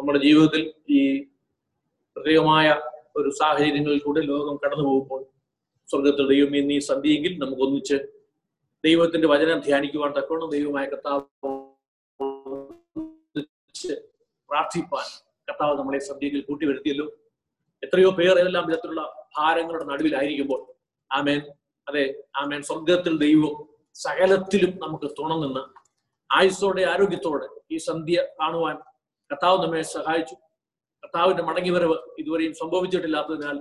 [0.00, 1.00] നമ്മുടെ ജീവിതത്തിൽ ഈ
[2.16, 2.66] പ്രത്യേകമായ
[3.16, 5.20] ഒരു സാഹചര്യങ്ങളിൽ കൂടെ ലോകം കടന്നു പോകുമ്പോൾ
[5.88, 7.96] സ്വർഗത്തിൽ ദൈവം എന്നീ സന്ധിയെങ്കിൽ നമുക്ക് ഒന്നിച്ച്
[8.84, 11.22] ദൈവത്തിന്റെ വചനം ധ്യാനിക്കുവാൻ തക്കവണ്ണം ദൈവമായ കർത്താവ്
[14.50, 15.06] പ്രാർത്ഥിപ്പാൻ
[15.48, 17.06] കർത്താവ് നമ്മളെ സന്ധ്യയിൽ കൂട്ടി വരുത്തിയല്ലോ
[17.82, 19.02] എത്രയോ പേർ ഏതെല്ലാം വിധത്തിലുള്ള
[19.38, 20.60] ഭാരങ്ങളുടെ നടുവിലായിരിക്കുമ്പോൾ
[21.10, 21.40] ആമേൻ.
[21.86, 22.04] അതെ
[22.36, 22.62] ആമേൻ.
[22.62, 23.54] സ്വർഗത്തിൽ ദൈവം
[23.96, 25.62] സകലത്തിലും നമുക്ക് തുണനിന്ന്
[26.30, 28.76] ആയുസ്സോടെ ആരോഗ്യത്തോടെ ഈ സന്ധ്യ കാണുവാൻ
[29.32, 30.34] കർത്താവ് നമ്മെ സഹായിച്ചു.
[31.04, 33.58] കർത്താവിന്റെ മടങ്ങിവരവ് ഇതുവരെയും സംഭവിച്ചിട്ടില്ലാത്തതിനാൽ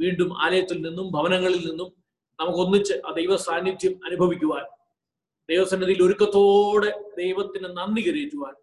[0.00, 1.88] വീണ്ടും ആലയത്തിൽ നിന്നും ഭവനങ്ങളിൽ നിന്നും
[2.40, 4.64] നമുക്ക് ഒന്നിച്ച് ആ ദൈവ സാന്നിധ്യം അനുഭവിക്കുവാൻ
[5.48, 8.54] ദൈവസന്നിധിയിൽ ഒരുക്കത്തോടെ ദൈവത്തിന് നന്ദി കരയറ്റുവാൻ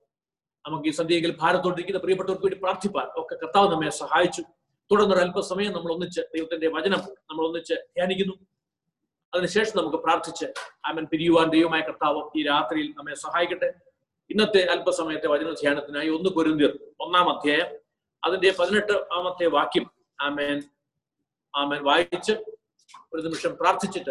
[0.65, 4.41] നമുക്ക് ഈ സന്ധ്യയെങ്കിൽ ഭാരത്തോട്ടിരിക്കുന്ന പ്രിയപ്പെട്ടവർക്ക് വേണ്ടി പ്രാർത്ഥിപ്പാൻ ഒക്കെ കർത്താവ് നമ്മെ സഹായിച്ചു.
[4.91, 8.33] തുടർന്നൊരു അല്പസമയം നമ്മൾ ഒന്നിച്ച് ദൈവത്തിന്റെ വചനം നമ്മൾ ഒന്നിച്ച് ധ്യാനിക്കുന്നു.
[9.33, 10.45] അതിനുശേഷം നമുക്ക് പ്രാർത്ഥിച്ച്
[10.85, 11.05] ആമൻ.
[11.05, 13.73] പിരിയുവാൻ ദൈവമായ കർത്താവ് ഈ രാത്രിയിൽ നമ്മെ സഹായിക്കട്ടെ.
[14.29, 17.77] ഇന്നത്തെ അല്പസമയത്തെ വചന ധ്യാനത്തിനായി ഒന്ന് പൊരുന്തിർ ഒന്നാം അധ്യായം
[18.23, 19.91] അതിന്റെ പതിനെട്ടാമത്തെ വാക്യം.
[20.21, 20.63] ആമേൻ.
[21.55, 21.83] ആമേൻ.
[21.83, 22.31] വായിച്ച്
[23.13, 24.09] ഒരു നിമിഷം പ്രാർത്ഥിച്ചിട്ട്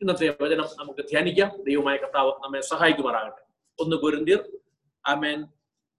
[0.00, 1.62] ഇന്നത്തെ വചനം നമുക്ക് ധ്യാനിക്കാം.
[1.62, 3.42] ദൈവമായ കർത്താവ് നമ്മെ സഹായിക്കുമാറാകട്ടെ.
[3.82, 4.58] ഒന്ന് പൊരുന്തിർ
[5.06, 5.44] ആമേൻ.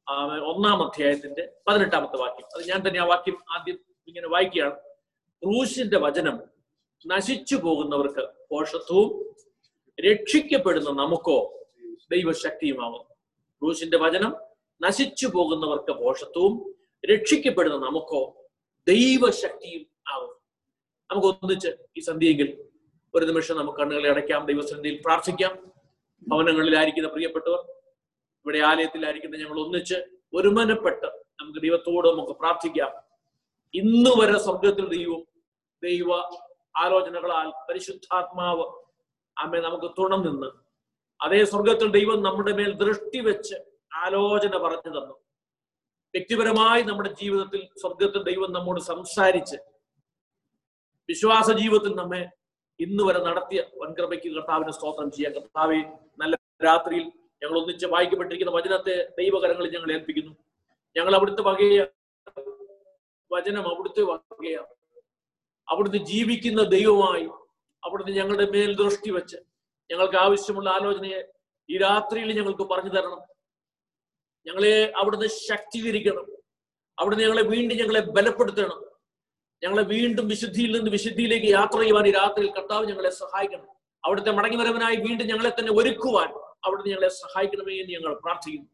[0.10, 0.40] ആമേൻ.
[0.40, 2.46] ഒന്നാം അധ്യായത്തിന്റെ പതിനെട്ടാമത്തെ വാക്യം.
[2.46, 4.74] അത് ഞാൻ തന്നെ ആ വാക്യം ആദ്യം ഇങ്ങനെ വായിക്കുകയാണ്.
[5.44, 6.40] ക്രൂശിന്റെ വചനം
[7.08, 9.36] നശിച്ചു പോകുന്നവർക്ക് പോഷത്വവും
[10.12, 11.68] രക്ഷിക്കപ്പെടുന്ന നമുക്കോ
[12.12, 13.15] ദൈവശക്തിയുമാകുന്നു
[13.66, 14.36] ക്രൂശിന്റെ വചനം
[14.82, 16.76] നശിച്ചു പോകുന്നവർക്ക് പോഷത്വവും
[17.12, 18.50] രക്ഷിക്കപ്പെടുന്ന നമുക്കോ
[18.88, 20.34] ദൈവശക്തിയും ആവും.
[21.12, 22.64] നമുക്ക് ഒന്നിച്ച് ഈ സന്ധ്യയെങ്കിൽ
[23.16, 25.72] ഒരു നിമിഷം നമുക്ക് കണ്ണുകളെ അടയ്ക്കാം ദൈവസന്ധിയിൽ പ്രാർത്ഥിക്കാം.
[26.28, 27.60] ഭവനങ്ങളിലായിരിക്കുന്ന പ്രിയപ്പെട്ടവർ
[28.46, 29.96] ഇവിടെ ആലയത്തിലായിരിക്കുന്ന ഞങ്ങൾ ഒന്നിച്ച്
[30.34, 31.06] ഒരുമനപ്പെട്ട്
[31.42, 32.92] നമുക്ക് ദൈവത്തോട് നമുക്ക് പ്രാർത്ഥിക്കാം.
[33.74, 35.22] ഇന്ന് വരെ സ്വർഗത്തിൽ ദൈവം
[35.84, 36.14] ദൈവ
[36.78, 38.66] ആലോചനകളാൽ പരിശുദ്ധാത്മാവ്
[39.40, 40.65] അമ്മ നമുക്ക് തുണം നിന്ന്
[41.20, 43.56] അതേ സ്വർഗത്തിൽ ദൈവം നമ്മുടെ മേൽ ദൃഷ്ടി വെച്ച്
[44.04, 45.16] ആലോചന പറഞ്ഞു തന്നു.
[46.14, 49.58] വ്യക്തിപരമായി നമ്മുടെ ജീവിതത്തിൽ സ്വർഗത്തിൽ ദൈവം നമ്മോട് സംസാരിച്ച്
[51.10, 52.22] വിശ്വാസ ജീവിതത്തിൽ നമ്മെ
[52.80, 55.80] ഇന്ന് വരെ നടത്തിയ വൻകൃപയ്ക്ക് കർത്താവിന് സ്തോത്രം ചെയ്യാം കർത്താവെ
[56.20, 57.06] നല്ല രാത്രിയിൽ
[57.42, 60.34] ഞങ്ങൾ ഒന്നിച്ച് വായിക്കപ്പെട്ടിരിക്കുന്ന വചനത്തെ ദൈവകരങ്ങളിൽ ഞങ്ങൾ ഏൽപ്പിക്കുന്നു.
[60.96, 61.78] ഞങ്ങൾ അവിടുത്തെ വകയ
[63.32, 64.74] വചനം അവിടുത്തെ വകയാണ്
[65.68, 67.26] അവിടുന്ന് ജീവിക്കുന്ന ദൈവമായി
[67.84, 69.38] അവിടുന്ന് ഞങ്ങളുടെ മേൽ ദൃഷ്ടി വെച്ച്
[69.92, 71.24] ഞങ്ങൾക്ക് ആവശ്യമുള്ള ആലോചനയെ
[71.70, 73.22] ഈ രാത്രിയിൽ ഞങ്ങൾക്ക് പറഞ്ഞു തരണം.
[74.48, 76.26] ഞങ്ങളെ അവിടുന്ന് ശക്തീകരിക്കണം.
[77.00, 78.86] അവിടുന്ന് ഞങ്ങളെ വീണ്ടും ഞങ്ങളെ ബലപ്പെടുത്തണം.
[79.64, 83.68] ഞങ്ങളെ വീണ്ടും വിശുദ്ധിയിൽ നിന്ന് വിശുദ്ധിയിലേക്ക് യാത്ര ചെയ്യുവാൻ ഈ രാത്രിയിൽ കർത്താവ് ഞങ്ങളെ സഹായിക്കണം.
[84.06, 86.30] അവിടുത്തെ മടങ്ങിവരവനായി വീണ്ടും ഞങ്ങളെ തന്നെ ഒരുക്കുവാൻ
[86.66, 88.70] അവിടുന്ന് ഞങ്ങളെ സഹായിക്കണമേ എന്ന് ഞങ്ങൾ പ്രാർത്ഥിക്കുന്നു.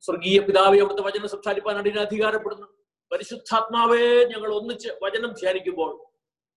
[0.00, 2.66] സ്വർഗീയ പിതാവെ അവിടുത്തെ വചനം സംസാരിപ്പാൻ അടിയിൽ അധികാരപ്പെടുന്നു.
[3.12, 6.06] പരിശുദ്ധാത്മാവേ ഞങ്ങൾ ഒന്നിച്ച് വചനം ധ്യാനിക്കുമ്പോൾ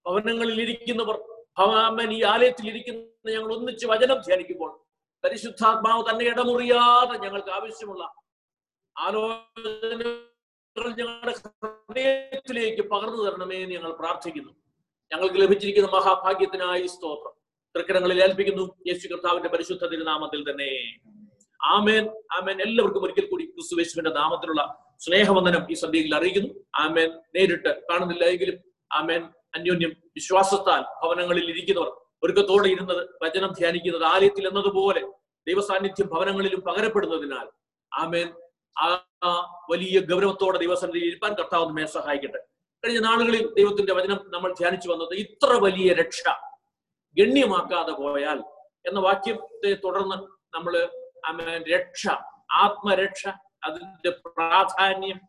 [0.08, 4.80] ഭവനങ്ങളിൽ ഇരിക്കുന്നവർ ഭവൻ ഈ ആലയത്തിൽ ഇരിക്കുന്ന ഞങ്ങൾ ഒന്നിച്ച് വചനം ധ്യാനിക്കുമ്പോൾ
[5.24, 8.14] പരിശുദ്ധാത്മാവ് തന്നെ ഇടമുറിയാതെ ഞങ്ങൾക്ക് ആവശ്യമുള്ള
[8.98, 10.26] ആലോചനകൾ
[12.82, 14.54] പകർന്നു തരണമേ എന്ന് ഞങ്ങൾ പ്രാർത്ഥിക്കുന്നു.
[15.14, 17.32] ഞങ്ങൾക്ക് ലഭിച്ചിരിക്കുന്ന മഹാഭാഗ്യത്തിനായി സ്തോത്രം.
[17.76, 18.76] തൃക്കരങ്ങളിൽ ഏൽപ്പിക്കുന്നു.
[18.88, 20.98] യേശു കർത്താവിന്റെ പരിശുദ്ധ തിരുനാമത്തിൽ തന്നെ.
[21.64, 22.08] ആമേൻ.
[22.32, 22.62] ആമേൻ.
[22.62, 26.54] എല്ലാവർക്കും ഒരിക്കൽ കൂടി ക്രിസ്തുവേശുവിന്റെ നാമത്തിലുള്ള സ്നേഹവന്ദനം ഈ സന്ധ്യയിൽ അറിയിക്കുന്നു.
[26.76, 27.10] ആമേൻ.
[27.36, 28.60] നേരിട്ട് കാണുന്നില്ല എങ്കിലും
[28.92, 29.30] ആമേൻ.
[29.54, 31.90] അന്യോന്യം വിശ്വാസത്താൽ ഭവനങ്ങളിൽ ഇരിക്കുന്നവർ
[32.24, 35.02] ഒരുക്കത്തോടെ ഇരുന്നത് വചനം ധ്യാനിക്കുന്നത് ആലയത്തിൽ എന്നതുപോലെ
[35.48, 37.48] ദൈവസാന്നിധ്യം ഭവനങ്ങളിലും പകരപ്പെടുന്നതിനാൽ
[37.92, 38.28] ആമേൻ.
[38.76, 39.30] ആ
[39.72, 42.40] വലിയ ഗൗരവത്തോടെ ദൈവസന്നിധിയിൽ ഇരിപ്പാൻ കർത്താവ് നമ്മെ സഹായിക്കട്ടെ.
[42.84, 46.22] കഴിഞ്ഞ നാളുകളിൽ ദൈവത്തിന്റെ വചനം നമ്മൾ ധ്യാനിച്ചു വന്നത് ഇത്ര വലിയ രക്ഷ
[47.18, 48.40] ഗണ്യമാക്കാതെ പോയാൽ
[48.86, 50.18] എന്ന വാക്യത്തെ തുടർന്ന്
[50.56, 50.74] നമ്മൾ
[51.30, 52.04] ആമേൻ രക്ഷ
[52.60, 53.24] ആത്മരക്ഷ
[53.68, 55.20] അതിന്റെ പ്രാധാന്യം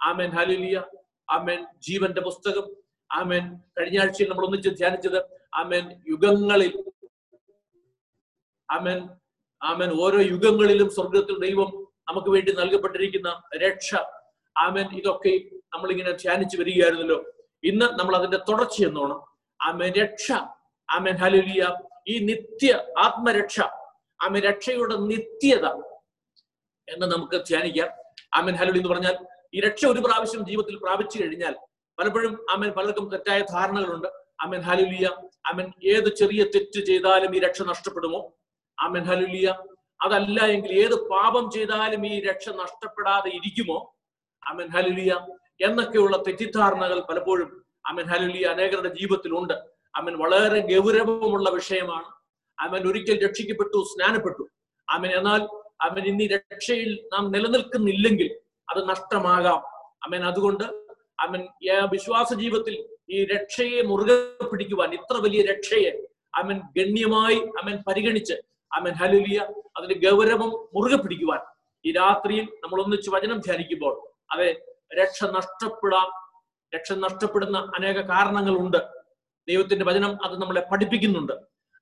[0.00, 0.76] ആമേൻ ഹലുലിയ
[1.28, 2.66] ആമേൻ ജീവന്റെ പുസ്തകം
[3.12, 3.56] ആമേൻ.
[3.78, 5.22] കഴിഞ്ഞ ആഴ്ചയിൽ നമ്മൾ ഒന്നിച്ച് ധ്യാനിച്ചത്
[5.54, 6.84] ആമേൻ യുഗങ്ങളിൽ.
[8.70, 9.08] ആമേൻ
[9.62, 13.94] ആമേൻ ഓരോ യുഗങ്ങളിലും സ്വർഗത്തിൽ ദൈവം നമുക്ക് വേണ്ടി നൽകപ്പെട്ടിരിക്കുന്ന രക്ഷ.
[14.58, 15.40] ആമേൻ ഇതൊക്കെ
[15.74, 17.24] നമ്മളിങ്ങനെ ധ്യാനിച്ചു വരികയായിരുന്നല്ലോ.
[17.64, 19.22] ഇന്ന് നമ്മൾ അതിന്റെ തുടർച്ച എന്നോണം.
[19.62, 20.32] ആമേൻ രക്ഷ.
[20.90, 21.74] ആമേൻ ഹലുലിയ
[22.08, 23.60] ഈ നിത്യ ആത്മരക്ഷ.
[24.22, 25.66] ആമേൻ രക്ഷയുടെ നിത്യത
[26.88, 27.88] എന്ന് നമുക്ക് ധ്യാനിക്കാം.
[28.34, 31.54] ആമേൻ ഹലുലി എന്ന് പറഞ്ഞാൽ ഈ രക്ഷ ഒരു പ്രാവശ്യം ജീവിതത്തിൽ പ്രാപിച്ചു കഴിഞ്ഞാൽ
[31.98, 34.08] പലപ്പോഴും ആമൻ പലർക്കും തെറ്റായ ധാരണകളുണ്ട്.
[34.40, 35.10] ആമൻ ഹലുലിയ
[35.46, 38.32] ആമൻ ഏത് ചെറിയ തെറ്റ് ചെയ്താലും ഈ രക്ഷ നഷ്ടപ്പെടുമോ?
[38.80, 39.54] ആമൻ ഹലുലിയ
[40.02, 43.94] അതല്ല എങ്കിൽ ഏത് പാപം ചെയ്താലും ഈ രക്ഷ നഷ്ടപ്പെടാതെ ഇരിക്കുമോ?
[44.46, 45.26] ആമേൻ ഹലുലിയ
[45.60, 49.54] എന്നൊക്കെയുള്ള തെറ്റിദ്ധാരണകൾ പലപ്പോഴും അമൻ ഹലുലിയ അനേകരുടെ ജീവിതത്തിലുണ്ട്.
[49.96, 52.04] അമൻ വളരെ ഗൗരവമുള്ള വിഷയമാണ്.
[52.58, 54.48] അമൻ ഒരിക്കൽ രക്ഷിക്കപ്പെട്ടു സ്നാനപ്പെട്ടു.
[54.88, 55.42] അമൻ എന്നാൽ
[55.82, 59.62] ആമേൻ ഇനി രക്ഷയിൽ നാം നിലനിൽക്കുന്നില്ലെങ്കിൽ അത് നഷ്ടമാകാം.
[60.02, 60.81] അമൻ അതുകൊണ്ട്
[61.24, 61.42] ആമേൻ
[61.92, 62.74] വിശ്വാസ ജീവിതത്തിൽ
[63.14, 64.16] ഈ രക്ഷയെ മുറുകെ
[64.52, 65.92] പിടിക്കുവാൻ ഇത്ര വലിയ രക്ഷയെ
[66.40, 68.36] അവൻ ഗണ്യമായി അവൻ പരിഗണിച്ച്
[68.72, 69.38] അവൻ ഹലുലിയ
[69.76, 71.40] അതിന്റെ ഗൗരവം മുറുകെ പിടിക്കുവാൻ
[71.84, 73.94] ഈ രാത്രിയിൽ നമ്മൾ ഒന്നിച്ച് വചനം ധ്യാനിക്കുമ്പോൾ
[74.32, 74.48] അതെ
[75.00, 76.08] രക്ഷ നഷ്ടപ്പെടാം
[76.72, 78.80] രക്ഷ നഷ്ടപ്പെടുന്ന അനേക കാരണങ്ങളുണ്ട്.
[79.48, 81.32] ദൈവത്തിന്റെ വചനം അത് നമ്മളെ പഠിപ്പിക്കുന്നുണ്ട്.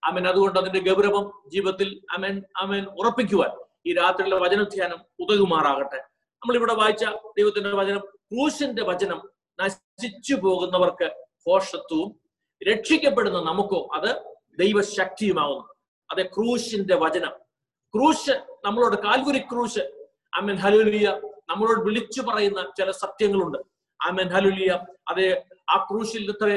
[0.03, 3.51] അമൻ അതുകൊണ്ട് അതിന്റെ ഗൗരവം ജീവിതത്തിൽ അമൻ അമൻ ഉറപ്പിക്കുവാൻ
[3.87, 6.01] ഈ രാത്രിയിലെ വചന ധ്യാനം ഉതകുമാറാകട്ടെ.
[6.43, 7.05] നമ്മളിവിടെ വായിച്ച
[7.39, 9.21] ദൈവത്തിന്റെ വചനം ക്രൂശിന്റെ വചനം
[9.61, 11.07] നശിച്ചു പോകുന്നവർക്ക്
[11.47, 12.11] ഘോഷത്വവും
[12.69, 14.11] രക്ഷിക്കപ്പെടുന്ന നമുക്കോ അത്
[14.59, 15.65] ദൈവശക്തിയുമാവുന്നു.
[16.11, 17.33] അതെ ക്രൂശിന്റെ വചനം.
[17.95, 18.35] ക്രൂശ്
[18.65, 19.85] നമ്മളോട് കാൽകുരി ക്രൂശ്.
[20.37, 21.09] അമ്മൻ ഹലുലിയ
[21.51, 23.59] നമ്മളോട് വിളിച്ചു പറയുന്ന ചില സത്യങ്ങളുണ്ട്.
[24.01, 24.71] അമ്മൻ ഹലുലിയ
[25.09, 25.29] അതെ
[25.71, 26.49] ആ ക്രൂശിൽ ഇത്ര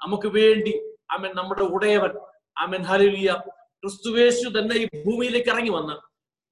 [0.00, 0.72] നമുക്ക് വേണ്ടി
[1.10, 2.12] അമ്മൻ നമ്മുടെ ഉടയവൻ
[2.56, 3.32] അമ്മൻ ഹലുലിയ
[3.82, 5.96] ക്രിസ്തുവേശു തന്നെ ഈ ഭൂമിയിലേക്ക് ഇറങ്ങി വന്ന്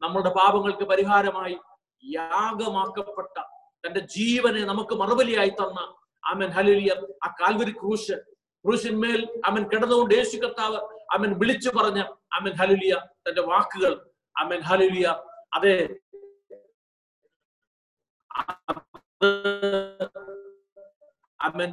[0.02, 1.56] നമ്മളുടെ പാപങ്ങൾക്ക് പരിഹാരമായി
[2.04, 3.36] യാഗമാക്കപ്പെട്ട
[3.84, 5.80] തന്റെ ജീവനെ നമുക്ക് മറുപടിയായി തന്ന
[6.22, 8.16] അമൻ ഹലിയർ ആ കാൽവരി ക്രൂശ്
[8.64, 10.78] ക്രൂശിന്മേൽ അവൻ കിടന്നുകൊണ്ട് യേശു കർത്താവ്
[11.12, 12.00] അവൻ വിളിച്ചു പറഞ്ഞ
[12.32, 12.94] അമൻ ഹലുലിയ
[13.28, 13.92] തന്റെ വാക്കുകൾ.
[14.36, 15.06] അമൻ ഹലുലിയ
[15.54, 15.76] അതെ
[21.40, 21.70] അമൻ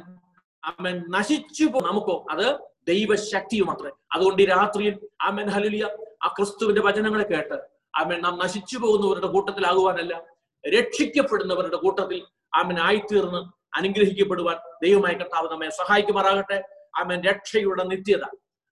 [0.62, 2.26] അമൻ നശിച്ചു നമുക്കോ?
[2.30, 2.46] അത്
[2.86, 3.92] ദൈവശക്തി മാത്രമേ.
[4.14, 5.84] അതുകൊണ്ട് ഈ രാത്രിയിൽ അമൻ ഹലുലിയ
[6.22, 7.56] ആ ക്രിസ്തുവിന്റെ വചനങ്ങളെ കേട്ട്
[7.94, 10.14] അമൻ നാം നശിച്ചു പോകുന്നവരുടെ കൂട്ടത്തിലാകുവാനല്ല
[10.74, 12.20] രക്ഷിക്കപ്പെടുന്നവരുടെ കൂട്ടത്തിൽ
[12.56, 13.40] ആമൻ ആയിത്തീർന്ന്
[13.76, 16.58] അനുഗ്രഹിക്കപ്പെടുവാൻ ദൈവമായ കർത്താവ് നമ്മെ സഹായിക്കുമാറാകട്ടെ.
[17.00, 18.24] ആമൻ രക്ഷയുടെ നിത്യത.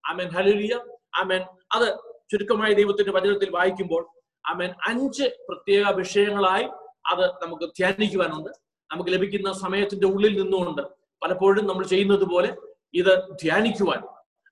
[0.05, 0.75] ആമൻ ഹലുലിയ
[1.21, 1.43] ആമൻ
[1.73, 1.89] അത്
[2.33, 4.03] ചുരുക്കമായി ദൈവത്തിന്റെ വചനത്തിൽ വായിക്കുമ്പോൾ
[4.45, 6.67] ആമൻ അഞ്ച് പ്രത്യേക വിഷയങ്ങളായി
[7.07, 8.51] അത് നമുക്ക് ധ്യാനിക്കുവാനുണ്ട്.
[8.91, 10.83] നമുക്ക് ലഭിക്കുന്ന സമയത്തിന്റെ ഉള്ളിൽ നിന്നുകൊണ്ട്
[11.23, 12.51] പലപ്പോഴും നമ്മൾ ചെയ്യുന്നത് പോലെ
[12.95, 13.13] ഇത്
[13.43, 14.01] ധ്യാനിക്കുവാൻ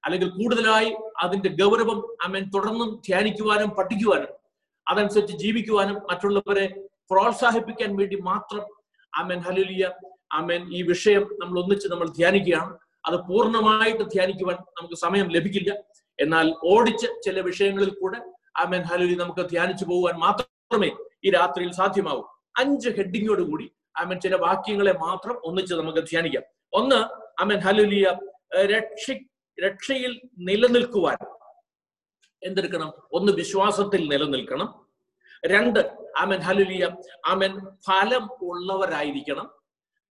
[0.05, 0.91] അല്ലെങ്കിൽ കൂടുതലായി
[1.23, 4.31] അതിന്റെ ഗൗരവം ആമൻ തുടർന്നും ധ്യാനിക്കുവാനും പഠിക്കുവാനും
[4.87, 6.65] അതനുസരിച്ച് ജീവിക്കുവാനും മറ്റുള്ളവരെ
[7.11, 8.67] പ്രോത്സാഹിപ്പിക്കാൻ വേണ്ടി മാത്രം.
[9.17, 9.91] ആമൻ ഹലുലിയ
[10.33, 10.73] ആമൻ.
[10.73, 12.79] ഈ വിഷയം നമ്മൾ ഒന്നിച്ച് നമ്മൾ ധ്യാനിക്കുകയാണ്.
[13.07, 15.75] അത് പൂർണമായിട്ട് ധ്യാനിക്കുവാൻ നമുക്ക് സമയം ലഭിക്കില്ല.
[16.21, 18.19] എന്നാൽ ഓടിച്ച് ചില വിഷയങ്ങളിൽ കൂടെ
[18.57, 20.91] ആമൻ ഹലുലി നമുക്ക് ധ്യാനിച്ചു പോകുവാൻ മാത്രമേ
[21.25, 22.23] ഈ രാത്രിയിൽ സാധ്യമാവൂ.
[22.59, 26.43] അഞ്ച് ഹെഡിങ്ങോട് കൂടി ആമൻ ചില വാക്യങ്ങളെ മാത്രം ഒന്നിച്ച് നമുക്ക് ധ്യാനിക്കാം.
[26.73, 26.97] ഒന്ന്
[27.43, 28.17] ആമൻ ഹലുലിയ
[28.65, 29.11] രക്ഷ
[29.67, 31.17] രക്ഷയിൽ നിലനിൽക്കുവാൻ.
[32.43, 32.93] എന്തെടുക്കണം?
[33.13, 34.82] ഒന്ന് വിശ്വാസത്തിൽ നിലനിൽക്കണം.
[35.47, 35.97] രണ്ട്.
[36.17, 36.39] ആമൻ.
[36.39, 36.89] ഹലുലിയ
[37.27, 37.77] ആമൻ.
[37.87, 39.51] ഫലം ഉള്ളവരായിരിക്കണം.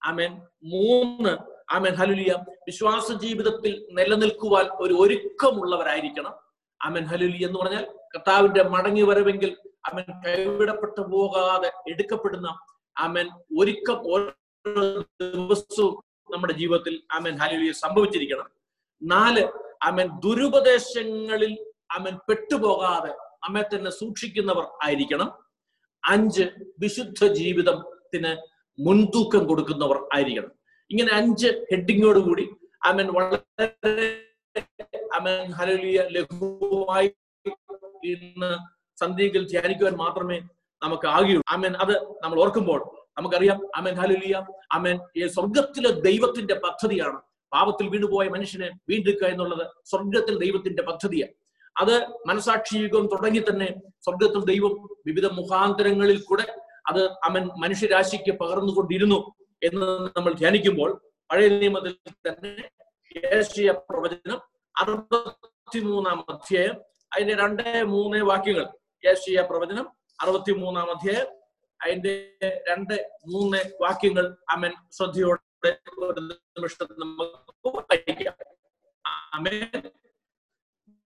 [0.04, 0.42] ആമൻ.
[0.64, 1.38] മൂന്ന്.
[1.74, 1.94] ആമൻ.
[1.94, 6.36] ഹലുലിയ വിശ്വാസ ജീവിതത്തിൽ നിലനിൽക്കുവാൻ ഒരു ഒരുക്കമുള്ളവരായിരിക്കണം.
[6.82, 7.04] ആമൻ.
[7.04, 7.86] ഹലുലി എന്ന് പറഞ്ഞാൽ
[8.16, 12.60] കർത്താവിന്റെ മടങ്ങി വരവെങ്കിൽ അവൻ കൈവിടപ്പെട്ടു പോകാതെ എടുക്കപ്പെടുന്ന
[12.98, 13.30] അമൻ
[13.60, 14.32] ഒരുക്കം ഓരോ
[15.22, 16.04] ദിവസവും
[16.34, 18.50] നമ്മുടെ ജീവിതത്തിൽ അമൻ ഹലുലിയ സംഭവിച്ചിരിക്കണം.
[19.04, 19.48] നാല്.
[19.84, 25.30] അമൻ ദുരുപദേശങ്ങളിൽ അവൻ പെട്ടുപോകാതെ നമ്മെ തന്നെ സൂക്ഷിക്കുന്നവർ ആയിരിക്കണം.
[26.04, 26.46] അഞ്ച്
[26.80, 28.32] വിശുദ്ധ ജീവിതത്തിന്
[28.80, 30.52] മുൻതൂക്കം കൊടുക്കുന്നവർ ആയിരിക്കണം.
[30.92, 32.46] ഇങ്ങനെ അഞ്ച് ഹെഡിങ്ങോട് കൂടി
[32.86, 33.66] അമൻ വളരെ
[35.18, 37.10] അമൻ ഹരലിയ ലഘുവായി
[38.04, 38.52] ഇന്ന്
[39.00, 40.38] സന്ധ്യയിൽ ധ്യാനിക്കുവാൻ മാത്രമേ
[40.84, 41.94] നമുക്ക് ആകുകയുള്ളൂ അമൻ അത്
[42.24, 42.80] നമ്മൾ ഓർക്കുമ്പോൾ
[43.18, 44.36] നമുക്കറിയാം അമൻ ഹലുലിയ
[44.72, 44.98] അമൻ
[45.28, 47.20] സ്വർഗത്തിലെ ദൈവത്തിന്റെ പദ്ധതിയാണ്.
[47.54, 51.34] പാപത്തിൽ വീണുപോയ മനുഷ്യനെ വീണ്ടെടുക്കുക എന്നുള്ളത് സ്വർഗത്തിൽ ദൈവത്തിന്റെ പദ്ധതിയാണ്.
[51.80, 51.96] അത്
[52.26, 53.68] മനസാക്ഷി യുഗം തുടങ്ങി തന്നെ
[54.06, 54.74] സ്വർഗത്തിൽ ദൈവം
[55.06, 56.46] വിവിധ മുഖാന്തരങ്ങളിൽ കൂടെ
[56.90, 59.20] അത് അവൻ മനുഷ്യരാശിക്ക് പകർന്നുകൊണ്ടിരുന്നു
[59.62, 60.92] എന്ന് നമ്മൾ ധ്യാനിക്കുമ്പോൾ
[61.30, 61.94] പഴയ നിയമത്തിൽ
[62.28, 62.52] തന്നെ
[63.32, 64.40] ഏഷ്യ പ്രവചനം
[64.76, 66.76] അറുപത്തിമൂന്നാം അധ്യായം
[67.12, 68.66] അതിന്റെ രണ്ട് മൂന്ന് വാക്യങ്ങൾ.
[69.04, 69.86] ഏഷ്യ പ്രവചനം
[70.20, 71.28] അറുപത്തിമൂന്നാം അധ്യായം
[71.80, 72.14] അതിന്റെ
[72.70, 72.96] രണ്ട്
[73.28, 75.72] മൂന്ന് വാക്യങ്ങൾ അമൻ ശ്രദ്ധയോടെ
[76.08, 78.36] ഒരു നിമിഷത്തിൽ നമുക്ക് വായിക്കാം.
[79.34, 79.82] അമേൻ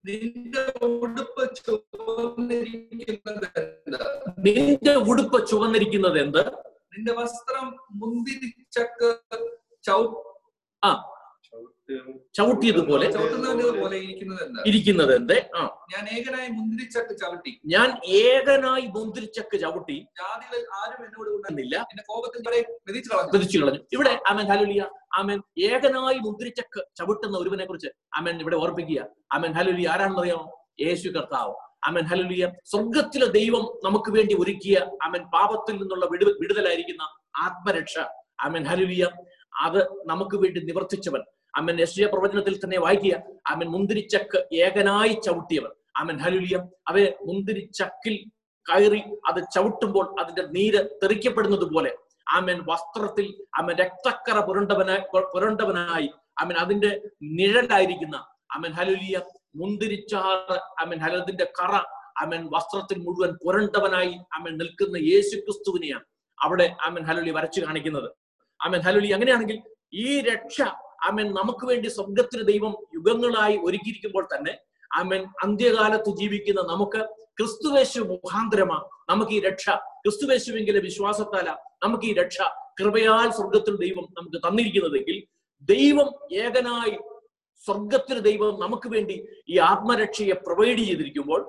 [0.06, 4.00] നിന്റെ ഉടുപ്പ് ചുവന്നിരിക്കുന്നത് എന്ത്
[4.46, 6.42] നിന്റെ ഉടുപ്പ് ചുവന്നിരിക്കുന്നത് എന്ത്
[6.94, 9.10] നിന്റെ വസ്ത്രം മുന്തിരിച്ചക്ക്
[9.84, 10.02] ചൗ
[10.84, 10.92] ആ
[12.34, 13.08] ചവിട്ടിയതുപോലെ
[14.66, 15.16] ഇരിക്കുന്നത്.
[15.16, 15.86] എന്ത് ആ.
[15.96, 17.62] ഞാൻ ഏകനായി മുന്തിരിച്ചക്ക് ചവിട്ടി.
[17.66, 19.94] ഞാൻ ഏകനായി മുന്തിരിച്ചക്ക് ചവിട്ടി.
[19.94, 21.76] ജാതികളിൽ ആരും എന്നോട് ഉണ്ടായി എന്നില്ല.
[21.78, 22.66] എന്റെ കോപത്തിൽ
[23.38, 23.80] മെതിച്ചു കളഞ്ഞു.
[23.94, 29.08] ഇവിടെ അമൻ ഹലുലിയ അമൻ ഏകനായി മുന്തിരിച്ചക്ക് ചവിട്ടുന്ന ഒരുവനെ കുറിച്ച് അമൻ ഇവിടെ ഓർപ്പിക്കുക.
[29.32, 31.54] അമൻ ഹലുലിയ ആരാണെന്ന് അറിയാമോ യേശു കർത്താവ്.
[31.84, 37.02] അമൻ ഹലുലിയ സ്വർഗത്തിലെ ദൈവം നമുക്ക് വേണ്ടി ഒരുക്കിയ അമൻ പാപത്തിൽ നിന്നുള്ള വിടു വിടുതലായിരിക്കുന്ന
[37.38, 38.00] ആത്മരക്ഷ.
[38.40, 39.10] അമൻ ഹലുലിയ
[39.62, 41.22] അത് നമുക്ക് വേണ്ടി നിവർത്തിച്ചവൻ.
[41.58, 43.16] അമ്മൻ യശ്യ പ്രവചനത്തിൽ തന്നെ വായിക്കുക.
[43.50, 45.72] അമ്മൻ മുന്തിരിച്ചക്ക് ഏകനായി ചവിട്ടിയവർ.
[45.98, 46.58] അമ്മൻ ഹലുലിയ
[46.88, 46.96] അവ
[47.28, 48.16] മുന്തിരിച്ചക്കിൽ
[48.72, 51.92] കയറി അത് ചവിട്ടുമ്പോൾ അതിന്റെ നീര് തെറിക്കപ്പെടുന്നത് പോലെ
[52.32, 53.26] ആമൻ വസ്ത്രത്തിൽ
[53.60, 55.02] അമ്മൻ രക്തക്കറ പുരണ്ടവനായി
[55.34, 56.92] പുരണ്ടവനായി അമ്മൻ അതിന്റെ
[57.22, 58.16] നിഴലായിരിക്കുന്ന
[58.52, 59.22] അമ്മൻ ഹലുലിയ
[59.56, 61.76] മുന്തിരിച്ചാറ് അമ്മൻ ഹലതിന്റെ കറ
[62.22, 66.06] അമ്മൻ വസ്ത്രത്തിൽ മുഴുവൻ പുരണ്ടവനായി അമ്മൻ നിൽക്കുന്ന യേശു ക്രിസ്തുവിനെയാണ്
[66.42, 68.10] അവിടെ അമ്മൻ ഹലുലി വരച്ചു കാണിക്കുന്നത്.
[68.62, 69.60] അമ്മൻ ഹലുലി അങ്ങനെയാണെങ്കിൽ
[69.94, 70.62] ഈ രക്ഷ
[71.04, 74.54] അമ്മൻ നമുക്ക് വേണ്ടി സ്വർഗത്തിന് ദൈവം യുഗങ്ങളായി ഒരുക്കിയിരിക്കുമ്പോൾ തന്നെ
[74.92, 77.02] ആമേൻ അന്ത്യകാലത്ത് ജീവിക്കുന്ന നമുക്ക്
[77.38, 78.78] ക്രിസ്തുവേശു മുഖാന്തരമാ
[79.10, 79.66] നമുക്ക് ഈ രക്ഷ
[80.02, 81.50] ക്രിസ്തുവേശുവെങ്കിലെ വിശ്വാസത്താല
[81.84, 82.38] നമുക്ക് ഈ രക്ഷ
[82.80, 85.18] കൃപയാൽ സ്വർഗത്തിൽ ദൈവം നമുക്ക് തന്നിരിക്കുന്നതെങ്കിൽ
[85.70, 86.08] ദൈവം
[86.38, 86.96] ഏകനായി
[87.66, 89.16] സ്വർഗത്തിൽ ദൈവം നമുക്ക് വേണ്ടി
[89.50, 91.42] ഈ ആത്മരക്ഷയെ പ്രൊവൈഡ് ചെയ്തിരിക്കുമ്പോൾ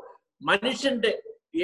[0.43, 1.13] മനുഷ്യന്റെ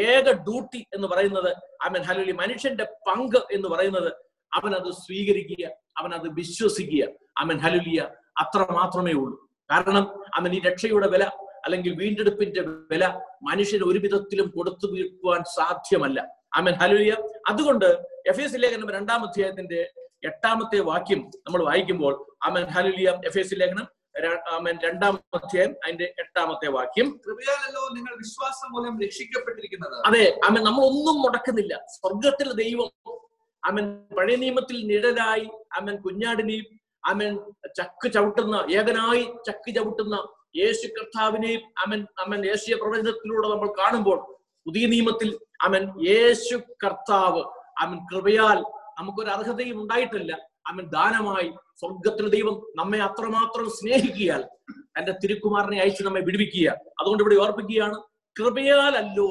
[0.06, 1.50] ഏക ഡ്യൂട്ടി എന്ന് പറയുന്നത്
[1.84, 4.10] ഐ മീൻ ഹലി മനുഷ്യന്റെ പങ്ക് എന്ന് പറയുന്നത്
[4.54, 5.64] അവൻ അത് സ്വീകരിക്കുക
[5.98, 7.04] അവൻ അത് വിശ്വസിക്കുക.
[7.38, 8.00] അവൻ ഹലുലിയ
[8.40, 9.36] അത്ര മാത്രമേ ഉള്ളൂ.
[9.70, 10.04] കാരണം
[10.34, 11.24] അവൻ ഈ രക്ഷയുടെ വില
[11.64, 13.06] അല്ലെങ്കിൽ വീണ്ടെടുപ്പിന്റെ വില
[13.42, 16.20] മനുഷ്യന് ഒരു വിധത്തിലും കൊടുത്തു തീർക്കുവാൻ സാധ്യമല്ല.
[16.54, 17.12] അമൻ ഹലുലിയ
[17.48, 17.88] അതുകൊണ്ട്
[18.26, 19.80] എഫ് എസ് ലേഖനം രണ്ടാം അധ്യായത്തിന്റെ
[20.24, 22.14] എട്ടാമത്തെ വാക്യം നമ്മൾ വായിക്കുമ്പോൾ
[22.44, 23.86] അമൻ ഹലുലിയ എഫ് എസ് ലേഖനം
[24.52, 27.20] ആമേൻ രണ്ടാം അധ്യായം അതിന്റെ എട്ടാമത്തെ വാക്യം.
[27.26, 29.96] കൃപയാലല്ലോ നിങ്ങൾ വിശ്വാസം മൂലം രക്ഷിക്കപ്പെട്ടിരിക്കുന്നത്.
[30.06, 31.74] അതെ അവൻ നമ്മൾ ഒന്നും മുടക്കുന്നില്ല.
[31.88, 32.90] സ്വർഗത്തിൽ ദൈവം
[33.62, 33.84] അവൻ
[34.16, 36.66] പഴയ നിയമത്തിൽ നിഴലായി അവൻ കുഞ്ഞാടിനെയും
[37.04, 37.30] അവൻ
[37.76, 40.16] ചക്ക് ചവിട്ടുന്ന ഏകനായി ചക്ക് ചവിട്ടുന്ന
[40.56, 44.18] യേശു കർത്താവിനെയും അവൻ അവൻ യേശുയ പ്രവചനത്തിലൂടെ നമ്മൾ കാണുമ്പോൾ
[44.66, 45.28] പുതിയ നിയമത്തിൽ
[45.60, 47.42] അവൻ യേശു കർത്താവ്
[47.78, 48.58] അവൻ കൃപയാൽ
[48.98, 50.32] നമുക്കൊരു അർഹതയും ഉണ്ടായിട്ടില്ല.
[50.66, 51.48] അവൻ ദാനമായി
[51.80, 54.42] സ്വർഗത്തിൽ ദൈവം നമ്മെ അത്രമാത്രം സ്നേഹിക്കുകയാൽ
[54.96, 56.68] തന്റെ തിരുക്കുമാരനെ അയച്ച് നമ്മെ വിടുവിക്കുക
[57.00, 57.96] അതുകൊണ്ട് ഇവിടെ ഓർപ്പിക്കുകയാണ്
[58.36, 59.30] കൃപയാലല്ലോ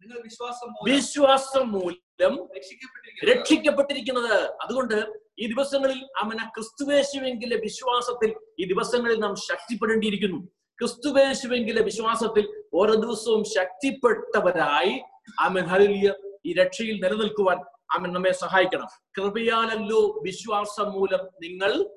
[0.00, 4.50] നിങ്ങൾ വിശ്വാസം മൂലം വിശ്വാസം മൂലം രക്ഷിക്കപ്പെട്ടിരിക്കുന്നത് രക്ഷിക്കപ്പെട്ടിരിക്കുന്നത്.
[4.62, 10.38] അതുകൊണ്ട് ഈ ദിവസങ്ങളിൽ അവന ക്രിസ്തുവേശുവെങ്കിലെ വിശ്വാസത്തിൽ ഈ ദിവസങ്ങളിൽ നാം ശക്തിപ്പെടേണ്ടിയിരിക്കുന്നു.
[10.80, 15.00] ക്രിസ്തുവേശുവെങ്കിലെ വിശ്വാസത്തിൽ ഓരോ ദിവസവും ശക്തിപ്പെട്ടവരായി
[15.40, 15.64] ആമൻ.
[15.64, 16.14] ഹലിയ
[16.46, 17.58] ഈ രക്ഷയിൽ നിലനിൽക്കുവാൻ
[17.92, 18.86] ആമൻ നമ്മെ സഹായിക്കണം.
[19.18, 21.90] കൃപയാലല്ലോ വിശ്വാസം മൂലം നിങ്ങൾ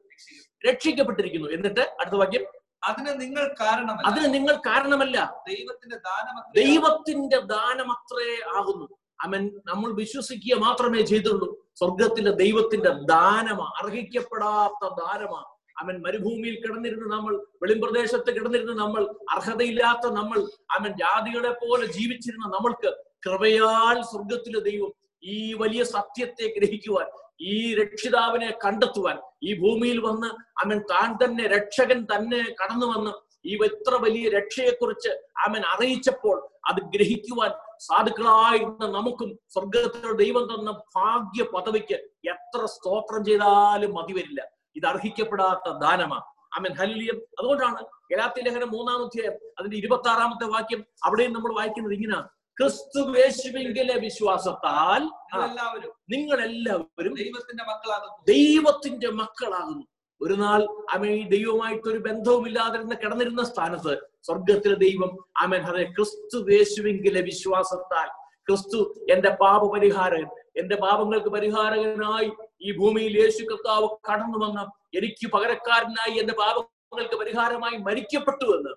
[0.69, 1.49] രക്ഷിക്കപ്പെട്ടിരിക്കുന്നു.
[1.49, 2.45] എന്നിട്ട് അടുത്ത വാക്യം.
[2.83, 4.07] അതിന് നിങ്ങൾ കാരണമല്ല.
[4.07, 5.17] അതിന് നിങ്ങൾ കാരണമല്ല.
[5.47, 8.87] ദൈവത്തിന്റെ ദാനം ദൈവത്തിന്റെ ദാനമത്രേ ആകുന്നു.
[9.21, 11.47] അവൻ നമ്മൾ വിശ്വസിക്കുക മാത്രമേ ചെയ്തുള്ളൂ.
[11.75, 15.41] സ്വർഗത്തിന്റെ ദൈവത്തിന്റെ ദാനമാ അർഹിക്കപ്പെടാത്ത ദാനമാ.
[15.77, 20.39] അവൻ മരുഭൂമിയിൽ കിടന്നിരുന്ന് നമ്മൾ വെളിമ്പ്രദേശത്ത് കിടന്നിരുന്ന് നമ്മൾ അർഹതയില്ലാത്ത നമ്മൾ
[20.71, 22.89] അവൻ ജാതികളെ പോലെ ജീവിച്ചിരുന്ന നമ്മൾക്ക്
[23.27, 24.91] കൃപയാൽ സ്വർഗത്തിലെ ദൈവം
[25.23, 27.07] ഈ വലിയ സത്യത്തെ ഗ്രഹിക്കുവാൻ
[27.39, 30.29] ഈ രക്ഷിതാവിനെ കണ്ടെത്തുവാൻ ഈ ഭൂമിയിൽ വന്ന്
[30.63, 33.11] അവൻ താൻ തന്നെ രക്ഷകൻ തന്നെ കടന്നു വന്ന്
[33.45, 35.11] ഈ എത്ര വലിയ രക്ഷയെക്കുറിച്ച്
[35.45, 36.37] അവൻ അറിയിച്ചപ്പോൾ
[36.69, 41.97] അത് ഗ്രഹിക്കുവാൻ സാധുക്കളായിരുന്ന നമുക്കും സ്വർഗത്തിലെ ദൈവം തന്ന ഭാഗ്യ പദവിക്ക്
[42.33, 44.41] എത്ര സ്തോത്രം ചെയ്താലും മതി വരില്ല.
[44.75, 51.51] ഇത് അർഹിക്കപ്പെടാത്ത ദാനമാണ് അമൻ ഹല്ലിയം അതുകൊണ്ടാണ് ഗലാത്തി ലേഖനം മൂന്നാമധ്യായം അതിന്റെ ഇരുപത്തി ആറാമത്തെ വാക്യം അവിടെയും നമ്മൾ
[51.53, 52.27] വായിക്കുന്നത് ഇങ്ങനെയാണ്.
[52.61, 58.17] ക്രിസ്തു യേശുവിങ്കിലെ വിശ്വാസത്താൽ നിങ്ങളെല്ലാവരും നിങ്ങൾ എല്ലാവരും ദൈവത്തിന്റെ മക്കളാകുന്നു.
[58.27, 59.85] ദൈവത്തിന്റെ മക്കളാകുന്നു.
[60.21, 67.21] ഒരു നാൾ അമ്മ ഈ ദൈവമായിട്ട് ഒരു ബന്ധവുമില്ലാതിരുന്ന കിടന്നിരുന്ന സ്ഥാനത്ത് സ്വർഗത്തിലെ ദൈവം അമേൻ അതെ ക്രിസ്തു യേശുവിങ്കിലെ
[67.21, 68.09] വിശ്വാസത്താൽ
[68.47, 70.27] ക്രിസ്തു എന്റെ പാപ പരിഹാരകൻ
[70.57, 72.29] എന്റെ പാപങ്ങൾക്ക് പരിഹാരകനായി
[72.61, 74.59] ഈ ഭൂമിയിൽ യേശു കർത്താവ് കടന്നു വന്ന
[74.97, 78.73] എനിക്ക് പകരക്കാരനായി എന്റെ പാപങ്ങൾക്ക് പരിഹാരമായി മരിക്കപ്പെട്ടു എന്ന്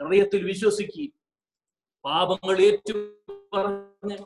[0.00, 1.14] ഹൃദയത്തിൽ വിശ്വസിക്കുകയും
[2.04, 2.96] പാപങ്ങൾ ഏറ്റു
[3.54, 4.16] പറഞ്ഞ്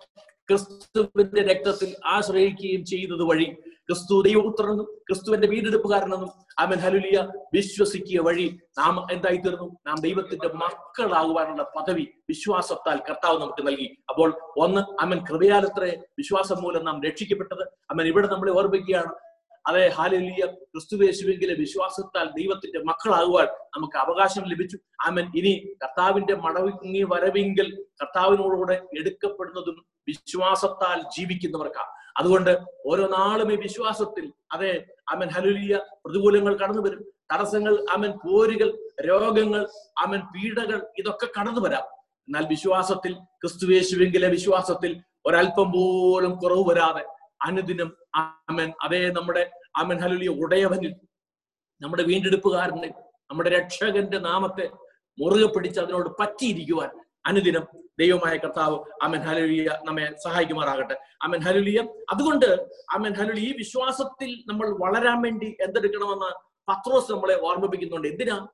[0.49, 3.45] ക്രിസ്തുവിന്റെ രക്തത്തിൽ ആശ്രയിക്കുകയും ചെയ്തത് വഴി
[3.89, 12.07] ക്രിസ്തു ദൈവപുത്രനെന്നും ക്രിസ്തുവിന്റെ വീണ്ടെടുപ്പുകാരനെന്നും അവൻ ഹലുലിയ വിശ്വസിക്കുക വഴി നാം എന്തായി തീർന്നു നാം ദൈവത്തിന്റെ മക്കളാകുവാനുള്ള പദവി
[12.29, 13.97] വിശ്വാസത്താൽ കർത്താവ് നമുക്ക് നൽകി.
[14.09, 17.65] അപ്പോൾ ഒന്ന് അവൻ കൃപയാലത്രേ വിശ്വാസം മൂലം നാം രക്ഷിക്കപ്പെട്ടത്.
[17.91, 19.13] അവൻ ഇവിടെ നമ്മളെ ഓർമ്മിക്കുകയാണ്
[19.67, 20.47] അതെ ഹാലലിയ.
[20.47, 24.79] ക്രിസ്തുവേശുവെങ്കിലെ വിശ്വാസത്താൽ ദൈവത്തിന്റെ മക്കളാകുവാൻ നമുക്ക് അവകാശം ലഭിച്ചു.
[25.07, 25.33] ആമൻ.
[25.37, 35.29] ഇനി കർത്താവിന്റെ മടങ്ങി വരവെങ്കിൽ കർത്താവിനോടുകൂടെ എടുക്കപ്പെടുന്നതും വിശ്വാസത്താൽ ജീവിക്കുന്നവർക്കാണ് അതുകൊണ്ട് ഓരോ നാളും ഈ വിശ്വാസത്തിൽ അതെ അമൻ
[35.29, 37.13] ഹലുലിയ പ്രതികൂലങ്ങൾ കടന്നു വരും.
[37.33, 38.79] തടസ്സങ്ങൾ അമൻ പോരുകൾ
[39.09, 41.85] രോഗങ്ങൾ അമൻ പീഡകൾ ഇതൊക്കെ കടന്നു വരാം.
[42.29, 50.93] എന്നാൽ വിശ്വാസത്തിൽ ക്രിസ്തുവേശുവെങ്കിലെ വിശ്വാസത്തിൽ ഒരല്പം പോലും കുറവ് വരാതെ അനുദിനം അമൻ അതേ നമ്മുടെ അമൻ ഹലുലിയ ഉടയവനിൽ
[51.81, 52.91] നമ്മുടെ വീണ്ടെടുപ്പുകാരനെ
[53.31, 54.67] നമ്മുടെ രക്ഷകന്റെ നാമത്തെ
[55.19, 56.91] മുറുകെ പിടിച്ച് അതിനോട് പറ്റിയിരിക്കുവാൻ
[57.27, 57.65] അനുദിനം
[58.01, 60.97] ദൈവമായ കർത്താവ് അമൻ ഹലുലിയ നമ്മെ സഹായിക്കുമാറാകട്ടെ.
[61.23, 61.81] അമൻ ഹലുലിയ
[62.11, 62.47] അതുകൊണ്ട്
[62.91, 66.31] അമൻ ഹലുലി ഈ വിശ്വാസത്തിൽ നമ്മൾ വളരാൻ വേണ്ടി എന്തെടുക്കണമെന്ന്
[66.69, 68.09] പത്രോസ് നമ്മളെ ഓർമ്മിപ്പിക്കുന്നുണ്ട്.
[68.09, 68.47] എന്തിനാ?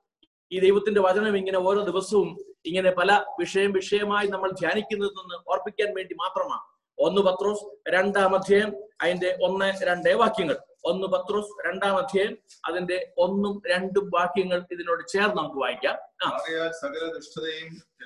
[0.52, 2.28] ഈ ദൈവത്തിന്റെ വചനം ഇങ്ങനെ ഓരോ ദിവസവും
[2.66, 6.64] ഇങ്ങനെ പല വിഷയം വിഷയമായി നമ്മൾ ധ്യാനിക്കുന്നതെന്ന് ഓർപ്പിക്കാൻ വേണ്ടി മാത്രമാണ്.
[6.98, 10.56] ഒന്ന് പത്രോസ് രണ്ടാം അധ്യായം അതിന്റെ ഒന്ന് രണ്ട് വാക്യങ്ങൾ.
[10.84, 15.94] ഒന്ന് പത്രോസ് രണ്ടാം അധ്യായം അതിന്റെ ഒന്നും രണ്ടും വാക്യങ്ങൾ ഇതിനോട് ചേർന്ന് നമുക്ക് വായിക്കാം.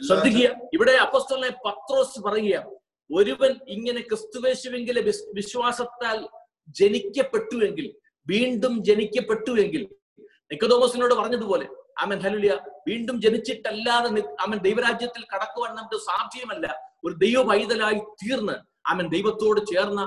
[0.06, 0.48] ശ്രദ്ധിക്കുക.
[0.74, 2.66] ഇവിടെ അപ്പസ്തോലെ പത്രോസ് പറയുക
[3.14, 6.28] ഒരുവൻ ഇങ്ങനെ ക്രിസ്തുവേശുവെങ്കിലെ വിസ്- വിശ്വാസത്താൽ
[6.68, 7.94] ജനിക്കപ്പെട്ടുവെങ്കിൽ
[8.26, 9.88] വീണ്ടും ജനിക്കപ്പെട്ടുവെങ്കിൽ
[10.24, 11.68] നിക്കതോമസിനോട് പറഞ്ഞതുപോലെ
[11.98, 12.58] അമൻ ഹലുലിയ
[12.88, 16.92] വീണ്ടും ജനിച്ചിട്ടല്ലാതെ അമൻ ദൈവരാജ്യത്തിൽ കടക്കുവാൻ നമുക്ക് സാധ്യമല്ല.
[17.04, 20.00] ഒരു ദൈവ പൈതലായി തീർന്ന് അവൻ ദൈവത്തോട് ചേർന്ന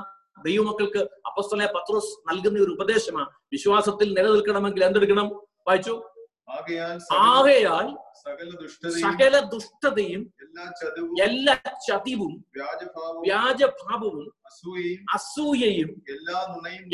[0.44, 3.30] ദൈവമക്കൾക്ക് അപ്പസ്തലെ പത്രോസ് നൽകുന്ന ഒരു ഉപദേശമാണ്.
[3.52, 5.28] വിശ്വാസത്തിൽ നിലനിൽക്കണമെങ്കിൽ എന്തെടുക്കണം?
[5.68, 5.96] വായിച്ചു.
[7.30, 7.88] ആകയാൽ
[9.02, 10.22] സകല ദുഷ്ടതയും
[11.20, 11.56] എല്ലാ
[11.86, 12.34] ചതവും
[13.22, 14.26] വ്യാജഭാവവും
[15.14, 15.90] അസൂയയും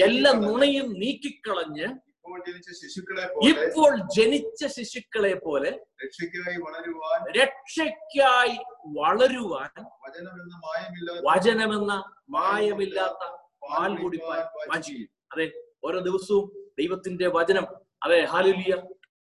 [0.04, 1.88] എല്ലാ നുണയും നീക്കിക്കളഞ്ഞ്
[2.26, 5.70] ഇപ്പോൾ ജനിച്ച ശിശുക്കളെ പോലെ ഇപ്പോൾ ജനിച്ച ശിശുക്കളെ പോലെ
[6.02, 8.56] രക്ഷയ്ക്കായി വളരുവാൻ രക്ഷയ്ക്കായി
[8.98, 9.72] വളരുവാൻ
[10.04, 11.94] വചനമെന്ന മായമില്ലാത്ത വചനമെന്ന
[12.36, 13.22] മായമില്ലാത്ത
[13.66, 15.48] പാൽ കുടിപ്പാൻ വാഞ്ചിക്കും അതെ
[15.84, 16.46] ഓരോ ദിവസവും
[16.78, 17.66] ദൈവത്തിന്റെ വചനം.
[18.02, 18.74] അതെ ഹാലുലിയ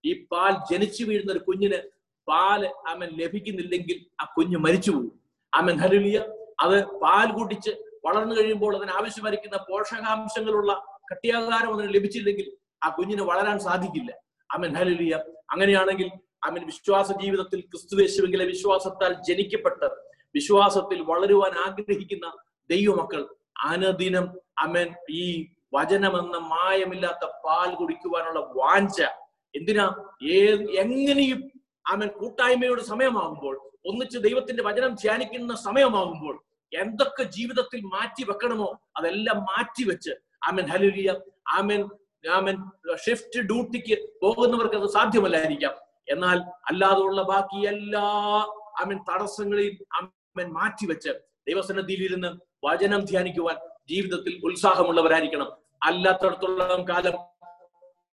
[0.03, 1.79] ഈ പാൽ ജനിച്ചു വീഴുന്ന ഒരു കുഞ്ഞിന്
[2.27, 5.13] പാൽ അവൻ ലഭിക്കുന്നില്ലെങ്കിൽ ആ കുഞ്ഞ് മരിച്ചു പോകും
[5.53, 6.17] അവൻ ഹലുലിയ
[6.63, 7.71] അത് പാൽ കുടിച്ച്
[8.05, 10.71] വളർന്നു കഴിയുമ്പോൾ അതിന് ആവശ്യമായിരിക്കുന്ന പോഷകാംശങ്ങളുള്ള
[11.11, 12.47] കട്ടിയാകാരം അതിന് ലഭിച്ചില്ലെങ്കിൽ
[12.81, 14.11] ആ കുഞ്ഞിന് വളരാൻ സാധിക്കില്ല.
[14.49, 15.13] അമൻ ഹലിയ
[15.53, 16.09] അങ്ങനെയാണെങ്കിൽ
[16.47, 19.87] അമൻ വിശ്വാസ ജീവിതത്തിൽ ക്രിസ്തുവേശുവെങ്കിലെ വിശ്വാസത്താൽ ജനിക്കപ്പെട്ട്
[20.35, 22.25] വിശ്വാസത്തിൽ വളരുവാൻ ആഗ്രഹിക്കുന്ന
[22.69, 23.21] ദൈവമക്കൾ
[23.69, 24.25] അനുദിനം
[24.65, 24.89] അമൻ
[25.21, 25.23] ഈ
[25.73, 28.97] വചനമെന്ന മായമില്ലാത്ത പാൽ കുടിക്കുവാനുള്ള വാഞ്ച
[29.53, 29.85] എന്തിനാ?
[30.29, 30.35] ഏ
[30.83, 31.39] എങ്ങനെയും
[31.85, 33.55] അവൻ കൂട്ടായ്മയുടെ സമയമാകുമ്പോൾ
[33.85, 36.35] ഒന്നിച്ച് ദൈവത്തിന്റെ വചനം ധ്യാനിക്കുന്ന സമയമാകുമ്പോൾ
[36.71, 38.67] എന്തൊക്കെ ജീവിതത്തിൽ മാറ്റി വെക്കണമോ
[38.97, 40.13] അതെല്ലാം മാറ്റി വെച്ച്
[40.47, 41.09] ആമൻ ഹലുലിയ
[41.57, 41.81] ആമൻ
[42.27, 42.57] ആമൻ
[42.95, 45.73] ഷിഫ്റ്റ് ഡ്യൂട്ടിക്ക് പോകുന്നവർക്ക് അത് സാധ്യമല്ലായിരിക്കാം.
[46.09, 48.05] എന്നാൽ അല്ലാതെയുള്ള ബാക്കി എല്ലാ
[48.81, 51.09] ആമൻ തടസ്സങ്ങളെയും ആമൻ മാറ്റിവെച്ച്
[51.47, 52.27] ദൈവസന്നദ്ധിയിൽ ഇരുന്ന്
[52.65, 53.55] വചനം ധ്യാനിക്കുവാൻ
[53.89, 55.51] ജീവിതത്തിൽ ഉത്സാഹമുള്ളവരായിരിക്കണം.
[55.83, 57.13] അല്ലാത്തടത്തോളം കാലം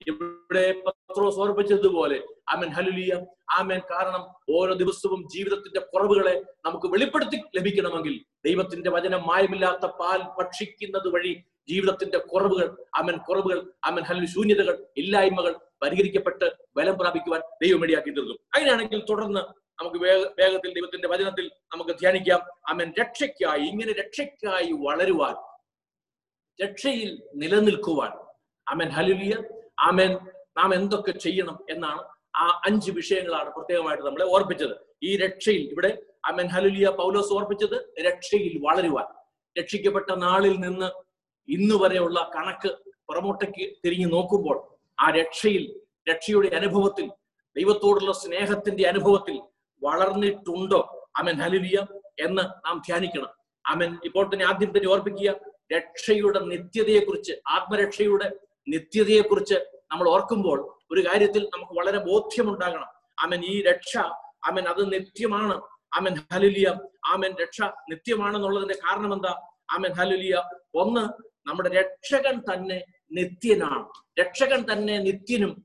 [0.08, 2.18] ഇവിടെ പത്രോസ് ഓർപ്പിച്ചതുപോലെ
[2.48, 3.12] ആമൻ ഹലുലിയ
[3.50, 6.34] ആമൻ കാരണം ഓരോ ദിവസവും ജീവിതത്തിന്റെ കുറവുകളെ
[6.66, 11.32] നമുക്ക് വെളിപ്പെടുത്തി ലഭിക്കണമെങ്കിൽ ദൈവത്തിന്റെ വചനം മായമില്ലാത്ത പാൽ ഭക്ഷിക്കുന്നത് വഴി
[11.68, 18.10] ജീവിതത്തിന്റെ കുറവുകൾ അമൻ കുറവുകൾ അമൻ ഹലു ശൂന്യതകൾ ഇല്ലായ്മകൾ പരിഹരിക്കപ്പെട്ട് ബലം പ്രാപിക്കുവാൻ ദൈവം ഇടയാക്കി
[18.52, 19.42] അങ്ങനെയാണെങ്കിൽ തുടർന്ന്
[19.78, 22.40] നമുക്ക് വേഗ വേഗത്തിൽ ദൈവത്തിന്റെ വചനത്തിൽ നമുക്ക് ധ്യാനിക്കാം.
[22.68, 25.36] അമൻ രക്ഷയ്ക്കായി ഇങ്ങനെ രക്ഷയ്ക്കായി വളരുവാൻ
[26.58, 28.12] രക്ഷയിൽ നിലനിൽക്കുവാൻ.
[28.66, 29.34] അമൻ ഹലുലിയ
[29.88, 30.12] ആമൻ
[30.58, 32.02] നാം എന്തൊക്കെ ചെയ്യണം എന്നാണ്
[32.36, 34.74] ആ അഞ്ച് വിഷയങ്ങളാണ് പ്രത്യേകമായിട്ട് നമ്മളെ ഓർപ്പിച്ചത്.
[35.02, 35.90] ഈ രക്ഷയിൽ ഇവിടെ
[36.26, 39.08] അമൻ ഹലുലിയ പൗലോസ് ഓർപ്പിച്ചത് രക്ഷയിൽ വളരുവാൻ.
[39.58, 40.88] രക്ഷിക്കപ്പെട്ട നാളിൽ നിന്ന്
[41.48, 42.70] ഇന്ന് വരെയുള്ള കണക്ക്
[43.08, 44.58] പുറമോട്ടേക്ക് തിരിഞ്ഞു നോക്കുമ്പോൾ
[45.00, 45.64] ആ രക്ഷയിൽ
[46.10, 47.06] രക്ഷയുടെ അനുഭവത്തിൽ
[47.56, 49.36] ദൈവത്തോടുള്ള സ്നേഹത്തിന്റെ അനുഭവത്തിൽ
[49.82, 50.80] വളർന്നിട്ടുണ്ടോ
[51.18, 51.78] അമൻ ഹലുലിയ
[52.20, 53.30] എന്ന് നാം ധ്യാനിക്കണം.
[53.64, 55.30] അമൻ ഇപ്പോൾ തന്നെ ആദ്യം തന്നെ ഓർപ്പിക്കുക
[55.74, 58.28] രക്ഷയുടെ നിത്യതയെക്കുറിച്ച് ആത്മരക്ഷയുടെ
[58.68, 59.54] നിത്യതയെക്കുറിച്ച്
[59.92, 62.86] നമ്മൾ ഓർക്കുമ്പോൾ ഒരു കാര്യത്തിൽ നമുക്ക് വളരെ ബോധ്യമുണ്ടാകണം.
[63.18, 63.96] അമൻ ഈ രക്ഷ
[64.44, 65.62] അമൻ അത് നിത്യമാണ്.
[65.94, 66.74] അമൻ ഹലുലിയ
[67.06, 69.42] ആമൻ രക്ഷ നിത്യമാണെന്നുള്ളതിന്റെ കാരണം എന്താ?
[69.70, 70.42] ആമൻ ഹലുലിയ
[70.74, 73.88] ഒന്ന് നമ്മുടെ രക്ഷകൻ തന്നെ നിത്യനാണ്.
[74.20, 75.64] രക്ഷകൻ തന്നെ നിത്യനും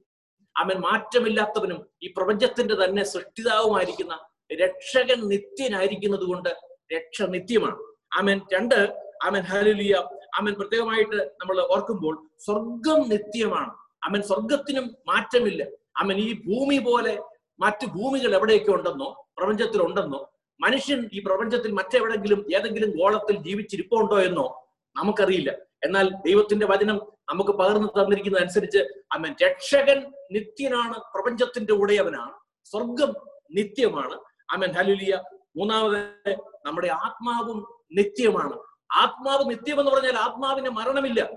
[0.58, 4.20] അവൻ മാറ്റമില്ലാത്തവനും ഈ പ്രപഞ്ചത്തിന്റെ തന്നെ സൃഷ്ടിതാവുമായിരിക്കുന്ന
[4.54, 6.50] രക്ഷകൻ നിത്യനായിരിക്കുന്നത് കൊണ്ട്
[6.96, 7.78] രക്ഷ നിത്യമാണ്.
[8.18, 10.04] ആമൻ രണ്ട് ആമൻ ഹലുലിയ
[10.36, 13.72] ആമൻ പ്രത്യേകമായിട്ട് നമ്മൾ ഓർക്കുമ്പോൾ സ്വർഗം നിത്യമാണ്.
[14.04, 15.64] അമ്മൻ സ്വർഗത്തിനും മാറ്റമില്ല.
[15.98, 17.24] അമ്മൻ ഈ ഭൂമി പോലെ
[17.60, 24.64] മറ്റു ഭൂമികൾ എവിടെയൊക്കെ ഉണ്ടെന്നോ പ്രപഞ്ചത്തിൽ ഉണ്ടെന്നോ മനുഷ്യൻ ഈ പ്രപഞ്ചത്തിൽ മറ്റെവിടെങ്കിലും ഏതെങ്കിലും ഗോളത്തിൽ ജീവിച്ചിരിപ്പുണ്ടോ എന്നോ
[24.96, 25.56] നമുക്കറിയില്ല.
[25.84, 26.98] എന്നാൽ ദൈവത്തിന്റെ വചനം
[27.30, 28.78] നമുക്ക് പകർന്നു തന്നിരിക്കുന്നത് അനുസരിച്ച്
[29.12, 32.32] അമ്മൻ രക്ഷകൻ നിത്യനാണ് പ്രപഞ്ചത്തിന്റെ ഉടയവനാണ്
[32.66, 33.14] സ്വർഗം
[33.52, 34.16] നിത്യമാണ്.
[34.50, 35.24] അമ്മൻ ഹലുലിയ
[35.58, 36.36] മൂന്നാമത്
[36.66, 38.58] നമ്മുടെ ആത്മാവും നിത്യമാണ്.
[38.96, 41.30] ആത്മാവ് നിത്യം എന്ന് പറഞ്ഞാൽ ആത്മാവിന് മരണമില്ല.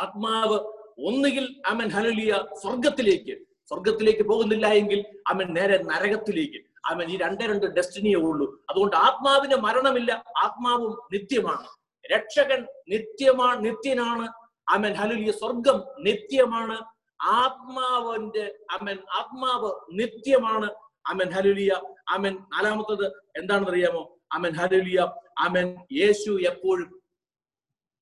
[0.00, 0.58] ആത്മാവ്
[1.06, 3.38] ഒന്നുകിൽ അമൻ ഹലിയ സ്വർഗത്തിലേക്ക്
[3.68, 6.64] സ്വർഗത്തിലേക്ക് പോകുന്നില്ല എങ്കിൽ അവൻ നേരെ നരകത്തിലേക്ക്.
[6.86, 8.64] അവൻ ഈ രണ്ടേ രണ്ട് ഡെസ്റ്റിനിയേ ഉള്ളൂ.
[8.70, 11.66] അതുകൊണ്ട് ആത്മാവിന് മരണമില്ല ആത്മാവും നിത്യമാണ്.
[12.12, 14.28] രക്ഷകൻ നിത്യമാണ് നിത്യനാണ്.
[14.68, 16.78] അമൻ ഹലുലിയ സ്വർഗം നിത്യമാണ്.
[17.22, 20.70] ആത്മാവന്റെ അമൻ ആത്മാവ് നിത്യമാണ്.
[21.06, 25.76] അമൻ ഹലുലിയ അമൻ നാലാമത്തത് എന്താണെന്ന് അറിയാമോ അമൻ ഹലുലിയ അമൻ.
[25.92, 26.88] യേശു എപ്പോഴും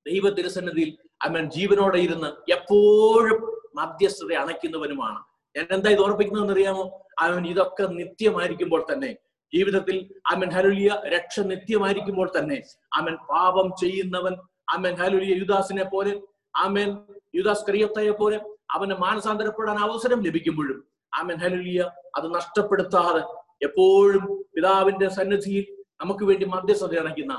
[0.07, 1.51] ദൈവ തിരുസന്നിധിയിൽ അമൻ.
[1.51, 3.41] ജീവനോടെ ഇരുന്ന് എപ്പോഴും
[3.77, 5.21] മധ്യസ്ഥത അണയ്ക്കുന്നവനുമാണ്.
[5.57, 6.85] ഞാൻ എന്താ ഇത് ഓർപ്പിക്കുന്നതെന്ന് അറിയാമോ
[7.19, 9.17] അവൻ ഇതൊക്കെ നിത്യമായിരിക്കുമ്പോൾ തന്നെ.
[9.53, 9.97] ജീവിതത്തിൽ
[10.33, 12.63] അമൻ ഹലുലിയ രക്ഷ നിത്യമായിരിക്കുമ്പോൾ തന്നെ
[12.97, 14.35] അമൻ പാപം ചെയ്യുന്നവൻ
[14.73, 16.23] അമൻ ഹലുലിയ യുദാസിനെ പോലെ
[16.57, 16.91] അമൻ
[17.35, 18.41] യുദാസ് കറിയത്തയെ പോലെ
[18.71, 23.23] അവന് മാനസാന്തരപ്പെടാൻ അവസരം ലഭിക്കുമ്പോഴും അമൻ ഹലുലിയ അത് നഷ്ടപ്പെടുത്താതെ
[23.63, 25.67] എപ്പോഴും പിതാവിന്റെ സന്നിധിയിൽ
[26.03, 27.35] നമുക്ക് വേണ്ടി മധ്യസ്ഥത അണയ്ക്കുന്ന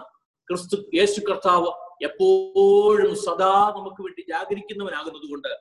[0.49, 1.69] ക്രിസ്തു യേശു കർത്താവ്
[2.07, 5.51] എപ്പോഴും സദാ നമുക്ക് വേണ്ടി ജാഗരിക്കുന്നവനാകുന്നത് കൊണ്ട്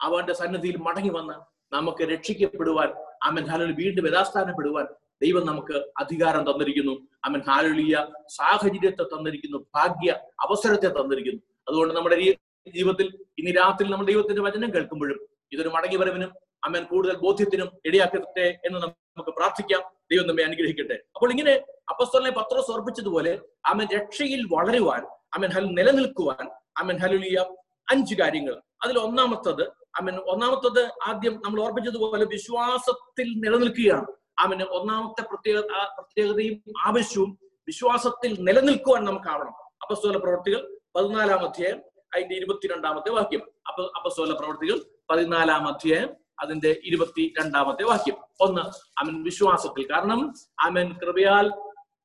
[0.00, 1.36] അവന്റെ സന്നദ്ധിയിൽ മടങ്ങി വന്ന്
[1.72, 2.90] നമുക്ക് രക്ഷിക്കപ്പെടുവാൻ
[3.22, 4.86] അമൻ ഹാലൊലി വീണ്ടും യഥാസ്ഥാനപ്പെടുവാൻ
[5.22, 6.94] ദൈവം നമുക്ക് അധികാരം തന്നിരിക്കുന്നു.
[7.24, 7.94] അമൻ ഹാലുളിയ
[8.38, 10.10] സാഹചര്യത്തെ തന്നിരിക്കുന്നു ഭാഗ്യ
[10.44, 11.40] അവസരത്തെ തന്നിരിക്കുന്നു.
[11.68, 12.16] അതുകൊണ്ട് നമ്മുടെ
[12.76, 13.06] ജീവിതത്തിൽ
[13.40, 15.18] ഇനി രാത്രി നമ്മൾ ദൈവത്തിന്റെ വചനം കേൾക്കുമ്പോഴും
[15.52, 16.30] ഇതൊരു മടങ്ങി വരവിനും
[16.66, 19.82] അമ്മൻ കൂടുതൽ ബോധ്യത്തിനും ഇടയാക്കട്ടെ എന്ന് നമുക്ക് പ്രാർത്ഥിക്കാം.
[20.10, 20.96] ദൈവം നമ്മെ അനുഗ്രഹിക്കട്ടെ.
[21.14, 21.54] അപ്പോൾ ഇങ്ങനെ
[21.90, 25.02] അപ്പസ്തോലനെ പത്രോസ് ഓർപ്പിച്ചതുപോലെ അവൻ രക്ഷയിൽ വളരുവാൻ
[25.34, 27.38] അമൻ ഹൽ നിലനിൽക്കുവാൻ അമൻ ഹലുലിയ
[27.90, 28.62] അഞ്ച് കാര്യങ്ങൾ.
[28.84, 29.62] അതിൽ ഒന്നാമത്തത്
[30.00, 34.06] അമൻ ഒന്നാമത്തത് ആദ്യം നമ്മൾ ഓർപ്പിച്ചതുപോലെ വിശ്വാസത്തിൽ നിലനിൽക്കുകയാണ്.
[34.38, 35.60] അവന് ഒന്നാമത്തെ പ്രത്യേക
[35.96, 39.54] പ്രത്യേകതയും ആവശ്യവും വിശ്വാസത്തിൽ നിലനിൽക്കുവാൻ നമുക്കാവണം.
[39.82, 41.80] അപ്പസ്തോല പ്രവർത്തികൾ പതിനാലാം അധ്യായം
[42.14, 43.42] അതിന്റെ ഇരുപത്തിരണ്ടാമത്തെ വാക്യം.
[43.68, 44.78] അപ്പൊ അപ്പസ്തോല പ്രവർത്തികൾ
[45.10, 48.16] പതിനാലാം അധ്യായം അതിന്റെ ഇരുപത്തി രണ്ടാമത്തെ വാക്യം.
[48.40, 48.60] ഒന്ന്
[49.00, 49.92] അവൻ വിശ്വാസത്തിൽ.
[49.92, 51.50] കാരണം അവൻ കൃപയാൽ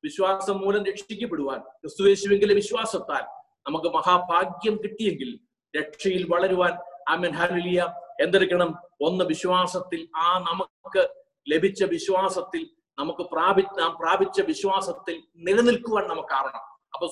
[0.04, 3.24] വിശ്വാസം മൂലം രക്ഷിക്കപ്പെടുവാൻ ക്രിസ്തുവേശുവെങ്കിലെ വിശ്വാസത്താൽ
[3.68, 5.40] നമുക്ക് മഹാഭാഗ്യം കിട്ടിയെങ്കിൽ
[5.80, 6.72] രക്ഷയിൽ വളരുവാൻ
[7.10, 8.80] ആമൻ ഹാലിയ എന്തെടുക്കണം?
[9.02, 10.08] ഒന്ന് വിശ്വാസത്തിൽ.
[10.16, 11.10] ആ നമുക്ക്
[11.50, 12.68] ലഭിച്ച വിശ്വാസത്തിൽ
[13.00, 16.62] നമുക്ക് പ്രാപി നാം പ്രാപിച്ച വിശ്വാസത്തിൽ നിലനിൽക്കുവാൻ നമുക്ക് കാരണം.
[16.94, 17.08] അപ്പൊ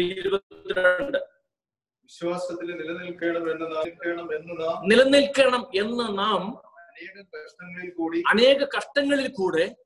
[0.00, 1.35] ഇരുപത്തിരണ്ട്.
[2.06, 3.64] വിശ്വാസത്തിൽ നിലനിൽക്കണം എന്ന്
[4.34, 9.76] എന്ന് നാം നിലനിൽക്കണം എന്ന് നാം അനേക കഷ്ടങ്ങളിൽ കൂടി അനേക കഷ്ടങ്ങളിൽ കൂടെ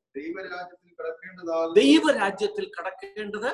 [1.76, 3.46] ദൈവരാജ്യത്തിൽ കടക്കേണ്ടത്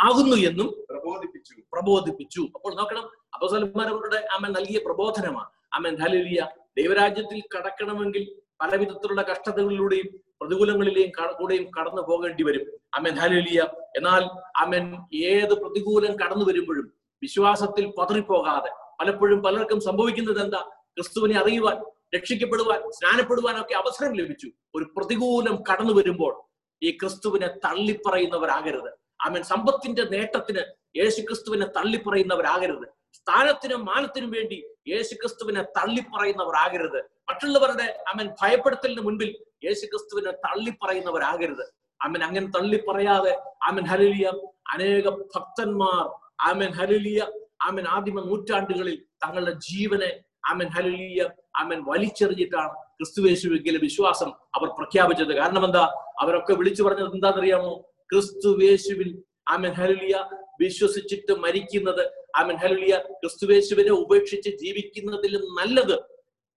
[0.00, 1.60] ആകുന്നു എന്നും പ്രബോധിപ്പിച്ചു.
[1.72, 2.40] പ്രബോധിപ്പിച്ചു.
[2.54, 5.48] അപ്പോൾ നോക്കണം അപ്പോസലന്മാരവരുടെ അമ്മ നൽകിയ പ്രബോധനമാണ്.
[5.72, 12.80] അമ്മൻ ഹലിയ ദൈവരാജ്യത്തിൽ കടക്കണമെങ്കിൽ പല വിധത്തിലുള്ള കഷ്ടതകളിലൂടെയും പ്രതികൂലങ്ങളിലെയും കൂടെയും കടന്നു പോകേണ്ടി വരും.
[12.94, 13.60] അമ്മൻ ഹലിയ
[13.96, 14.22] എന്നാൽ
[14.56, 20.58] അമ്മൻ ഏത് പ്രതികൂലം കടന്നു വരുമ്പോഴും വിശ്വാസത്തിൽ പതറിപ്പോകാതെ പലപ്പോഴും പലർക്കും സംഭവിക്കുന്നത് എന്താ?
[20.96, 21.76] ക്രിസ്തുവിനെ അറിയുവാൻ
[22.16, 24.50] രക്ഷിക്കപ്പെടുവാൻ സ്നാനപ്പെടുവാൻ ഒക്കെ അവസരം ലഭിച്ചു.
[24.74, 26.42] ഒരു പ്രതികൂലം കടന്നു വരുമ്പോൾ
[26.82, 28.90] ഈ ക്രിസ്തുവിനെ തള്ളിപ്പറയുന്നവരാകരുത്.
[29.20, 30.62] അവൻ സമ്പത്തിന്റെ നേട്ടത്തിന്
[30.98, 32.86] യേശുക്രിസ്തുവിനെ തള്ളിപ്പറയുന്നവരാകരുത്.
[33.12, 37.13] സ്ഥാനത്തിനും മാനത്തിനും വേണ്ടി യേശുക്രിസ്തുവിനെ തള്ളിപ്പറയുന്നവരാകരുത്.
[37.28, 41.64] മറ്റുള്ളവരുടെ അമ്മൻ ഭയപ്പെടുത്തലിന് മുൻപിൽ യേശു ക്രിസ്തുവിനെ തള്ളിപ്പറയുന്നവരാകരുത്.
[42.02, 44.32] അമ്മൻ അങ്ങനെ തള്ളിപ്പറയാതെ ആമൻ ഹലിയ
[44.72, 46.04] അനേക ഭക്തന്മാർ
[46.50, 47.26] ആമൻ ഹലിയ
[47.62, 55.32] ആമൻ ആദിമ നൂറ്റാണ്ടുകളിൽ തങ്ങളുടെ ജീവനെ ആമൻ ഹലിയ ആമൻ വലിച്ചെറിഞ്ഞിട്ടാണ് ക്രിസ്തുവേശുവെങ്കിലെ വിശ്വാസം അവർ പ്രഖ്യാപിച്ചത്.
[55.34, 56.14] കാരണം എന്താ?
[56.20, 57.72] അവരൊക്കെ വിളിച്ചു പറഞ്ഞത് എന്താണെന്നറിയാമോ?
[58.12, 60.24] ക്രിസ്തുവേശുവിൽ ആമൻ ഹലിയ
[60.60, 62.04] വിശ്വസിച്ചിട്ട് മരിക്കുന്നത്.
[62.36, 66.13] ആമൻ ഹലിയ ക്രിസ്തുവേശുവിനെ ഉപേക്ഷിച്ച് ജീവിക്കുന്നതിലും നല്ലത്.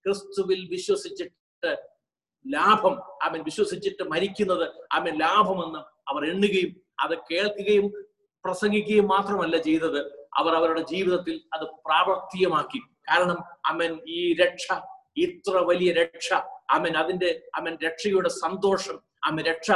[0.08, 1.72] ക്രിസ്തുവിൽ വിശ്വസിച്ചിട്ട്
[2.46, 2.94] ലാഭം
[3.24, 7.88] അവൻ വിശ്വസിച്ചിട്ട് മരിക്കുന്നത് അവൻ ലാഭമെന്ന് അവർ എണ്ണുകയും അത് കേൾക്കുകയും
[8.46, 10.00] പ്രസംഗിക്കുകയും മാത്രമല്ല ചെയ്തത്.
[10.38, 12.80] അവർ അവരുടെ ജീവിതത്തിൽ അത് പ്രാവർത്തികമാക്കി.
[12.80, 14.68] കാരണം അവൻ ഈ രക്ഷ
[15.18, 16.34] ഇത്ര വലിയ രക്ഷ
[16.70, 19.72] അവൻ അതിന്റെ അവൻ രക്ഷയുടെ സന്തോഷം അവൻ രക്ഷ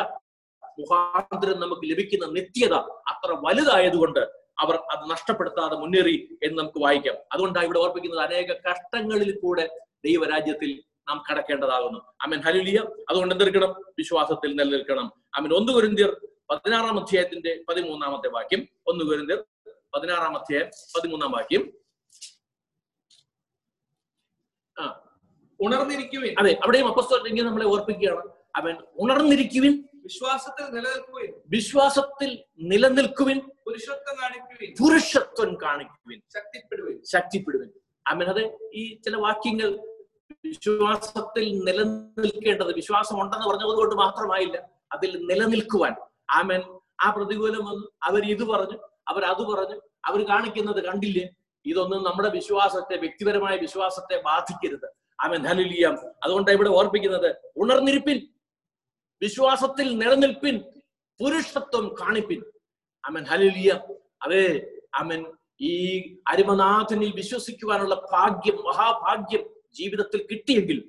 [0.80, 2.74] മുഖാന്തരം നമുക്ക് ലഭിക്കുന്ന നിത്യത
[3.12, 4.20] അത്ര വലുതായതുകൊണ്ട്
[4.60, 7.18] അവർ അത് നഷ്ടപ്പെടുത്താതെ മുന്നേറി എന്ന് നമുക്ക് വായിക്കാം.
[7.32, 9.70] അതുകൊണ്ടാണ് ഇവിടെ ഓർപ്പിക്കുന്നത് അനേക കഷ്ടങ്ങളിൽ കൂടെ
[10.06, 12.00] ദൈവരാജ്യത്തിൽ നാം കടക്കേണ്ടതാകുന്നു.
[12.22, 13.94] അമൻ ഹലുലിയ അതുകൊണ്ട് എന്തെടുക്കണം?
[13.98, 15.12] വിശ്വാസത്തിൽ നിലനിൽക്കണം.
[15.36, 18.68] അമൻ ഒന്ന് കുരുന്തിയർ പതിനാറാം അധ്യായത്തിന്റെ പതിമൂന്നാമത്തെ വാക്യം.
[18.88, 19.44] ഒന്ന് കുരുന്തിയർ
[19.96, 21.74] പതിനാറാം അധ്യായം പതിമൂന്നാം വാക്യം.
[24.80, 25.10] ആ.
[25.62, 26.36] ഉണർന്നിരിക്കുവിൻ.
[26.40, 28.30] അതെ അവിടെയും അപ്പസ്തോലൻ നമ്മളെ ഓർപ്പിക്കുകയാണ്.
[28.56, 29.84] അവൻ ഉണർന്നിരിക്കുവിൻ.
[29.96, 31.42] വിശ്വാസത്തിൽ നിലനിൽക്കുവിൻ.
[31.48, 33.40] വിശ്വാസത്തിൽ നിലനിൽക്കുവിൻ.
[33.40, 34.76] പുരുഷത്വം കാണിക്കുവിൻ.
[34.82, 36.22] പുരുഷത്വം കാണിക്കുവിൻ.
[36.34, 37.04] ശക്തിപ്പെടുവിൻ.
[37.04, 37.70] ശക്തിപ്പെടുവിൻ.
[38.08, 39.91] അതെ ഈ ചില വാക്യങ്ങൾ
[40.46, 45.96] വിശ്വാസത്തിൽ നിലനിൽക്കേണ്ടത് വിശ്വാസം ഉണ്ടെന്ന് പറഞ്ഞത് കൊണ്ട് മാത്രമായില്ല അതിൽ നിലനിൽക്കുവാൻ.
[46.30, 46.80] ആമൻ.
[47.02, 47.88] ആ പ്രതികൂലം വന്നു.
[48.04, 48.78] അവർ ഇത് പറഞ്ഞു
[49.08, 51.30] അവർ അത് പറഞ്ഞു അവർ കാണിക്കുന്നത് കണ്ടില്ലേ?
[51.66, 54.86] ഇതൊന്നും നമ്മുടെ വിശ്വാസത്തെ വ്യക്തിപരമായ വിശ്വാസത്തെ ബാധിക്കരുത്.
[55.22, 55.46] ആമൻ.
[55.46, 58.28] ഹലുലിയാം അതുകൊണ്ടാണ് ഇവിടെ ഓർപ്പിക്കുന്നത് ഉണർന്നിരിപ്പിൻ
[59.22, 60.58] വിശ്വാസത്തിൽ നിലനിൽപ്പിൻ
[61.20, 62.44] പുരുഷത്വം കാണിപ്പിൻ.
[63.06, 63.80] അമൻ ഹലുലിയ
[64.24, 65.26] അതെ അമൻ
[65.62, 70.80] ഈ അരിമനാഥനിൽ വിശ്വസിക്കുവാനുള്ള ഭാഗ്യം മഹാഭാഗ്യം ജീവിതത്തിൽ കിട്ടിയെങ്കിൽ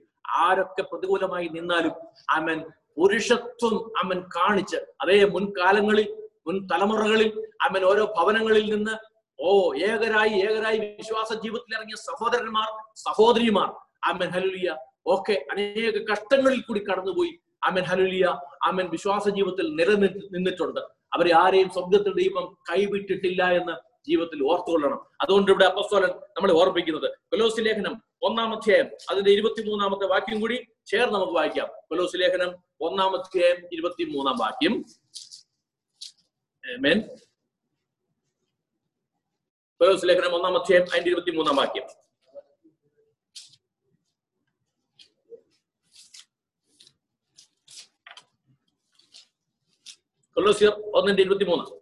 [0.42, 1.95] ആരൊക്കെ പ്രതികൂലമായി നിന്നാലും
[2.37, 2.59] അമൻ
[2.97, 6.09] പുരുഷത്വം അമൻ കാണിച്ച് അതേ മുൻകാലങ്ങളിൽ
[6.47, 7.31] മുൻ തലമുറകളിൽ
[7.66, 8.95] അമൻ ഓരോ ഭവനങ്ങളിൽ നിന്ന്
[9.38, 9.51] ഓ
[9.88, 12.68] ഏകരായി ഏകരായി വിശ്വാസ ജീവിതത്തിൽ ഇറങ്ങിയ സഹോദരന്മാർ
[13.07, 13.68] സഹോദരിമാർ
[14.11, 14.71] അമൻ ഹലുലിയ
[15.07, 17.33] ഒക്കെ അനേക കഷ്ടങ്ങളിൽ കൂടി കടന്നുപോയി.
[17.68, 18.27] അമൻ ഹലുലിയ
[18.68, 20.81] അമൻ വിശ്വാസ ജീവിതത്തിൽ നിലനിന്നിട്ടുണ്ട്.
[21.14, 23.75] അവരെ ആരെയും സ്വർഗത്തിൽ ദൈവം കൈവിട്ടിട്ടില്ല എന്ന്
[24.08, 25.06] ജീവിതത്തിൽ ഓർത്തുകൊള്ളണം.
[25.20, 31.32] അതുകൊണ്ട് ഇവിടെ അപ്പസ്തോലൻ നമ്മളെ ഓർപ്പിക്കുന്നത് കൊലോസ് ലേഖനം ഒന്നാം അധ്യായം അതിന്റെ ഇരുപത്തിമൂന്നാമത്തെ വാക്യം കൂടി ചേർന്ന് നമുക്ക്
[31.32, 31.68] വായിക്കാം.
[31.68, 34.84] കൊലോസ് ലേഖനം ഒന്നാം അധ്യായം ഇരുപത്തിമൂന്നാം വാക്യം.
[36.76, 37.00] Amen.
[39.80, 41.86] കൊലോസ് ലേഖനം ഒന്നാം അധ്യായം അതിന്റെ ഇരുപത്തിമൂന്നാം വാക്യം.
[50.36, 51.82] കൊലോസിയർ ഒന്നിന്റെ ഇരുപത്തിമൂന്ന്.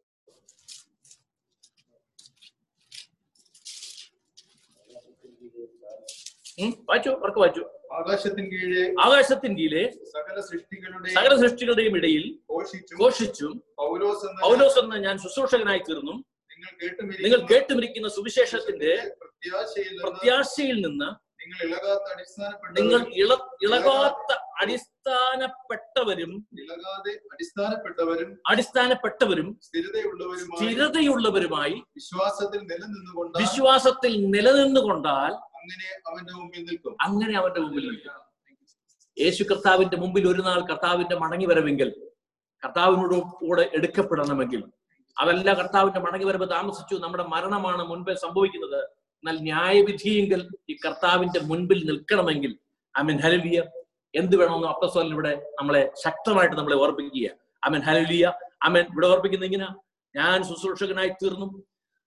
[6.89, 7.63] വായിച്ചു ഉറക്കെ വായിച്ചു.
[7.99, 12.25] ആകാശത്തിൻ കീഴെ ആകാശത്തിൻ കീഴിലെ സകല സൃഷ്ടികളുടെ സകല സൃഷ്ടികളുടെയും ഇടയിൽ
[13.01, 13.53] ഘോഷിച്ചും
[14.45, 16.15] പൗലോസ് എന്ന ഞാൻ ശുശ്രൂഷകനായി തീർന്നു.
[17.25, 18.93] നിങ്ങൾ കേട്ടുമിരിക്കുന്ന സുവിശേഷത്തിന്റെ
[20.03, 21.09] പ്രത്യാശയിൽ നിന്ന്
[21.41, 22.09] നിങ്ങൾ ഇളകാത്ത
[23.67, 23.75] ഇള
[24.63, 36.97] അടിസ്ഥാനപ്പെട്ടവരും ഇളകാതെ അടിസ്ഥാനപ്പെട്ടവരും അടിസ്ഥാനപ്പെട്ടവരും സ്ഥിരതയുള്ളവരുമായി സ്ഥിരതയുള്ളവരുമായി വിശ്വാസത്തിൽ നിലനിന്നുകൊണ്ട് വിശ്വാസത്തിൽ നിലനിന്നുകൊണ്ടാൽ അങ്ങനെ അവന്റെ മുമ്പിൽ നിൽക്കും.
[37.01, 38.13] അങ്ങനെ അവന്റെ മുമ്പിൽ നിൽക്കും.
[39.21, 41.89] യേശു കർത്താവിന്റെ മുമ്പിൽ ഒരു നാൾ കർത്താവിന്റെ മടങ്ങി വരവെങ്കിൽ
[42.63, 44.63] കർത്താവിനോട് കൂടെ എടുക്കപ്പെടണമെങ്കിൽ.
[45.19, 46.95] അതല്ല കർത്താവിന്റെ മടങ്ങി വരവ് താമസിച്ചു.
[46.95, 48.81] നമ്മുടെ മരണമാണ് മുൻപേ സംഭവിക്കുന്നത്.
[49.25, 52.53] എന്നാൽ ന്യായവിധിയെങ്കിൽ ഈ കർത്താവിന്റെ മുൻപിൽ നിൽക്കണമെങ്കിൽ
[52.95, 53.59] അമൻ ഹലലിയ
[54.15, 57.29] എന്ത് വേണമെന്ന് അപ്പസ്വലൻ ഇവിടെ നമ്മളെ ശക്തമായിട്ട് നമ്മളെ ഓർപ്പിക്കുക
[57.63, 58.25] അമൻ ഹലലിയ
[58.63, 59.69] അമൻ ഇവിടെ ഓർപ്പിക്കുന്ന ഇങ്ങനെ
[60.15, 61.47] ഞാൻ ശുശ്രൂഷകനായി തീർന്നു.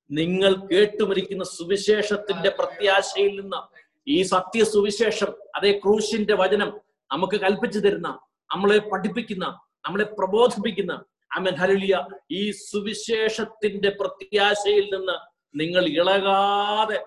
[0.10, 3.60] നിങ്ങൾ കേട്ടുമരിക്കുന്ന സുവിശേഷത്തിന്റെ പ്രത്യാശയിൽ നിന്ന്
[4.08, 6.70] ഈ സത്യ സുവിശേഷം അതേ ക്രൂശിന്റെ വചനം
[7.12, 8.10] നമുക്ക് കൽപ്പിച്ചു തരുന്ന
[8.50, 9.46] നമ്മളെ പഠിപ്പിക്കുന്ന
[9.86, 10.94] നമ്മളെ പ്രബോധിപ്പിക്കുന്ന
[11.32, 11.96] അമൻ ഹലുലിയ
[12.32, 15.16] ഈ സുവിശേഷത്തിന്റെ പ്രത്യാശയിൽ നിന്ന്
[15.56, 16.98] നിങ്ങൾ ഇളകാതെ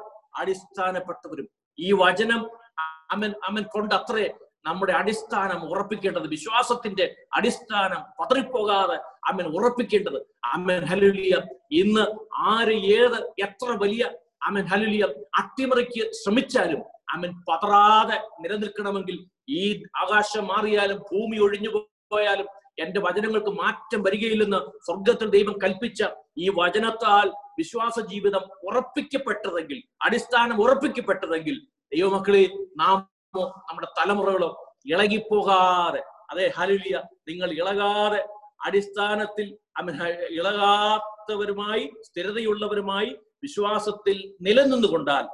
[0.41, 1.47] അടിസ്ഥാനപ്പെട്ടവരും
[1.79, 2.43] ഈ വചനം
[3.11, 4.27] അമൻ അമൻ കൊണ്ടത്രേ
[4.67, 8.97] നമ്മുടെ അടിസ്ഥാനം ഉറപ്പിക്കേണ്ടത് വിശ്വാസത്തിന്റെ അടിസ്ഥാനം പതറിപ്പോകാതെ
[9.29, 10.19] അമ്മൻ ഉറപ്പിക്കേണ്ടത്.
[10.55, 11.35] അമ്മൻ ഹലുലിയ
[11.73, 12.05] ഇന്ന്
[12.49, 14.05] ആര് ഏത് എത്ര വലിയ
[14.43, 15.05] അമ്മൻ ഹലുലിയ
[15.35, 16.83] അട്ടിമറിക്ക് ശ്രമിച്ചാലും
[17.15, 19.17] അമ്മൻ പതറാതെ നിലനിൽക്കണമെങ്കിൽ
[19.51, 19.63] ഈ
[19.97, 21.71] ആകാശം മാറിയാലും ഭൂമി ഒഴിഞ്ഞു
[22.11, 26.01] പോയാലും എന്റെ വചനങ്ങൾക്ക് മാറ്റം വരികയില്ലെന്ന് സ്വർഗത്തിൽ ദൈവം കൽപ്പിച്ച
[26.39, 27.27] ഈ വചനത്താൽ
[27.59, 31.57] വിശ്വാസ ജീവിതം ഉറപ്പിക്കപ്പെട്ടതെങ്കിൽ അടിസ്ഥാനം ഉറപ്പിക്കപ്പെട്ടതെങ്കിൽ
[31.93, 32.45] ദൈവമക്കളെ
[32.77, 32.97] നാം
[33.69, 34.51] നമ്മുടെ തലമുറകളോ
[34.87, 36.97] ഇളകിപ്പോകാതെ അതെ ഹലുലിയ
[37.29, 38.21] നിങ്ങൾ ഇളകാതെ
[38.67, 39.47] അടിസ്ഥാനത്തിൽ
[40.39, 43.11] ഇളകാത്തവരുമായി സ്ഥിരതയുള്ളവരുമായി
[43.43, 45.25] വിശ്വാസത്തിൽ നിലനിന്നുകൊണ്ടാൽ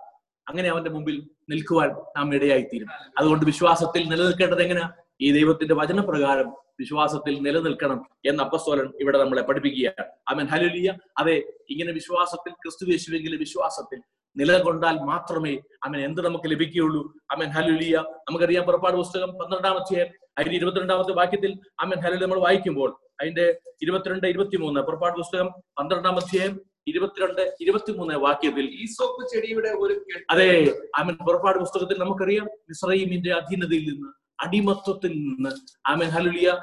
[0.46, 1.16] അങ്ങനെ അവന്റെ മുമ്പിൽ
[1.48, 2.88] നിൽക്കുവാൻ നാം ഇടയായിത്തീരും.
[3.18, 4.88] അതുകൊണ്ട് വിശ്വാസത്തിൽ നിലനിൽക്കേണ്ടത് എങ്ങനെയാ
[5.20, 6.48] ഈ ദൈവത്തിന്റെ വചനപ്രകാരം
[6.82, 7.98] വിശ്വാസത്തിൽ നിലനിൽക്കണം
[8.30, 10.04] എന്ന അപ്പസ്തോലൻ ഇവിടെ നമ്മളെ പഠിപ്പിക്കുകയാണ്.
[10.32, 10.88] അമൻ ഹലുലിയ
[11.20, 11.36] അതെ
[11.72, 14.00] ഇങ്ങനെ വിശ്വാസത്തിൽ ക്രിസ്തു യേശുവെങ്കിലും വിശ്വാസത്തിൽ
[14.36, 15.54] നിലകൊണ്ടാൽ മാത്രമേ
[15.86, 17.02] അമൻ എന്ത് നമുക്ക് ലഭിക്കുകയുള്ളൂ.
[17.34, 17.96] അമൻ ഹലുലിയ
[18.28, 20.00] നമുക്കറിയാം പുറപ്പാട് പുസ്തകം പന്ത്രണ്ടാമത്തെ
[20.38, 21.52] അതിന്റെ ഇരുപത്തിരണ്ടാമത്തെ വാക്യത്തിൽ
[21.84, 22.90] അമൻ ഹലുലി നമ്മൾ വായിക്കുമ്പോൾ
[23.20, 23.46] അതിന്റെ
[23.82, 26.54] ഇരുപത്തിരണ്ട് ഇരുപത്തിമൂന്ന് പുറപ്പാട് പുസ്തകം പന്ത്രണ്ടാം അധ്യായം
[26.90, 29.94] ഇരുപത്തിരണ്ട് ഇരുപത്തിമൂന്ന് വാക്യത്തിൽ ഈസോപ്പ് ചെടിയുടെ ഒരു
[30.32, 30.48] അതെ
[31.00, 34.10] അമൻ പുറപ്പാട് പുസ്തകത്തിൽ നമുക്കറിയാം മിസ്രൈമിന്റെ അധീനതയിൽ നിന്ന്
[34.42, 35.50] അടിമത്വത്തിൽ നിന്ന്.
[35.86, 36.08] ആമേൻ.
[36.08, 36.58] ഹലുലിയ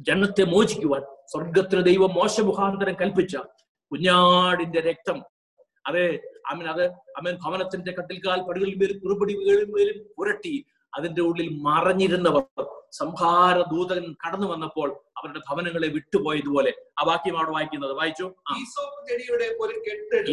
[0.00, 3.36] ജനത്തെ മോചിക്കുവാൻ സ്വർഗത്തിന് ദൈവം മോശമുഖാന്തരം കൽപ്പിച്ച
[3.92, 5.18] കുഞ്ഞാടിന്റെ രക്തം.
[5.86, 6.04] അതെ
[6.50, 6.84] അമൻ അത്
[7.18, 12.64] അമൻ ഭവനത്തിന്റെ കട്ടിൽക്കാൽ പടികളിൽ മേലും കുറുപടികളിൽ മേലും പുരട്ടി അതിന്റെ ഉള്ളിൽ മറഞ്ഞിരുന്നവർ
[13.00, 17.94] സംഹാര ദൂതൻ കടന്നു വന്നപ്പോൾ അവരുടെ ഭവനങ്ങളെ വിട്ടുപോയതുപോലെ ആ വാക്യം അവിടെ വായിക്കുന്നത്.
[18.00, 18.26] വായിച്ചു?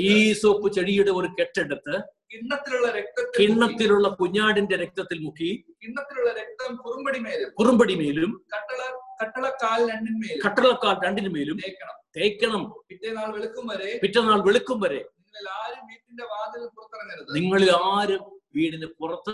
[0.07, 1.95] ഈ സോപ്പ് ചെടിയുടെ ഒരു കെട്ടെടുത്ത്
[2.33, 5.49] കിണ്ണത്തിലുള്ള രക്തത്തിൽ കിണ്ണത്തിലുള്ള കുഞ്ഞാടിന്റെ രക്തത്തിൽ മുക്കി
[5.83, 8.81] കിണ്ണത്തിലുള്ള രക്തം കുറുമ്പടി മേലും കുറുമ്പടി മേലും കട്ടള
[9.21, 10.41] കട്ടളക്കാൽ രണ്ടിന്മേലും.
[10.45, 11.97] കട്ടളക്കാൽ രണ്ടിനു മേലും തേക്കണം.
[12.17, 12.63] തേക്കണം.
[12.89, 17.29] പിറ്റേനാൾ വെളുക്കും വരെ പിറ്റേനാൾ വെളുക്കും വരെ നിങ്ങൾ ആരും വീട്ടിന്റെ വാതിൽ പുറത്തിറങ്ങരുത്.
[17.37, 18.23] നിങ്ങളിൽ ആരും
[18.55, 19.33] വീടിന് പുറത്ത്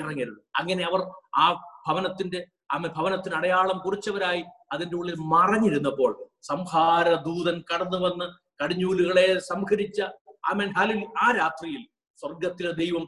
[0.00, 0.40] ഇറങ്ങരുത്.
[0.60, 1.00] അങ്ങനെ അവർ
[1.42, 1.46] ആ
[1.86, 2.40] ഭവനത്തിന്റെ
[2.72, 8.26] അമ്മ ഭവനത്തിന് അടയാളം കുറിച്ചവരായി അതിന്റെ ഉള്ളിൽ മറഞ്ഞിരുന്നപ്പോൾ സംഹാര ദൂതൻ കടന്നു വന്ന്
[8.60, 10.00] കടിഞ്ഞൂലുകളെ സംഹരിച്ച
[10.50, 11.82] അമൻ ഹലിൽ ആ രാത്രിയിൽ
[12.18, 13.04] സ്വർഗത്തിലെ ദൈവം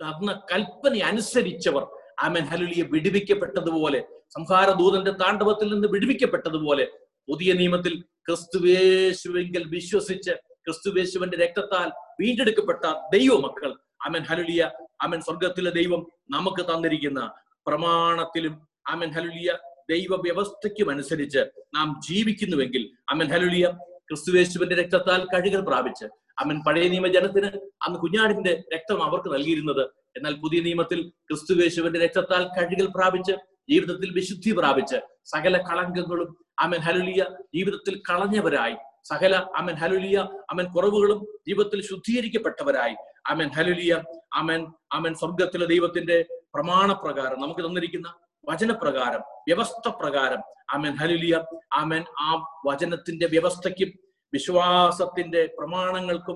[0.00, 1.84] തന്ന കൽപ്പന അനുസരിച്ചവർ
[2.24, 6.84] ആമൻ ഹലുലിയെ വിടുവിക്കപ്പെട്ടതുപോലെ സംഹാര ദൂതന്റെ താണ്ഡവത്തിൽ നിന്ന് വിടുവിക്കപ്പെട്ടതുപോലെ
[7.28, 7.94] പുതിയ നിയമത്തിൽ
[8.28, 10.34] ക്രിസ്തുവേശുവെങ്കിൽ വിശ്വസിച്ച്
[10.66, 11.88] ക്രിസ്തുവേശുവിന്റെ രക്തത്താൽ
[12.20, 13.70] വീണ്ടെടുക്കപ്പെട്ട ദൈവമക്കൾ
[14.06, 14.62] അമൻ ഹലുലിയ
[15.02, 17.20] അമൻ സ്വർഗത്തിലെ ദൈവം നമുക്ക് തന്നിരിക്കുന്ന
[17.66, 18.54] പ്രമാണത്തിലും
[18.88, 19.50] അമൻ ഹലുലിയ
[19.90, 21.42] ദൈവ വ്യവസ്ഥയ്ക്കും അനുസരിച്ച്
[21.74, 23.66] നാം ജീവിക്കുന്നുവെങ്കിൽ അമൻ ഹലുലിയ
[24.08, 26.06] ക്രിസ്തുവേശുവിന്റെ രക്തത്താൽ കഴുകൽ പ്രാപിച്ച്
[26.40, 27.48] അമൻ പഴയ നിയമ ജനത്തിന്
[27.82, 29.82] അന്ന് കുഞ്ഞാടിന്റെ രക്തം അവർക്ക് നൽകിയിരുന്നത്.
[30.16, 33.34] എന്നാൽ പുതിയ നിയമത്തിൽ ക്രിസ്തുവേശുവിന്റെ രക്തത്താൽ കഴുകൽ പ്രാപിച്ച്
[33.70, 37.20] ജീവിതത്തിൽ വിശുദ്ധി പ്രാപിച്ച് സകല കളങ്കങ്ങളും അമൻ ഹലുലിയ
[37.54, 40.16] ജീവിതത്തിൽ കളഞ്ഞവരായി സകല അമൻ ഹലുലിയ
[40.50, 42.96] അമൻ കുറവുകളും ജീവിതത്തിൽ ശുദ്ധീകരിക്കപ്പെട്ടവരായി
[43.30, 43.92] അമൻ ഹലുലിയ
[44.34, 44.60] അമൻ
[44.92, 46.18] അമൻ സ്വർഗത്തിലെ ദൈവത്തിന്റെ
[46.54, 48.14] പ്രമാണപ്രകാരം നമുക്ക് തന്നിരിക്കുന്ന
[48.48, 50.38] വചനപ്രകാരം വ്യവസ്ഥ പ്രകാരം.
[50.70, 53.92] അമൻ ഹലുലിയ അമൻ ആ വചനത്തിന്റെ വ്യവസ്ഥയ്ക്കും
[54.34, 56.34] വിശ്വാസത്തിന്റെ പ്രമാണങ്ങൾക്കും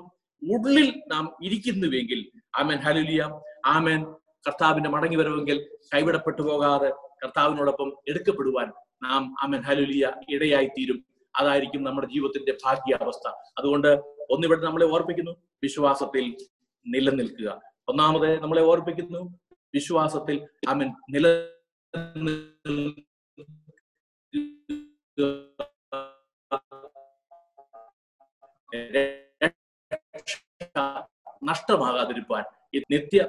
[0.52, 2.78] ഉള്ളിൽ നാം ഇരിക്കുന്നുവെങ്കിൽ ആമേൻ.
[2.78, 4.04] ഹലുലിയ ആമൻ.
[4.46, 6.90] കർത്താവിന്റെ മടങ്ങി വരവെങ്കിൽ കൈവിടപ്പെട്ടു പോകാതെ
[7.24, 8.72] കർത്താവിനോടൊപ്പം എടുക്കപ്പെടുവാൻ
[9.02, 9.60] നാം ആമൻ.
[9.60, 11.04] ഹലുലിയ ഇടയായി തീരും
[11.36, 13.28] അതായിരിക്കും നമ്മുടെ ജീവിതത്തിന്റെ ഭാഗ്യാവസ്ഥ.
[13.58, 13.88] അതുകൊണ്ട്
[14.30, 16.36] ഒന്നിവിടെ നമ്മളെ ഓർപ്പിക്കുന്നു വിശ്വാസത്തിൽ
[16.86, 17.62] നിലനിൽക്കുക.
[17.88, 19.38] ഒന്നാമത് നമ്മളെ ഓർപ്പിക്കുന്നു
[19.74, 21.48] വിശ്വാസത്തിൽ ആമൻ നില
[31.44, 33.28] നഷ്ടമാകാതിരിക്കാൻ ഈ നിത്യ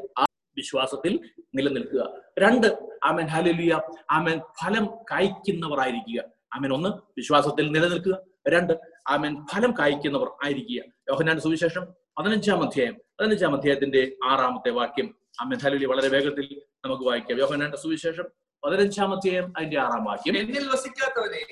[0.58, 2.21] വിശ്വാസത്തിൽ നിലനിൽക്കുക.
[2.39, 3.81] രണ്ട് ആമൻ ഹലിയ
[4.12, 8.17] ആമൻ ഫലം കായ്ക്കുന്നവരായിരിക്കുക ആമൻ ഒന്ന് വിശ്വാസത്തിൽ നിലനിൽക്കുക.
[8.47, 8.73] രണ്ട്
[9.10, 10.84] ആമൻ ഫലം കായ്ക്കുന്നവർ ആയിരിക്കുക.
[11.10, 11.86] യോഹനാന്റെ സുവിശേഷം
[12.17, 13.01] പതിനഞ്ചാം അധ്യായം.
[13.19, 15.24] പതിനഞ്ചാം അധ്യായത്തിന്റെ ആറാമത്തെ വാക്യം.
[15.39, 17.39] അമ്മൻ ഹലുലി വളരെ വേഗത്തിൽ നമുക്ക് വായിക്കാം.
[17.39, 18.23] യോഹനാന്റെ സുവിശേഷം
[18.65, 20.37] പതിനഞ്ചാമത്തെയും അതിന്റെ ആറാം വാക്യം.
[20.37, 21.45] എന്നിൽ വസിക്കാത്തവനെ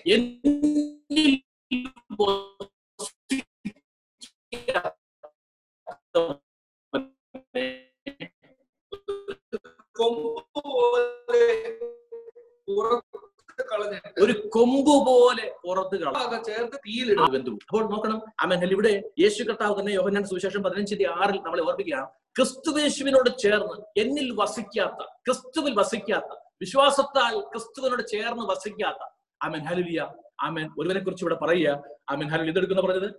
[14.23, 17.51] ഒരു കൊമ്പ് പോലെ പുറത്ത് കള ചേർത്ത് തീയിലിടും ബന്ധു.
[17.51, 18.21] അപ്പോൾ നോക്കണം.
[18.39, 22.07] അമേഹൽ ഇവിടെ യേശു കർത്താവ് തന്നെ യോഹന്നാൻ സുവിശേഷം പതിനഞ്ചിന്റെ ആറിൽ നമ്മളെ ഓർപ്പിക്കുകയാണ്.
[22.37, 29.01] ക്രിസ്തുവേശുവിനോട് ചേർന്ന് എന്നിൽ വസിക്കാത്ത ക്രിസ്തുവിൽ വസിക്കാത്ത വിശ്വാസത്താൽ ക്രിസ്തുവിനോട് ചേർന്ന് വസിക്കാത്ത.
[29.41, 29.59] ആമൻ.
[29.59, 30.07] ഹലുലിയ
[30.41, 30.69] ആമൻ.
[30.79, 31.83] ഒരുവനെ കുറിച്ച് ഇവിടെ പറയുക.
[32.09, 32.27] ആമൻ.
[32.27, 33.09] ഹലുലി ഇതെടുക്കുന്ന പറഞ്ഞത്?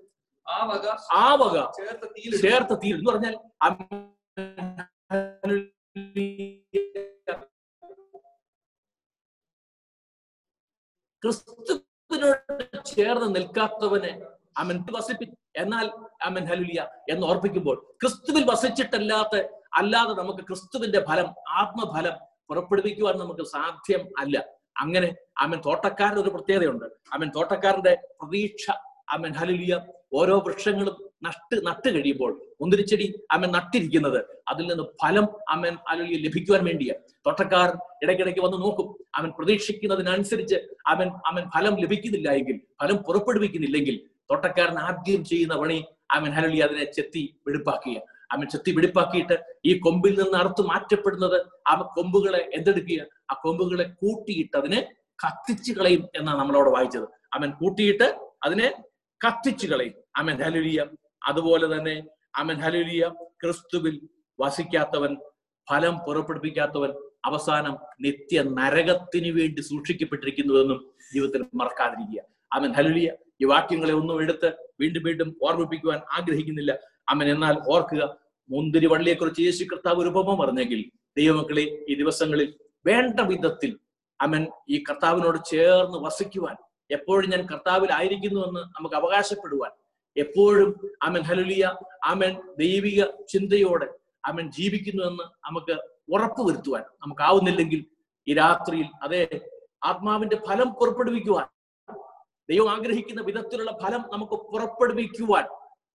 [0.46, 1.56] ആ വക ആ വക
[2.40, 2.96] ചേർത്ത് തീയിലിടും.
[2.96, 3.34] എന്ന് പറഞ്ഞാൽ
[11.24, 14.22] ക്രിസ്തുവിനോട് ചേർന്ന് നിൽക്കാത്തവനെ
[14.58, 15.24] അവൻ വസിപ്പി
[15.56, 15.86] എന്നാൽ
[16.22, 19.36] അവൻ ഹലുലിയ എന്ന് ഓർപ്പിക്കുമ്പോൾ ക്രിസ്തുവിൽ വസിച്ചിട്ടല്ലാത്ത
[19.74, 22.16] അല്ലാതെ നമുക്ക് ക്രിസ്തുവിന്റെ ഫലം ആത്മഫലം
[22.48, 24.44] പുറപ്പെടുവിക്കുവാൻ നമുക്ക് സാധ്യം അല്ല.
[24.80, 26.84] അങ്ങനെ അവൻ തോട്ടക്കാരൻ ഒരു പ്രത്യേകതയുണ്ട്.
[27.12, 28.70] അവൻ തോട്ടക്കാരന്റെ പ്രതീക്ഷ
[29.10, 29.80] അവൻ ഹലുലിയ
[30.12, 36.92] ഓരോ വൃക്ഷങ്ങളും നട്ട് നട്ട് കഴിയുമ്പോൾ മുന്തിരിച്ചെടി അമ്മൻ നട്ടിരിക്കുന്നത് അതിൽ നിന്ന് ഫലം അമ്മൻ ഹലുലിയ ലഭിക്കുവാൻ വേണ്ടിയ.
[37.26, 37.68] തോട്ടക്കാർ
[38.02, 38.88] ഇടയ്ക്കിടയ്ക്ക് വന്ന് നോക്കും.
[39.14, 40.54] അവൻ പ്രതീക്ഷിക്കുന്നതിനനുസരിച്ച്
[40.86, 43.96] അവൻ അവൻ ഫലം ലഭിക്കുന്നില്ല എങ്കിൽ ഫലം പുറപ്പെടുവിക്കുന്നില്ലെങ്കിൽ
[44.30, 47.96] തോട്ടക്കാരൻ ആദ്യം ചെയ്യുന്ന പണി അവൻ ഹലലി അതിനെ ചെത്തി വെടുപ്പാക്കുക
[48.32, 54.80] അവൻ ചെത്തി വെടിപ്പാക്കിയിട്ട് ഈ കൊമ്പിൽ നിന്ന് അറുത്ത് മാറ്റപ്പെടുന്നത് ആ കൊമ്പുകളെ എന്തെടുക്കുക ആ കൊമ്പുകളെ കൂട്ടിയിട്ട് അതിനെ
[55.26, 57.06] കത്തിച്ചു കളയും എന്നാണ് നമ്മളവിടെ വായിച്ചത്.
[57.34, 58.06] അവൻ കൂട്ടിയിട്ട്
[58.44, 58.68] അതിനെ
[59.20, 59.94] കത്തിച്ചു കളയും.
[60.16, 60.84] അവൻ ഹലുലിയ
[61.28, 61.96] അതുപോലെ തന്നെ
[62.38, 63.04] അമൻ ഹലുലിയ
[63.42, 63.96] ക്രിസ്തുവിൽ
[64.38, 65.12] വസിക്കാത്തവൻ
[65.68, 66.90] ഫലം പുറപ്പെടുപ്പിക്കാത്തവൻ
[67.24, 70.78] അവസാനം നിത്യ നരകത്തിന് വേണ്ടി സൂക്ഷിക്കപ്പെട്ടിരിക്കുന്നുവെന്നും
[71.12, 72.20] ജീവിതത്തിൽ മറക്കാതിരിക്കുക.
[72.52, 73.10] അമൻ ഹലുലിയ
[73.42, 74.48] ഈ വാക്യങ്ങളെ ഒന്നും എടുത്ത്
[74.80, 76.72] വീണ്ടും വീണ്ടും ഓർമ്മിപ്പിക്കുവാൻ ആഗ്രഹിക്കുന്നില്ല.
[77.10, 78.02] അമൻ എന്നാൽ ഓർക്കുക
[78.50, 80.80] മുന്തിരി വള്ളിയെക്കുറിച്ച് യേശു കർത്താവ് ഒരു ഉപമ പറഞ്ഞെങ്കിൽ
[81.16, 82.48] ദൈവമക്കളെ ഈ ദിവസങ്ങളിൽ
[82.86, 83.70] വേണ്ട വിധത്തിൽ
[84.20, 86.56] അമൻ ഈ കർത്താവിനോട് ചേർന്ന് വസിക്കുവാൻ
[86.90, 89.72] എപ്പോഴും ഞാൻ കർത്താവിലായിരിക്കുന്നുവെന്ന് നമുക്ക് അവകാശപ്പെടുവാൻ
[90.16, 90.70] എപ്പോഴും
[91.04, 91.64] ആമൻ ഹലുലിയ
[92.04, 93.88] ആമൻ ദൈവിക ചിന്തയോടെ
[94.24, 95.74] ആമൻ ജീവിക്കുന്നുവെന്ന് നമുക്ക്
[96.12, 97.80] ഉറപ്പ് വരുത്തുവാൻ നമുക്കാവുന്നില്ലെങ്കിൽ
[98.26, 99.22] ഈ രാത്രിയിൽ അതേ
[99.82, 101.46] ആത്മാവിന്റെ ഫലം പുറപ്പെടുവിക്കുവാൻ
[102.48, 105.44] ദൈവം ആഗ്രഹിക്കുന്ന വിധത്തിലുള്ള ഫലം നമുക്ക് പുറപ്പെടുവിക്കുവാൻ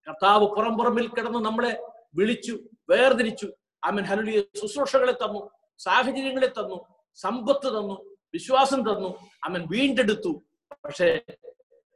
[0.08, 1.74] കർത്താവ് പുറം പുറമിൽ കിടന്ന് നമ്മളെ
[2.16, 2.54] വിളിച്ചു
[2.90, 3.48] വേർതിരിച്ചു
[3.84, 5.42] ആമൻ ഹലുലിയ ശുശ്രൂഷകളെ തന്നു
[5.80, 6.78] സാഹചര്യങ്ങളെ തന്നു
[7.20, 7.96] സമ്പത്ത് തന്നു
[8.34, 9.10] വിശ്വാസം തന്നു
[9.44, 10.32] അവൻ വീണ്ടെടുത്തു.
[10.86, 11.08] പക്ഷേ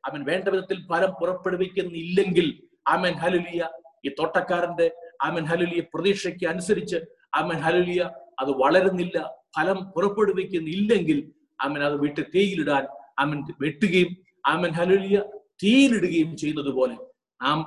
[0.04, 2.48] അവൻ വേണ്ട വിധത്തിൽ ഫലം പുറപ്പെടുവിക്കുന്നില്ലെങ്കിൽ
[2.88, 3.62] ആമൻ ഹലുലിയ
[4.06, 4.88] ഈ തോട്ടക്കാരന്റെ
[5.24, 6.98] ആമൻ ഹലുലിയ പ്രതീക്ഷയ്ക്ക് അനുസരിച്ച്
[7.36, 8.02] ആമൻ ഹലുലിയ
[8.42, 9.18] അത് വളരുന്നില്ല
[9.56, 11.20] ഫലം പുറപ്പെടുവിക്കുന്നില്ലെങ്കിൽ
[11.60, 12.86] അമൻ അത് വീട്ടിൽ തീയിലിടാൻ
[13.20, 14.12] അമൻ വെട്ടുകയും
[14.46, 15.18] ആമൻ ഹലുലിയ
[15.64, 16.96] തീയിലിടുകയും ചെയ്യുന്നത് പോലെ
[17.42, 17.60] നാം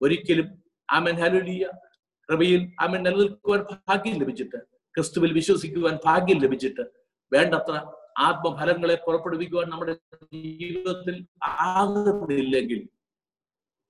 [0.00, 0.48] ഒരിക്കലും
[0.88, 1.64] ആമൻ ഹലുലിയ
[2.28, 4.58] കൃപയിൽ ആമൻ നിലനിൽക്കുവാൻ ഭാഗ്യം ലഭിച്ചിട്ട്
[4.94, 6.84] ക്രിസ്തുവിൽ വിശ്വസിക്കുവാൻ ഭാഗ്യം ലഭിച്ചിട്ട്
[7.32, 7.74] വേണ്ടത്ര
[8.18, 9.96] ആത്മഫലങ്ങളെ പുറപ്പെടുവിക്കുവാൻ നമ്മുടെ
[10.34, 12.88] ജീവിതത്തിൽ ആകുന്നില്ലെങ്കിൽ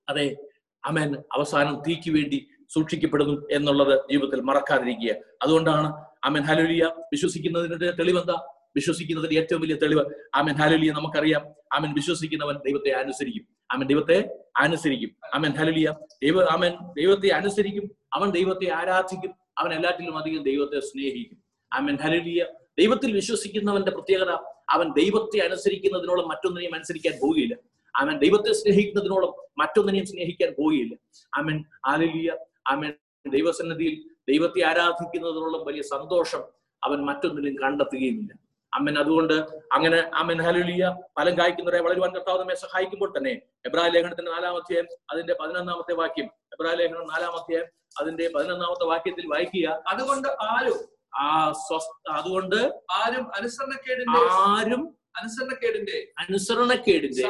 [0.09, 0.37] അതെ
[0.85, 1.15] അമൻ.
[1.15, 5.15] അവസാനം തീക്ക് വേണ്ടി സൂക്ഷിക്കപ്പെടുന്നു എന്നുള്ളത് ജീവിതത്തിൽ മറക്കാതിരിക്കുക.
[5.41, 8.47] അതുകൊണ്ടാണ് അമൻ ഹലുലിയ വിശ്വസിക്കുന്നതിന്റെ തെളിവെന്താ?
[8.75, 10.05] വിശ്വസിക്കുന്നതിന്റെ ഏറ്റവും വലിയ തെളിവ്.
[10.35, 11.45] ആമൻ ഹലുലിയ നമുക്കറിയാം.
[11.73, 13.47] ആമൻ വിശ്വസിക്കുന്നവൻ ദൈവത്തെ അനുസരിക്കും.
[13.71, 15.15] അവൻ ദൈവത്തെ അനുസരിക്കും.
[15.33, 17.91] അവൻ ഹലുലിയ ദൈവ അവൻ ദൈവത്തെ അനുസരിക്കും.
[18.13, 19.33] അവൻ ദൈവത്തെ ആരാധിക്കും.
[19.57, 21.46] അവൻ എല്ലാറ്റിലും അധികം ദൈവത്തെ സ്നേഹിക്കും.
[21.73, 22.45] അവൻ ഹലിയ
[22.79, 24.29] ദൈവത്തിൽ വിശ്വസിക്കുന്നവന്റെ പ്രത്യേകത
[24.69, 27.55] അവൻ ദൈവത്തെ അനുസരിക്കുന്നതിനോളം മറ്റൊന്നിനെയും അനുസരിക്കാൻ പോവുകയില്ല.
[27.95, 30.95] അവൻ ദൈവത്തെ സ്നേഹിക്കുന്നതിനോളം മറ്റൊന്നിനെയും സ്നേഹിക്കാൻ പോവുകയില്ല.
[31.33, 32.93] അവൻ ആലിലിയ അവൻ
[33.29, 36.39] ദൈവസന്നിധിയിൽ ദൈവത്തെ ആരാധിക്കുന്നതിനോളം വലിയ സന്തോഷം
[36.83, 38.47] അവൻ മറ്റൊന്നിനും കണ്ടെത്തുകയുമില്ല.
[38.73, 39.33] അമ്മൻ അതുകൊണ്ട്
[39.73, 45.93] അങ്ങനെ അമ്മൻ ഹലുലിയ ഫലം കായ്ക്കുന്നവരെ വളരുവാൻ കർത്താവ് നമ്മെ സഹായിക്കുമ്പോൾ തന്നെ എബ്രാഹിം ലേഖനത്തിന്റെ നാലാമത്തെ അതിന്റെ പതിനൊന്നാമത്തെ
[45.93, 46.25] വാക്യം.
[46.25, 47.67] എബ്രാഹിം ലേഖനം നാലാമത്തെ
[47.99, 49.83] അതിന്റെ പതിനൊന്നാമത്തെ വാക്യത്തിൽ വായിക്കുക.
[49.87, 51.27] അതുകൊണ്ട് ആരും ആ
[51.67, 52.59] സ്വസ്ഥ അതുകൊണ്ട്
[52.99, 54.81] ആരും അനുസരണക്കേടിന്റെ ആരും
[55.19, 57.23] അനുസരണക്കേടിന്റെ അനുസരണക്കേടിന്റെ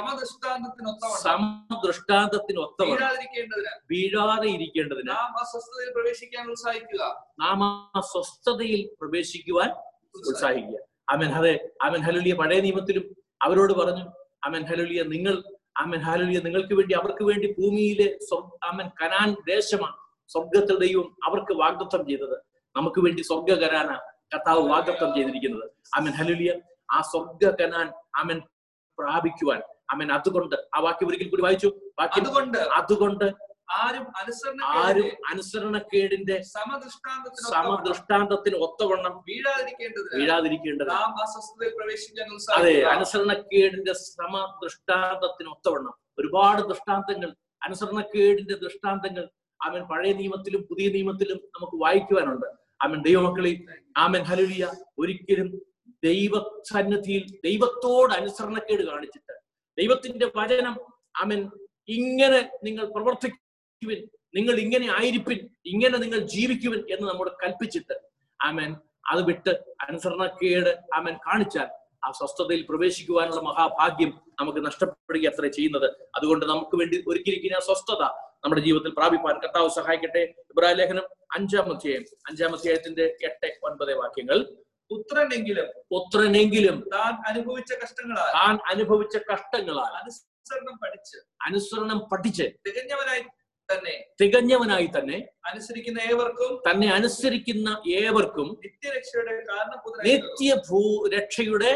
[1.24, 2.60] സമദൃഷ്ടാന്തത്തിന്
[2.92, 7.04] വീഴാതിരിക്കേണ്ടതിന് വീഴാതെ ഇരിക്കേണ്ടതിന് നാം അസ്വസ്ഥതയിൽ പ്രവേശിക്കാൻ ഉത്സാഹിക്കുക.
[7.40, 9.70] നാം ആ സ്വസ്ഥതയിൽ പ്രവേശിക്കുവാൻ
[10.30, 10.80] ഉത്സാഹിക്കുക.
[11.10, 13.06] അമൻ അതെ അമൻ ഹലുലിയ പഴയ നിയമത്തിലും
[13.42, 14.06] അവരോട് പറഞ്ഞു
[14.44, 15.36] അമൻ ഹലുലിയ നിങ്ങൾ
[15.78, 18.08] അമൻ ഹലുലിയ നിങ്ങൾക്ക് വേണ്ടി അവർക്ക് വേണ്ടി ഭൂമിയിലെ
[18.64, 19.98] അമൻ കനാൻ ദേശമാണ്
[20.30, 22.38] സ്വർഗത്തിൽ ദൈവം അവർക്ക് വാഗ്ദത്വം ചെയ്തത്.
[22.78, 23.92] നമുക്ക് വേണ്ടി സ്വർഗ കനാന
[24.34, 25.66] കർത്താവ് വാഗ്ദത്വം ചെയ്തിരിക്കുന്നത്.
[25.96, 26.54] അമൻ ഹലുലിയ
[26.92, 28.40] ആ സ്വർഗ കനാൻ അമൻ
[29.00, 29.62] പ്രാപിക്കുവാൻ.
[29.90, 31.70] അമൻ അതുകൊണ്ട് ആ വാക്യം ഒരിക്കൽ കൂടി വായിച്ചു.
[32.00, 33.28] അതുകൊണ്ട് അതുകൊണ്ട്
[33.76, 34.06] ആരും
[34.80, 40.10] ആരും അനുസരണക്കേടിന്റെ സമദൃഷ്ടാന്തത്തിനൊത്തവണ്ണം സമദൃഷ്ടാന്തത്തിന് ഒത്തവണ്ണം വീഴാതിരിക്കേണ്ടത്.
[40.20, 40.92] വീഴാതിരിക്കേണ്ടത്
[42.54, 45.96] അതെ അനുസരണക്കേടിന്റെ സമദൃഷ്ടാന്തത്തിന് ഒത്തവണ്ണം.
[46.20, 47.30] ഒരുപാട് ദൃഷ്ടാന്തങ്ങൾ
[47.66, 49.26] അനുസരണക്കേടിന്റെ ദൃഷ്ടാന്തങ്ങൾ
[49.66, 52.48] അവൻ പഴയ നിയമത്തിലും പുതിയ നിയമത്തിലും നമുക്ക് വായിക്കുവാനുണ്ട്.
[52.80, 53.00] ആമൻ.
[53.04, 53.52] ദൈവമക്കളെ
[53.98, 54.22] ആമൻ.
[54.24, 54.64] ഹലുലിയ
[55.00, 55.50] ഒരിക്കലും
[56.04, 56.34] ദൈവ
[56.70, 59.34] സന്നിധിയിൽ ദൈവത്തോട് അനുസരണക്കേട് കാണിച്ചിട്ട്
[59.78, 60.76] ദൈവത്തിന്റെ വചനം
[61.16, 61.40] ആമൻ
[61.90, 64.00] ഇങ്ങനെ നിങ്ങൾ പ്രവർത്തിക്കുവിൻ
[64.36, 67.96] നിങ്ങൾ ഇങ്ങനെ ആയിരിപ്പിൻ ഇങ്ങനെ നിങ്ങൾ ജീവിക്കുവിൻ എന്ന് നമ്മോട് കൽപ്പിച്ചിട്ട്
[68.40, 68.72] ആമൻ
[69.10, 69.52] അത് വിട്ട്
[69.86, 71.68] അനുസരണക്കേട് ആമൻ കാണിച്ചാൽ
[72.08, 75.92] ആ സ്വസ്ഥതയിൽ പ്രവേശിക്കുവാനുള്ള മഹാഭാഗ്യം നമുക്ക് നഷ്ടപ്പെടുക അത്ര ചെയ്യുന്നത്.
[76.16, 78.04] അതുകൊണ്ട് നമുക്ക് വേണ്ടി ഒരുക്കിയിരിക്കുന്ന സ്വസ്ഥത
[78.44, 80.20] നമ്മുടെ ജീവിതത്തിൽ പ്രാപിപ്പാൻ കർത്താവ് സഹായിക്കട്ടെ.
[80.20, 81.04] ഇബ്രാഹിം ലേഖനം
[81.38, 82.02] അഞ്ചാം അധ്യായം.
[82.02, 84.46] അഞ്ചാം അധ്യായത്തിന്റെ എട്ട് ഒൻപത് വാക്യങ്ങൾ.
[84.92, 93.24] പുത്രനെങ്കിലും പുത്രനെങ്കിലും താൻ അനുഭവിച്ച കഷ്ടങ്ങളാൽ താൻ അനുഭവിച്ച കഷ്ടങ്ങളാൽ അനുസരണം പഠിച്ച് അനുസരണം പഠിച്ച് തികഞ്ഞവനായി
[93.70, 93.94] തന്നെ.
[94.20, 99.34] തികഞ്ഞവനായി തന്നെ അനുസരിക്കുന്ന ഏവർക്കും തന്നെ അനുസരിക്കുന്ന ഏവർക്കും നിത്യരക്ഷയുടെ
[100.08, 100.82] നിത്യ ഭൂ
[101.16, 101.72] രക്ഷയുടെ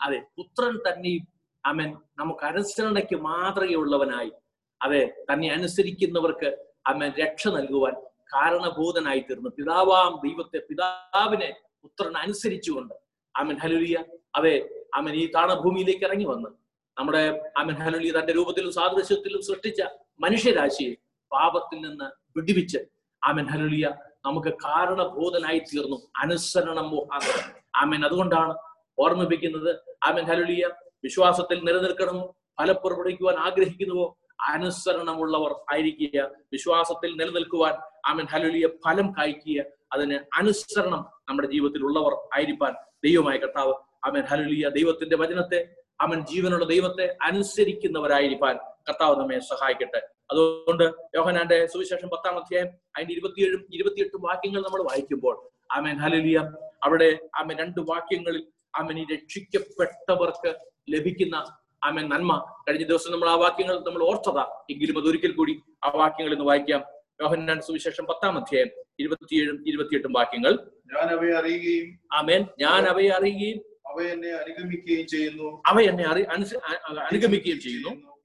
[0.00, 1.24] അതെ പുത്രൻ തന്നെയും
[1.64, 4.32] അവൻ നമുക്ക് അനുസരണയ്ക്ക് മാതൃകയുള്ളവനായി
[4.80, 6.50] അതെ തന്നെ അനുസരിക്കുന്നവർക്ക്
[6.86, 7.94] അവൻ രക്ഷ നൽകുവാൻ
[8.32, 9.50] കാരണഭൂതനായി തീർന്നു.
[9.50, 11.48] പിതാവാം ദൈവത്തെ പിതാവിനെ
[11.82, 12.94] പുത്രൻ അനുസരിച്ചുകൊണ്ട്
[13.34, 13.96] അമൻ ഹലുലിയ
[14.34, 14.54] അതെ
[14.94, 16.50] അമൻ ഈ താണഭൂമിയിലേക്ക് ഇറങ്ങി വന്ന്
[16.96, 17.22] നമ്മുടെ
[17.56, 19.80] അമൻ ഹലുലിയ തന്റെ രൂപത്തിലും സാദൃശ്യത്തിലും സൃഷ്ടിച്ച
[20.20, 20.94] മനുഷ്യരാശിയെ
[21.32, 22.04] പാപത്തിൽ നിന്ന്
[22.36, 22.78] വിടിവിച്ച്.
[23.24, 23.46] ആമൻ.
[23.46, 23.90] ഹലുലിയ
[24.26, 25.96] നമുക്ക് കാരണബോധനായി തീർന്നു.
[26.18, 28.04] അനുസരണം മുഖാന്തരം ആമൻ.
[28.04, 28.54] അതുകൊണ്ടാണ്
[28.98, 30.22] ഓർമ്മിപ്പിക്കുന്നത് ആമൻ.
[30.22, 30.70] ഹലുലിയ
[31.04, 32.36] വിശ്വാസത്തിൽ നിലനിൽക്കണമോ?
[32.60, 34.18] ഫലപ്പുറപ്പെടുവിക്കുവാൻ ആഗ്രഹിക്കുന്നുവോ?
[34.48, 36.30] അനുസരണമുള്ളവർ ആയിരിക്കുക.
[36.52, 37.74] വിശ്വാസത്തിൽ നിലനിൽക്കുവാൻ
[38.06, 38.26] ആമൻ.
[38.26, 39.64] ഹലുലിയ ഫലം കായ്ക്കുക.
[39.92, 43.74] അതിന് അനുസരണം നമ്മുടെ ജീവിതത്തിൽ ഉള്ളവർ ആയിരിക്കാൻ ദൈവമായ കർത്താവ്.
[44.04, 44.24] ആമൻ.
[44.24, 48.58] ഹലുലിയ ദൈവത്തിന്റെ വചനത്തെ അവൻ ജീവനുള്ള ദൈവത്തെ അനുസരിക്കുന്നവരായിരിക്കാൻ
[48.88, 50.00] കർത്താവ് നമ്മെ സഹായിക്കട്ടെ.
[50.30, 50.84] അതുകൊണ്ട്
[51.14, 56.52] യോഹനാന്റെ സുവിശേഷം പത്താം അധ്യായം അതിന്റെ ഇരുപത്തിയേഴും ഇരുപത്തിയെട്ടും വാക്യങ്ങൾ നമ്മൾ വായിക്കുമ്പോൾ ആമേൻ ഹലിയ
[56.84, 58.46] അവിടെ ആമൻ രണ്ട് വാക്യങ്ങളിൽ
[58.78, 60.54] ആമൻ ഈ രക്ഷിക്കപ്പെട്ടവർക്ക്
[60.90, 62.62] ലഭിക്കുന്ന ആമൻ നന്മ.
[62.68, 64.66] കഴിഞ്ഞ ദിവസം നമ്മൾ ആ വാക്യങ്ങൾ നമ്മൾ ഓർത്തതാ.
[64.70, 66.84] എങ്കിലും അത് ഒരിക്കൽ കൂടി ആ വാക്യങ്ങൾ ഇന്ന് വായിക്കാം.
[67.20, 68.68] യോഹന്നാൻ സുവിശേഷം പത്താം അധ്യായം
[69.00, 70.52] ഇരുപത്തിയേഴും ഇരുപത്തിയെട്ടും വാക്യങ്ങൾ.
[70.94, 75.62] ഞാൻ അവയെ അറിയുകയും ആമേൻ ഞാൻ അവയെ അറിയുകയും അവ എന്നെ അനുഗമിക്കുകയും ചെയ്യുന്നു.
[75.66, 78.15] അവ എന്നെ അനുഗമിക്കുകയും ചെയ്യുന്നു.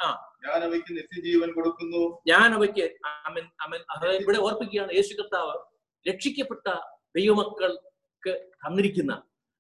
[0.46, 2.02] ഞാൻ അവയ്ക്ക് നിത്യജീവൻ കൊടുക്കുന്നു.
[2.28, 2.86] ഞാൻ അവയ്ക്ക്
[4.24, 5.54] ഇവിടെ ഓർപ്പിക്കുകയാണ് യേശു കർത്താവ്
[6.06, 6.68] രക്ഷിക്കപ്പെട്ട
[7.18, 8.32] ദൈവമക്കൾക്ക്
[8.64, 9.14] തന്നിരിക്കുന്ന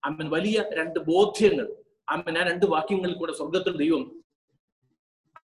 [0.04, 1.68] അമ്മൻ വലിയ രണ്ട് ബോധ്യങ്ങൾ.
[2.10, 4.04] അമ്മൻ ആ രണ്ട് വാക്യങ്ങളിൽ കൂടെ സ്വർഗത്തിൽ ദൈവം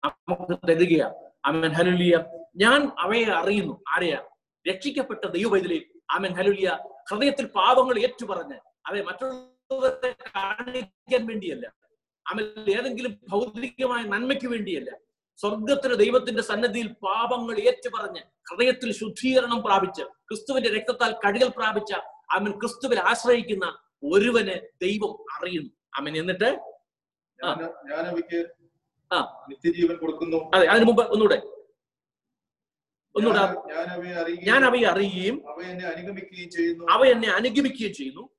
[0.05, 1.07] നമുക്ക് തരികയാ
[1.45, 2.15] അമ്മൻ ഹലുലിയ
[2.55, 3.83] ഞാൻ അവയെ അറിയുന്നു.
[3.93, 4.19] ആരെയാ?
[4.65, 5.79] രക്ഷിക്കപ്പെട്ട ദൈവവൈതലേ
[6.11, 6.69] അമ്മൻ ഹലുലിയ
[7.09, 11.65] ഹൃദയത്തിൽ പാപങ്ങൾ ഏറ്റുപറഞ്ഞ് അവയെ മറ്റുള്ളവരെ കാണിക്കാൻ വേണ്ടിയല്ല.
[12.29, 14.97] അമ്മൻ ഏതെങ്കിലും ഭൗതികമായ നന്മയ്ക്ക് വേണ്ടിയല്ല
[15.37, 21.93] സ്വർഗത്തിന് ദൈവത്തിന്റെ സന്നദ്ധിയിൽ പാപങ്ങൾ ഏറ്റുപറഞ്ഞ് ഹൃദയത്തിൽ ശുദ്ധീകരണം പ്രാപിച്ച് ക്രിസ്തുവിന്റെ രക്തത്താൽ കഴുകൽ പ്രാപിച്ച
[22.31, 25.69] അവൻ ക്രിസ്തുവിൽ ആശ്രയിക്കുന്ന ഒരുവനെ ദൈവം അറിയുന്നു.
[25.99, 26.59] അവൻ എന്നിട്ട്.
[29.49, 30.51] നിത്യജീവൻ കൊടുക്കുന്നു.
[30.53, 31.41] അതെ അതിനു മുമ്പ് ഒന്നുകൂടെ.
[33.15, 33.39] ഒന്നുകൂടെ.
[33.39, 35.51] ഞാൻ- ഞാൻ അവയെ അറിയുകയും ഞാൻ അവയെ അറിയുകയും
[36.91, 38.29] അവ എന്നെ അനുഗമിക്കുകയും ചെയ്യുന്നു.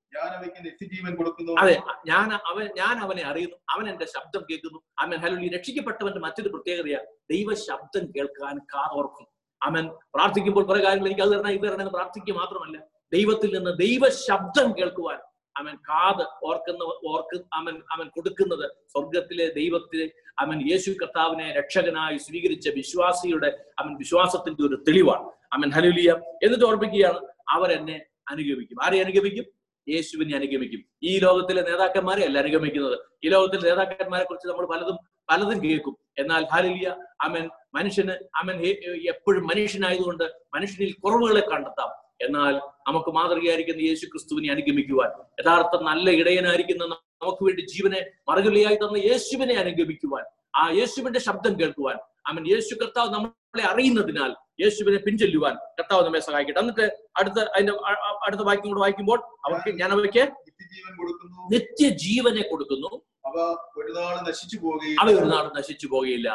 [1.59, 1.75] അതെ
[2.07, 3.57] ഞാൻ അവൻ ഞാൻ അവനെ അറിയുന്നു.
[3.71, 4.79] അവൻ എന്റെ ശബ്ദം കേൾക്കുന്നു.
[4.99, 9.27] അവൻ ഹലുലി രക്ഷിക്കപ്പെട്ടവന്റെ മറ്റൊരു പ്രത്യേകതയാണ് ദൈവ ശബ്ദം കേൾക്കാൻ കാതോർക്കും
[9.63, 12.79] അവൻ പ്രാർത്ഥിക്കുമ്പോൾ കുറെ കാര്യങ്ങൾ എനിക്ക് അത് തരണം ഇത് തരണം എന്ന് പ്രാർത്ഥിക്കുക മാത്രമല്ല
[13.13, 15.19] ദൈവത്തിൽ നിന്ന് ദൈവ ശബ്ദം കേൾക്കുവാൻ
[15.57, 23.65] അവൻ കാത് ഓർക്കുന്ന ഓർക്ക് അവൻ അവൻ കൊടുക്കുന്നത് സ്വർഗത്തിലെ ദൈവത്തിലെ അവൻ യേശു കർത്താവിനെ രക്ഷകനായി സ്വീകരിച്ച വിശ്വാസിയുടെ
[23.79, 25.31] അവൻ വിശ്വാസത്തിന്റെ ഒരു തെളിവാണ്.
[25.53, 26.13] അവൻ ഹലുലിയ
[26.43, 28.85] എന്നിട്ട് ഓർപ്പിക്കുകയാണ് അവരെന്നെ അനുഗമിക്കും.
[28.85, 29.56] ആരെ അനുഗമിക്കും?
[29.89, 30.81] യേശുവിനെ അനുഗമിക്കും.
[31.03, 32.99] ഈ ലോകത്തിലെ നേതാക്കന്മാരെ അല്ല അനുഗമിക്കുന്നത്.
[33.25, 34.97] ഈ ലോകത്തിലെ നേതാക്കന്മാരെ കുറിച്ച് നമ്മൾ പലതും
[35.31, 35.97] പലതും കേൾക്കും.
[36.19, 38.57] എന്നാൽ ഹാലിയ അമൻ മനുഷ്യന് അമൻ
[39.15, 40.25] എപ്പോഴും മനുഷ്യനായതുകൊണ്ട്
[40.55, 41.91] മനുഷ്യനിൽ കുറവുകളെ കണ്ടെത്താം.
[42.27, 42.55] എന്നാൽ
[42.89, 45.11] നമുക്ക് മാതൃകയായിരിക്കുന്ന യേശു ക്രിസ്തുവിനെ അനുഗമിക്കുവാൻ
[45.41, 50.25] യഥാർത്ഥ നല്ല ഇടയനായിരിക്കുന്ന നമുക്ക് വേണ്ടി ജീവനെ മറുകളിയായി തന്ന യേശുവിനെ അനുഗമിക്കുവാൻ
[50.57, 51.97] ആ യേശുവിന്റെ ശബ്ദം കേൾക്കുവാൻ
[52.31, 54.31] അവൻ യേശു കർത്താവ് നമ്മളെ അറിയുന്നതിനാൽ
[54.63, 56.61] യേശുവിനെ പിൻചൊല്ലുവാൻ കർത്താവ് നമ്മെ സഹായിക്കട്ടെ.
[56.61, 56.87] എന്നിട്ട്
[57.21, 57.73] അടുത്ത അതിന്റെ
[58.27, 60.25] അടുത്ത വാക്യം കൂടെ വായിക്കുമ്പോൾ അവർക്ക് ഞാൻ അവയ്ക്ക്
[61.53, 62.91] നിത്യജീവനെ കൊടുക്കുന്നു.
[63.29, 63.37] അവ
[63.81, 66.29] ഒരു നാൾ നശിച്ചു പോവുകയും അവ ഒരു നാളും നശിച്ചു പോകുകയില്ല.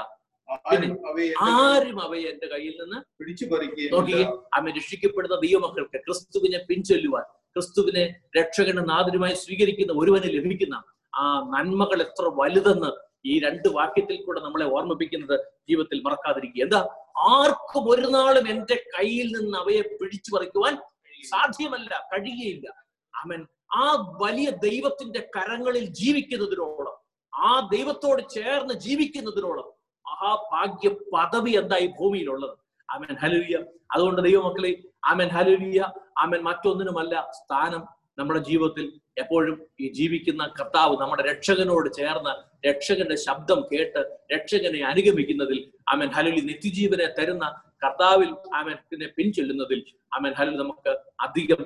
[1.52, 3.46] ആരും അവയെ എന്റെ കയ്യിൽ നിന്ന് പിടിച്ചു
[3.94, 4.24] നോക്കിയേ
[4.58, 7.26] അവൻ രക്ഷിക്കപ്പെടുന്ന ദൈവമക്കൾക്ക് ക്രിസ്തുവിനെ പിൻചൊല്ലുവാൻ
[7.56, 8.04] ക്രിസ്തുവിനെ
[8.38, 10.76] രക്ഷകന്റെ നാദരുമായി സ്വീകരിക്കുന്ന ഒരുവന് ലഭിക്കുന്ന
[11.14, 11.24] ആ
[11.54, 12.92] നന്മകൾ എത്ര വലുതെന്ന്
[13.26, 15.36] ഈ രണ്ട് വാക്യത്തിൽ കൂടെ നമ്മളെ ഓർമ്മിപ്പിക്കുന്നത്
[15.70, 16.64] ജീവിതത്തിൽ മറക്കാതിരിക്കുക.
[16.64, 16.82] എന്താ?
[17.18, 20.76] ആർക്കും ഒരു നാളും എന്റെ കയ്യിൽ നിന്ന് അവയെ പിടിച്ചു പറിക്കുവാൻ
[21.24, 22.68] സാധ്യമല്ല കഴിയുകയില്ല.
[23.14, 23.86] അവൻ ആ
[24.22, 26.98] വലിയ ദൈവത്തിന്റെ കരങ്ങളിൽ ജീവിക്കുന്നതിനോളം
[27.34, 29.68] ആ ദൈവത്തോട് ചേർന്ന് ജീവിക്കുന്നതിനോളം
[30.06, 32.56] മഹാഭാഗ്യ പദവി എന്താ ഈ ഭൂമിയിലുള്ളത്.
[32.90, 33.58] ആമൻ ഹലുലിയ
[33.92, 34.72] അതുകൊണ്ട് ദൈവമക്കളെ
[35.06, 35.82] ആമൻ ഹലുലിയ
[36.18, 38.86] ആമൻ മറ്റൊന്നിനുമല്ല സ്ഥാനം നമ്മുടെ ജീവിതത്തിൽ
[39.22, 42.34] എപ്പോഴും ഈ ജീവിക്കുന്ന കർത്താവ് നമ്മുടെ രക്ഷകനോട് ചേർന്ന്
[42.68, 44.02] രക്ഷകന്റെ ശബ്ദം കേട്ട്
[44.34, 45.60] രക്ഷകനെ അനുഗമിക്കുന്നതിൽ
[45.94, 46.10] ആമൻ.
[46.18, 47.46] ഹലുലി നിത്യജീവനെ തരുന്ന
[47.84, 49.80] കർത്താവിൽ ആമനെ പിൻചൊല്ലുന്നതിൽ
[50.16, 50.34] ആമൻ.
[50.40, 50.94] ഹലുൽ നമുക്ക്
[51.28, 51.62] അധികം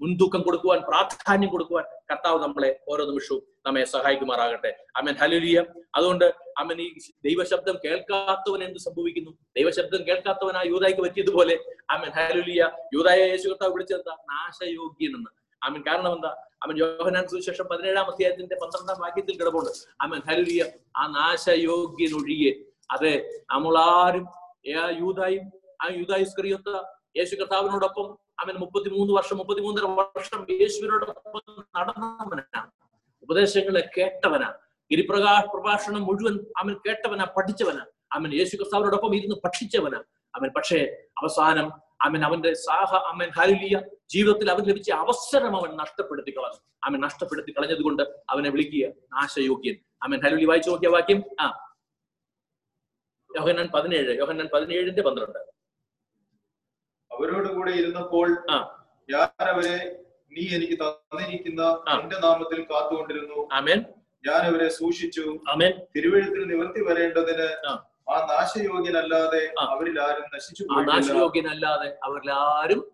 [0.00, 4.70] മുൻതൂക്കം കൊടുക്കുവാൻ പ്രാധാന്യം കൊടുക്കുവാൻ കർത്താവ് നമ്മളെ ഓരോ നിമിഷവും നമ്മെ സഹായിക്കുമാറാകട്ടെ.
[4.98, 5.58] അമൻ ഹലുലിയ
[5.96, 6.24] അതുകൊണ്ട്
[6.60, 6.88] അമൻ ഈ
[7.26, 9.32] ദൈവശബ്ദം കേൾക്കാത്തവൻ എന്ത് സംഭവിക്കുന്നു?
[9.56, 11.56] ദൈവശബ്ദം കേൾക്കാത്തവനാ യൂതായിക്ക് പറ്റിയതുപോലെ
[11.96, 15.14] അമൻ ഹലുലിയ യൂതായ യേശു കർത്താവ് വിളിച്ചെന്താ നാശയോഗ്യൻ
[15.62, 16.36] അമൻ കാരണം എന്താ?
[16.62, 19.70] അവൻ യോഹനാൻ സുവിശേഷം പതിനേഴാം അധ്യായത്തിന്റെ പന്ത്രണ്ടാം വാക്യത്തിൽ കിടപ്പുണ്ട്.
[20.00, 20.64] അമൻ ഹലുലിയ
[20.96, 22.52] ആ നാശയോഗ്യനൊഴിയെ
[22.90, 23.14] അതെ
[23.50, 24.26] നമ്മളാരും
[24.98, 25.44] യൂതായും
[25.82, 26.70] ആ യൂതായുസ്കറിയൊത്ത
[27.16, 29.84] യേശു കർത്താവിനോടൊപ്പം അവൻ മുപ്പത്തിമൂന്ന് വർഷം മുപ്പത്തിമൂന്നര
[30.16, 31.40] വർഷം യേശുവിനോടൊപ്പം
[31.76, 32.70] നടന്നവനാണ്.
[33.22, 34.50] ഉപദേശങ്ങളെ കേട്ടവനാ
[34.90, 37.84] ഗിരിപ്രകാശ പ്രഭാഷണം മുഴുവൻ അവൻ കേട്ടവനാ പഠിച്ചവനാ.
[38.12, 39.98] അവൻ യേശു കർത്താവിനോടൊപ്പം ഇരുന്ന് ഭക്ഷിച്ചവനാ.
[40.34, 40.80] അവൻ പക്ഷേ
[41.20, 41.66] അവസാനം
[42.02, 43.80] അവൻ അവന്റെ സാഹ അവൻ ഹലിയ
[44.10, 49.74] ജീവിതത്തിൽ അവൻ ലഭിച്ച അവസരം അവൻ നഷ്ടപ്പെടുത്തി കളഞ്ഞു അവൻ നഷ്ടപ്പെടുത്തി കളഞ്ഞത് കൊണ്ട് അവനെ വിളിക്കുക നാശയോഗ്യൻ.
[50.02, 51.22] അവൻ ഹലുലി വായിച്ചു നോക്കിയ വാക്യം?
[51.40, 51.74] ആ.
[53.36, 55.38] യോഹന്നാൻ പതിനേഴ് യോഹന്നാൻ പതിനേഴിന്റെ പന്ത്രണ്ട്.
[57.10, 58.84] അവരോട് കൂടെ ഇരുന്നപ്പോൾ ആ.
[59.10, 60.02] ഞാൻ അവരെ
[60.32, 63.48] നീ എനിക്ക് തന്നിരിക്കുന്ന എന്റെ നിന്റെ നാമത്തിൽ കാത്തുകൊണ്ടിരുന്നു.
[63.52, 63.84] ആമേൻ.
[64.26, 65.40] ഞാൻ അവരെ സൂക്ഷിച്ചു.
[65.48, 65.86] ആമേൻ.
[65.96, 67.86] തിരുവഴുത്തിൽ നിവർത്തി വരേണ്ടതിന് ആ.
[68.10, 69.54] നാശയോഗ്യനല്ലാതെ.
[69.60, 72.92] അവരിൽ ആരും നശിച്ചു നാശയോഗ്യനല്ലാതെ അവരിലാരും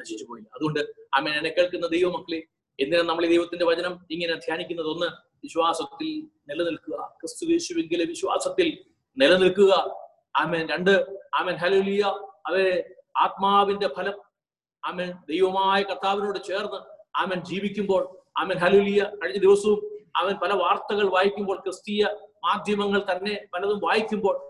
[0.00, 0.80] നശിച്ചു പോയി അതുകൊണ്ട്
[1.14, 2.42] അമ്മ എന്നെ കേൾക്കുന്ന ദൈവമക്കളെ
[2.80, 5.06] എന്തിനാ നമ്മൾ ഈ ദൈവത്തിന്റെ വചനം ഇങ്ങനെ ധ്യാനിക്കുന്നത് ഒന്ന്
[5.44, 7.16] വിശ്വാസത്തിൽ നിലനിൽക്കുക.
[7.20, 8.84] ക്രിസ്തു യേശുവെങ്കിലെ വിശ്വാസത്തിൽ
[9.18, 9.96] നിലനിൽക്കുക.
[10.36, 10.68] ആമേൻ.
[10.68, 11.56] രണ്ട് ആമേൻ.
[11.56, 12.02] ഹലുലിയ
[12.46, 14.20] അവരെ ആത്മാവിന്റെ ഫലം
[14.84, 15.12] ആമേൻ.
[15.28, 16.80] ദൈവമായ കർത്താവിനോട് ചേർന്ന്
[17.18, 18.56] ആമൻ ജീവിക്കുമ്പോൾ ആമൻ.
[18.56, 22.04] ഹലുലിയ കഴിഞ്ഞ ദിവസവും അവൻ പല വാർത്തകൾ വായിക്കുമ്പോൾ ക്രിസ്തീയ
[22.44, 24.48] മാധ്യമങ്ങൾ തന്നെ പലതും വായിക്കുമ്പോൾ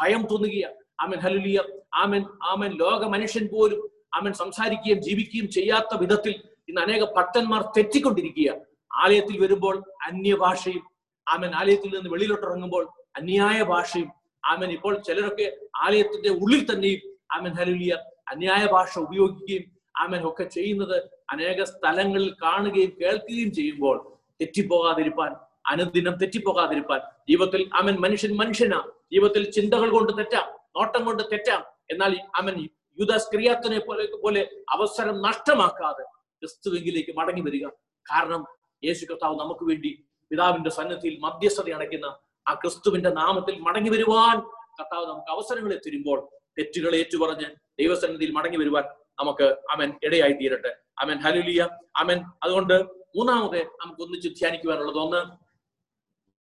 [0.00, 0.74] ഭയം തോന്നുകയാണ്.
[1.00, 1.18] ആമൻ.
[1.18, 1.60] ഹലുലിയ
[1.94, 2.24] ആമൻ.
[2.42, 2.70] ആമൻ.
[2.70, 6.34] ലോക മനുഷ്യൻ പോലും ആമൻ സംസാരിക്കുകയും ജീവിക്കുകയും ചെയ്യാത്ത വിധത്തിൽ
[6.68, 8.50] ഇന്ന് അനേക ഭക്തന്മാർ തെറ്റിക്കൊണ്ടിരിക്കുക
[8.96, 10.84] ആലയത്തിൽ വരുമ്പോൾ അന്യഭാഷയും
[11.26, 12.84] ആമൻ ആലയത്തിൽ നിന്ന് വെളിയിലോട്ടിറങ്ങുമ്പോൾ
[13.16, 14.08] അന്യായ ഭാഷയും
[14.44, 15.46] ആമൻ ഇപ്പോൾ ചിലരൊക്കെ
[15.82, 17.02] ആലയത്തിന്റെ ഉള്ളിൽ തന്നെയും
[17.32, 17.92] ആമൻ ഹലുലിയ
[18.28, 20.96] അന്യായ ഭാഷ ഉപയോഗിക്കുകയും ആമൻ ഒക്കെ ചെയ്യുന്നത്
[21.30, 23.96] അനേക സ്ഥലങ്ങളിൽ കാണുകയും കേൾക്കുകയും ചെയ്യുമ്പോൾ
[24.40, 25.32] തെറ്റിപ്പോകാതിരിപ്പാൻ
[25.66, 28.78] അനുദിനം തെറ്റിപ്പോകാതിരിപ്പാൻ ജീവിതത്തിൽ അവൻ മനുഷ്യൻ മനുഷ്യനാ
[29.12, 30.46] ജീവിതത്തിൽ ചിന്തകൾ കൊണ്ട് തെറ്റാം
[30.76, 32.54] നോട്ടം കൊണ്ട് തെറ്റാം എന്നാൽ അവൻ
[33.00, 36.04] യുദാസ് ക്രിയാത്തിനെ പോലെ പോലെ അവസരം നഷ്ടമാക്കാതെ
[36.40, 37.66] ക്രിസ്തുവെങ്കിലേക്ക് മടങ്ങി വരിക.
[38.06, 38.46] കാരണം
[38.84, 39.90] യേശു കർത്താവ് നമുക്ക് വേണ്ടി
[40.30, 42.06] പിതാവിന്റെ സന്നദ്ധിയിൽ മധ്യസ്ഥത അടയ്ക്കുന്ന
[42.48, 44.36] ആ ക്രിസ്തുവിന്റെ നാമത്തിൽ മടങ്ങി വരുവാൻ
[44.78, 46.28] കർത്താവ് നമുക്ക് അവസരങ്ങളെ തരുമ്പോൾ
[46.58, 47.48] തെറ്റുകൾ ഏറ്റുപറഞ്ഞ്
[47.80, 48.84] ദൈവസന്നിധിയിൽ മടങ്ങി വരുവാൻ
[49.20, 50.72] നമുക്ക് അവൻ ഇടയായി തീരട്ടെ.
[50.98, 51.62] അവൻ ഹലുലിയ
[51.96, 52.76] അവൻ അതുകൊണ്ട്
[53.16, 55.20] മൂന്നാമത്തെ നമുക്ക് ഒന്നിച്ച് ധ്യാനിക്കുവാനുള്ളത് ഒന്ന്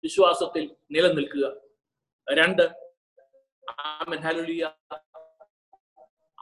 [0.03, 1.45] വിശ്വാസത്തിൽ നിലനിൽക്കുക.
[2.28, 2.66] രണ്ട്
[3.80, 4.72] ആമൻ ഹലുലിയ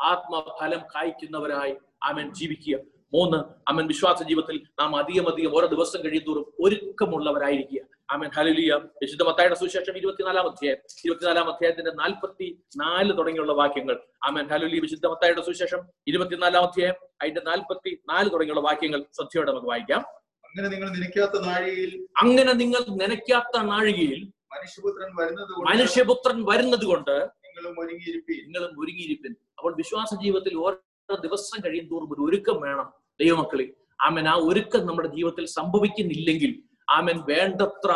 [0.04, 2.80] ആത്മഫലം കായ്ക്കുന്നവരായി അമൻ ജീവിക്കുക.
[3.14, 3.38] മൂന്ന്
[3.68, 7.80] അമൻ വിശ്വാസ ജീവിതത്തിൽ നാം അധികം അധികം ഓരോ ദിവസം കഴിയുന്തോറും ഒരുക്കമുള്ളവരായിരിക്കുക.
[8.10, 10.78] അമൻ ഹലലിയ വിശുദ്ധ മത്തായുടെ സുവിശേഷം ഇരുപത്തിനാലാം അധ്യായം.
[11.06, 14.00] ഇരുപത്തിനാലാം അധ്യായത്തിന്റെ നാൽപ്പത്തി നാല് തുടങ്ങിയുള്ള വാക്യങ്ങൾ.
[14.24, 16.96] അമൻ ഹലുലിയ വിശുദ്ധ മത്തായുടെ സുവിശേഷം ഇരുപത്തിനാലാം അധ്യായം.
[17.22, 20.00] അതിന്റെ നാൽപ്പത്തി നാല് തുടങ്ങിയുള്ള വാക്യങ്ങൾ ശ്രദ്ധയോടെ നമുക്ക് വായിക്കാം.
[20.46, 27.28] അങ്ങനെ നിങ്ങൾ നനയ്ക്കാത്ത നാഴികയിൽ അങ്ങനെ നിങ്ങൾ നനയ്ക്കാത്ത നാഴികയിൽ മനുഷ്യപുത്രൻ വരുന്നത് മനുഷ്യപുത്രൻ വരുന്നത് കൊണ്ട്
[27.58, 28.38] നിങ്ങളും ഒരുങ്ങിയിരിപ്പീൻ.
[28.38, 29.36] നിങ്ങളും ഒരുങ്ങിയിരിപ്പിൻ.
[29.58, 33.70] അപ്പോൾ വിശ്വാസ ജീവിതത്തിൽ ഓരോ ദിവസം കഴിയും തോറും ഒരു ഒരുക്കം വേണം ദൈവമക്കളെ.
[34.02, 34.28] ആമൻ.
[34.28, 37.24] ആ ഒരുക്കം നമ്മുടെ ജീവിതത്തിൽ സംഭവിക്കുന്നില്ലെങ്കിൽ ആമൻ.
[37.30, 37.92] വേണ്ടത്ര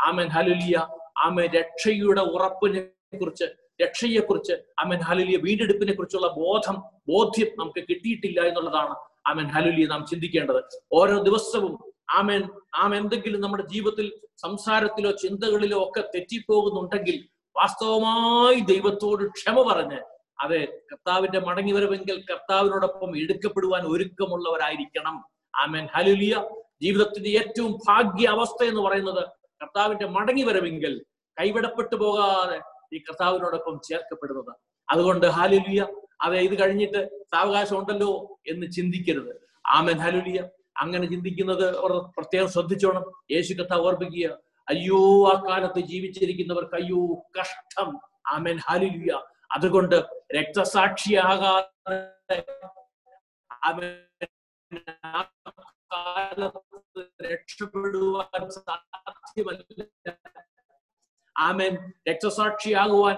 [0.00, 0.76] ആമൻ ഹലുലിയ
[1.18, 1.44] ആമൻ.
[1.44, 2.88] രക്ഷയുടെ ഉറപ്പിനെ
[3.20, 3.44] കുറിച്ച്
[3.82, 8.94] രക്ഷയെ കുറിച്ച് ആമൻ ഹലുലിയ വീണ്ടെടുപ്പിനെ കുറിച്ചുള്ള ബോധം ബോധ്യം നമുക്ക് കിട്ടിയിട്ടില്ല എന്നുള്ളതാണ്
[9.26, 10.62] ആമൻ ഹലുലിയ നാം ചിന്തിക്കേണ്ടത്.
[10.92, 19.98] ഓരോ ദിവസവും ആമേൻ നാം എന്തെങ്കിലും നമ്മുടെ ജീവിതത്തിൽ സംസാരത്തിലോ ചിന്തകളിലോ ഒക്കെ തെറ്റിപ്പോകുന്നുണ്ടെങ്കിൽ വാസ്തവമായി ദൈവത്തോട് ക്ഷമ പറഞ്ഞ്
[20.40, 25.24] അത് കർത്താവിന്റെ മടങ്ങി വരവെങ്കിൽ കർത്താവിനോടൊപ്പം എടുക്കപ്പെടുവാൻ ഒരുക്കമുള്ളവരായിരിക്കണം.
[25.54, 25.86] ആമേൻ.
[25.86, 26.50] ഹലുലിയ
[26.82, 29.28] ജീവിതത്തിന്റെ ഏറ്റവും ഭാഗ്യ അവസ്ഥ എന്ന് പറയുന്നത്
[29.62, 31.04] കർത്താവിന്റെ മടങ്ങി വരവെങ്കിൽ
[31.40, 32.60] കൈവിടപ്പെട്ടു പോകാതെ
[32.96, 34.56] ഈ കർത്താവിനോടൊപ്പം ചേർക്കപ്പെടുന്നത്.
[34.90, 35.86] അതുകൊണ്ട് ഹാലുലിയ
[36.22, 39.48] അതെ ഇത് കഴിഞ്ഞിട്ട് സാവകാശം ഉണ്ടല്ലോ എന്ന് ചിന്തിക്കരുത്.
[39.66, 39.98] ആമൻ.
[39.98, 41.74] ഹലുലിയ അങ്ങനെ ചിന്തിക്കുന്നത്
[42.16, 43.04] പ്രത്യേകം ശ്രദ്ധിച്ചോണം.
[43.30, 44.38] യേശു കർത്താവ് ഓർപ്പിക്കുക.
[44.68, 48.00] അയ്യോ ആ കാലത്ത് ജീവിച്ചിരിക്കുന്നവർക്ക് അയ്യോ കഷ്ടം.
[48.26, 49.20] ആമൻ ഹാലുലിയ
[49.52, 50.04] അതുകൊണ്ട്
[50.36, 52.44] രക്തസാക്ഷിയാകാതെ
[57.24, 59.62] രക്ഷപ്പെടുവാൻ സാധ്യമല്ല.
[61.36, 63.16] ആമേൻ രക്തസാക്ഷിയാകുവാൻ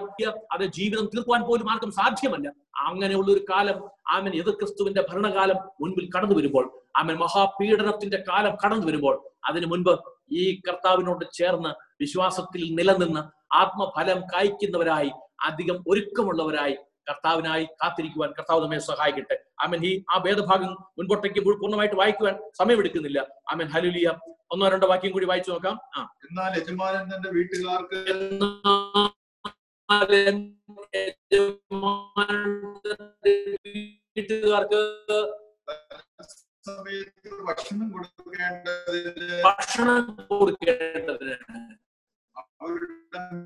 [0.51, 2.53] അത് ജീവിതം തീർക്കുവാൻ പോലും ആർക്കും സാധ്യമല്ല.
[2.75, 9.29] അങ്ങനെയുള്ള ഒരു കാലം ആമൻ എതിർ ക്രിസ്തുവിന്റെ ഭരണകാലം മുൻപിൽ കടന്നു വരുമ്പോൾ ആമൻ മഹാപീഡനത്തിന്റെ കാലം കടന്നു വരുമ്പോൾ
[9.45, 11.69] അതിനു മുൻപ് ഈ കർത്താവിനോട് ചേർന്ന്
[12.01, 13.19] വിശ്വാസത്തിൽ നിലനിന്ന്
[13.55, 15.11] ആത്മഫലം കായ്ക്കുന്നവരായി
[15.43, 16.77] അധികം ഒരുക്കമുള്ളവരായി
[17.09, 19.39] കർത്താവിനായി കാത്തിരിക്കുവാൻ കർത്താവ് നമ്മെ സഹായിക്കട്ടെ.
[19.61, 19.85] ആമൻ.
[19.85, 20.67] ഈ ആ ഭേദഭാഗം
[20.97, 23.27] മുൻപോട്ടേക്ക് പൂർണമായിട്ട് വായിക്കുവാൻ സമയമെടുക്കുന്നില്ല.
[23.51, 23.65] ആമൻ.
[23.65, 24.13] ഹലുലിയ
[24.51, 25.79] ഒന്നോ രണ്ടോ വാക്യം കൂടി വായിച്ചു നോക്കാം.
[25.95, 26.13] ആ.
[26.23, 29.09] എന്നാൽ യജമാനൻ തന്റെ വീട്ടുകാർക്ക് എന്നാൽ
[36.69, 41.61] സമയത്ത് ഭക്ഷണം കൊടുക്കേണ്ടതിന് ഭക്ഷണം കൊടുക്കേണ്ടതിനാണ്
[42.61, 42.87] അവരുടെ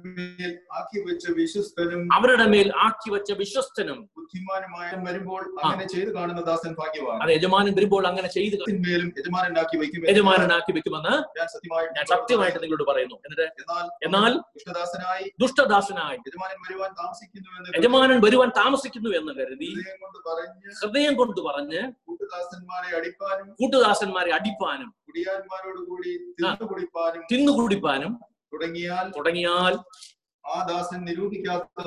[0.05, 0.99] മേൽ ആക്കി
[3.14, 7.18] വെച്ച വിശ്വസ്തനും ബുദ്ധിമാനുമായ വരുമ്പോൾ അങ്ങനെ ചെയ്തു കാണുന്ന ദാസൻ ഭാഗ്യവാൻ.
[7.24, 8.55] അതെ യജമാനൻ വരുമ്പോൾ അങ്ങനെ ചെയ്ത്
[8.86, 10.01] മേലും യജമാനാക്കി വെക്കും
[10.78, 11.47] വെക്കുമെന്ന് ഞാൻ
[12.14, 13.18] സത്യമായിട്ട് നിങ്ങളോട് പറയുന്നു.
[13.26, 13.45] എന്നിട്ട്
[14.07, 19.72] എന്നാൽ ദുഷ്ടദാസനായി ദുഷ്ടദാസനായി യജമാനൻ വരുവാൻ താമസിക്കുന്നു എന്ന് യജമാനൻ വരുവാൻ താമസിക്കുന്നു എന്ന് കരുതി
[20.82, 28.14] ഹൃദയം കൊണ്ട് പറഞ്ഞ് കൂട്ടുദാസന്മാരെ അടിപ്പാനും കൂട്ടുദാസന്മാരെ അടിപ്പാനും കുടിയാന്മാരോട് കൂടി തിന്നു കുടിപ്പാനും തിന്നുകുടിപ്പാനും
[28.54, 29.76] തുടങ്ങിയാൽ തുടങ്ങിയാൽ
[30.45, 31.80] ആ ദാസൻ നിരൂപിക്കാത്ത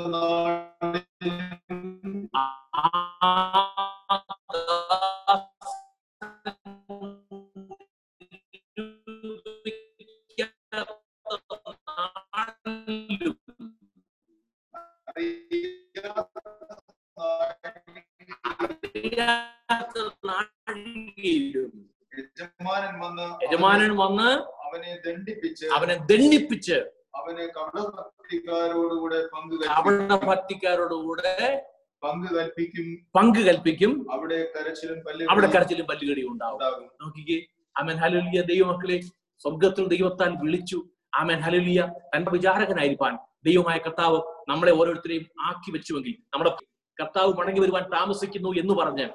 [23.43, 24.29] യജമാനൻ വന്ന്
[25.65, 29.71] അവനെ ദണ്ഡിപ്പിച്ച് അവനെ കടഭക്തിക്കാരോടുകൂടെ പങ്ക്.
[29.71, 31.63] അവിടെ
[32.03, 32.99] പങ്ക് കൽപ്പിക്കും.
[33.15, 34.07] പങ്ക് കൽപ്പിക്കും.
[34.13, 36.63] അവിടെ കരച്ചിലും പല്ല് അവിടെ കരച്ചിലും പല്ലുകടിയും ഉണ്ടാവും.
[36.85, 37.43] നോക്കിക്കേ.
[37.77, 39.01] അമൻ ഹലുലിയ ദൈവമക്കളെ
[39.39, 40.83] സ്വർഗത്തിൽ ദൈവത്താൻ വിളിച്ചു.
[41.15, 46.51] ആമൻ ഹലുലിയ തന്റെ വിചാരകനായിരിക്കാൻ ദൈവമായ കർത്താവ് നമ്മളെ ഓരോരുത്തരെയും ആക്കി വെച്ചുവെങ്കിൽ നമ്മുടെ
[47.01, 49.11] കർത്താവ് മടങ്ങി വരുവാൻ താമസിക്കുന്നു എന്ന് പറഞ്ഞ്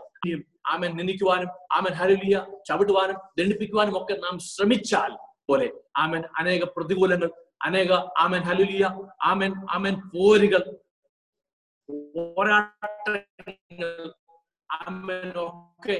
[0.68, 5.18] ആമൻ നിന്ദിക്കുവാനും ആമൻ ഹലുലിയ ചവിടുവാനും ദണ്ഡിപ്പിക്കുവാനും ഒക്കെ നാം ശ്രമിച്ചാൽ
[5.50, 5.68] പോലെ.
[5.98, 6.24] ആമൻ.
[6.39, 7.30] അനേക പ്രതികൂലങ്ങൾ
[7.62, 8.86] അനേക ആമൻ ഹലുലിയ
[9.24, 10.64] ആമൻ ആമൻ പോരുകൾ
[12.26, 13.16] പോരാട്ടങ്ങൾ
[15.46, 15.98] ഒക്കെ.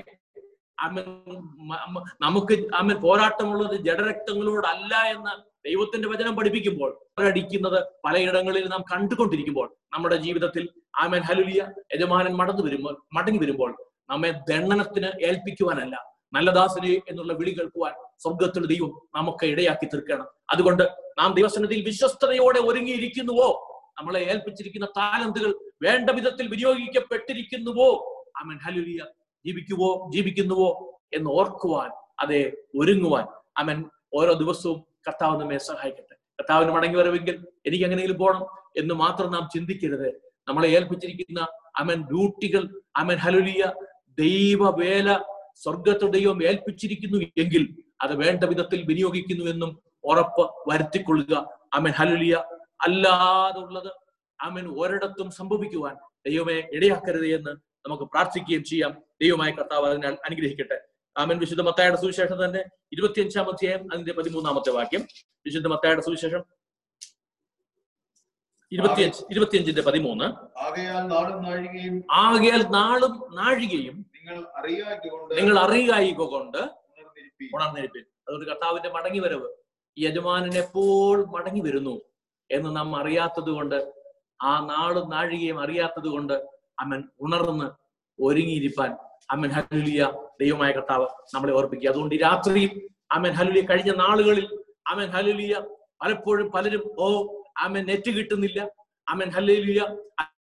[2.22, 5.34] നമുക്ക് ആമൻ പോരാട്ടമുള്ളത് ജഡരക്തങ്ങളോടല്ല എന്ന്
[5.66, 6.92] ദൈവത്തിന്റെ വചനം പഠിപ്പിക്കുമ്പോൾ
[7.24, 10.64] അടിക്കുന്നത് പലയിടങ്ങളിൽ നാം കണ്ടുകൊണ്ടിരിക്കുമ്പോൾ നമ്മുടെ ജീവിതത്തിൽ
[11.02, 11.62] ആമൻ ഹലുലിയ
[11.94, 13.72] യജമാനൻ മടങ്ങി വരുമ്പോൾ മടങ്ങി വരുമ്പോൾ
[14.10, 15.96] നമ്മെ ദണ്ഡനത്തിന് ഏൽപ്പിക്കുവാനല്ല
[16.34, 20.28] നല്ല ദാസനെ എന്നുള്ള വിളി കേൾക്കുവാൻ സ്വർഗത്തിൽ ദൈവം നമുക്ക് ഇടയാക്കി തീർക്കണം.
[20.50, 20.84] അതുകൊണ്ട്
[21.20, 23.68] നാം ദൈവസന്നിധിയിൽ വിശ്വസ്തതയോടെ ഒരുങ്ങിയിരിക്കുന്നുവോ?
[24.00, 27.90] നമ്മളെ ഏൽപ്പിച്ചിരിക്കുന്ന താലന്തുകൾ വേണ്ട വിധത്തിൽ വിനിയോഗിക്കപ്പെട്ടിരിക്കുന്നുവോ?
[28.38, 28.58] ആമൻ.
[28.58, 29.06] ഹലുലിയ
[29.46, 30.12] ജീവിക്കുവോ?
[30.14, 31.00] ജീവിക്കുന്നുവോ?
[31.14, 33.26] എന്ന് ഓർക്കുവാൻ അതെ ഒരുങ്ങുവാൻ.
[33.58, 36.14] അവൻ ഓരോ ദിവസവും കർത്താവ് നമ്മെ സഹായിക്കട്ടെ.
[36.14, 40.22] കർത്താവിന് മടങ്ങി വരവെങ്കിൽ എനിക്ക് എങ്ങനെയെങ്കിലും പോകണം എന്ന് മാത്രം നാം ചിന്തിക്കരുത്.
[40.48, 41.48] നമ്മളെ ഏൽപ്പിച്ചിരിക്കുന്ന
[41.78, 43.74] അമൻ ഡ്യൂട്ടികൾ അമൻ ഹലുലിയ
[44.20, 45.20] ദൈവവേല
[45.56, 51.50] സ്വർഗത്തിൽ ദൈവം ഏൽപ്പിച്ചിരിക്കുന്നു എങ്കിൽ അത് വേണ്ട വിധത്തിൽ വിനിയോഗിക്കുന്നു എന്നും ഉറപ്പ് വരുത്തിക്കൊള്ളുക.
[51.74, 52.44] അമൻ ഹലുലിയ
[52.82, 53.92] അല്ലാതുള്ളത്
[54.42, 55.96] അമൻ ഒരിടത്തും സംഭവിക്കുവാൻ
[56.28, 57.52] ദൈവമേ ഇടയാക്കരുത് എന്ന്
[57.86, 58.92] നമുക്ക് പ്രാർത്ഥിക്കുകയും ചെയ്യാം.
[59.22, 60.82] ദൈവമായ കർത്താവ് അതിനാൽ അനുഗ്രഹിക്കട്ടെ.
[61.18, 61.38] ആമൻ.
[61.38, 62.60] വിശുദ്ധ മത്തായുടെ സുവിശേഷം തന്നെ
[62.94, 65.08] ഇരുപത്തിയഞ്ചാം അധ്യായം അതിന്റെ പതിമൂന്നാമത്തെ വാക്യം.
[65.46, 66.44] വിശുദ്ധ മത്തായുടെ സുവിശേഷം
[68.72, 70.26] ഇരുപത്തിയഞ്ച് ഇരുപത്തിയഞ്ചിന്റെ പതിമൂന്ന്.
[72.12, 74.06] ആകയാൽ നാളും നാഴികയും
[75.34, 76.81] നിങ്ങൾ അറിയായി കൊണ്ട്
[77.56, 78.02] ഉണർന്നിരിപ്പീൻ.
[78.02, 79.50] അതുകൊണ്ട് കർത്താവിന്റെ മടങ്ങി വരവ്
[80.00, 82.02] യജമാനൻ എപ്പോൾ മടങ്ങി വരുന്നു
[82.52, 83.94] എന്ന് നാം അറിയാത്തത് കൊണ്ട്
[84.44, 86.34] ആ നാളും നാഴികയും അറിയാത്തത് കൊണ്ട്
[86.80, 87.68] അമ്മൻ ഉണർന്ന്
[88.22, 88.92] ഒരുങ്ങിയിരിപ്പാൻ
[89.32, 90.12] അമ്മൻ ഹലുലിയ
[90.42, 91.90] ദൈവമായ കർത്താവ് നമ്മളെ ഓർപ്പിക്കുക.
[91.90, 92.82] അതുകൊണ്ട് ഈ രാത്രിയും
[93.12, 95.56] അമ്മൻ ഹലുലിയ കഴിഞ്ഞ നാളുകളിൽ അമ്മൻ ഹലുലിയ
[96.02, 98.70] പലപ്പോഴും പലരും ഓ അമ്മൻ നെറ്റ് കിട്ടുന്നില്ല.
[99.08, 99.82] അമ്മൻ ഹലുലിയ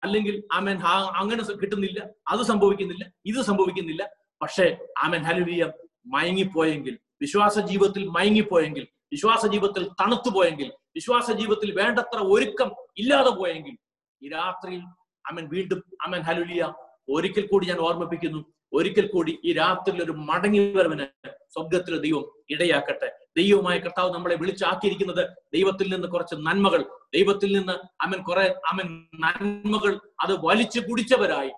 [0.02, 0.78] അല്ലെങ്കിൽ അമ്മൻ
[1.16, 2.06] അങ്ങനെ കിട്ടുന്നില്ല.
[2.28, 3.04] അത് സംഭവിക്കുന്നില്ല.
[3.24, 4.10] ഇത് സംഭവിക്കുന്നില്ല.
[4.42, 5.72] പക്ഷേ ആമൻ ഹലുലിയ
[6.06, 13.76] മയങ്ങിപ്പോയെങ്കിൽ വിശ്വാസ ജീവിതത്തിൽ മയങ്ങിപ്പോയെങ്കിൽ വിശ്വാസ ജീവിതത്തിൽ തണുത്തു പോയെങ്കിൽ വിശ്വാസ ജീവിതത്തിൽ വേണ്ടത്ര ഒരുക്കം ഇല്ലാതെ പോയെങ്കിൽ
[14.22, 14.82] ഈ രാത്രിയിൽ
[15.24, 16.74] അമൻ വീണ്ടും അമൻ ഹലുലിയ
[17.08, 23.12] ഒരിക്കൽ കൂടി ഞാൻ ഓർമ്മിപ്പിക്കുന്നു ഒരിക്കൽ കൂടി ഈ രാത്രിയിൽ ഒരു മടങ്ങി വരവിന് സ്വർഗത്തിലെ ദൈവം ഇടയാക്കട്ടെ.
[23.36, 26.82] ദൈവമായ കർത്താവ് നമ്മളെ വിളിച്ചാക്കിയിരിക്കുന്നത് ദൈവത്തിൽ നിന്ന് കുറച്ച് നന്മകൾ
[27.14, 31.52] ദൈവത്തിൽ നിന്ന് അമൻ കുറെ അമൻ നന്മകൾ അത് വലിച്ചു കുടിച്ചവരായി.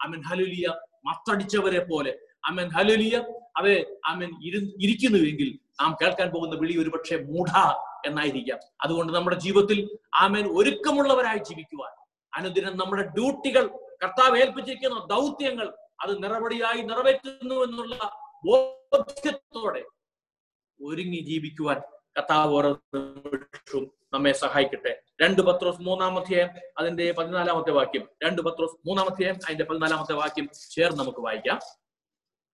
[0.00, 0.68] അമൻ ഹലുലിയ
[1.04, 2.18] മത്തടിച്ചവരെ പോലെ.
[2.44, 3.24] അമൻ ഹലുലിയ
[3.56, 7.50] അതെ ആമൻ ഇരു ഇരിക്കുന്നുവെങ്കിൽ നാം കേൾക്കാൻ പോകുന്ന വിളി ഒരുപക്ഷെ മൂഢ
[8.06, 8.58] എന്നായിരിക്കാം.
[8.80, 11.92] അതുകൊണ്ട് നമ്മുടെ ജീവിതത്തിൽ ആമേൻ ഒരുക്കമുള്ളവരായി ജീവിക്കുവാൻ
[12.34, 13.68] അനുദിനം നമ്മുടെ ഡ്യൂട്ടികൾ
[14.02, 17.96] കർത്താവ് ഏൽപ്പിച്ചിരിക്കുന്ന ദൗത്യങ്ങൾ അത് നിറപടിയായി നിറവേറ്റുന്നു എന്നുള്ള
[18.44, 19.82] ബോധ്യത്തോടെ
[20.80, 21.80] ഒരുങ്ങി ജീവിക്കുവാൻ
[22.18, 22.70] കർത്താവ് ഓരോ
[24.14, 25.02] നമ്മെ സഹായിക്കട്ടെ.
[25.22, 28.08] രണ്ട് പത്രോസ് മൂന്നാമത്തെ അതിന്റെ പതിനാലാമത്തെ വാക്യം.
[28.24, 31.58] രണ്ട് പത്രോസ് മൂന്നാമത്തെ അതിന്റെ പതിനാലാമത്തെ വാക്യം ചേർന്ന് നമുക്ക് വായിക്കാം.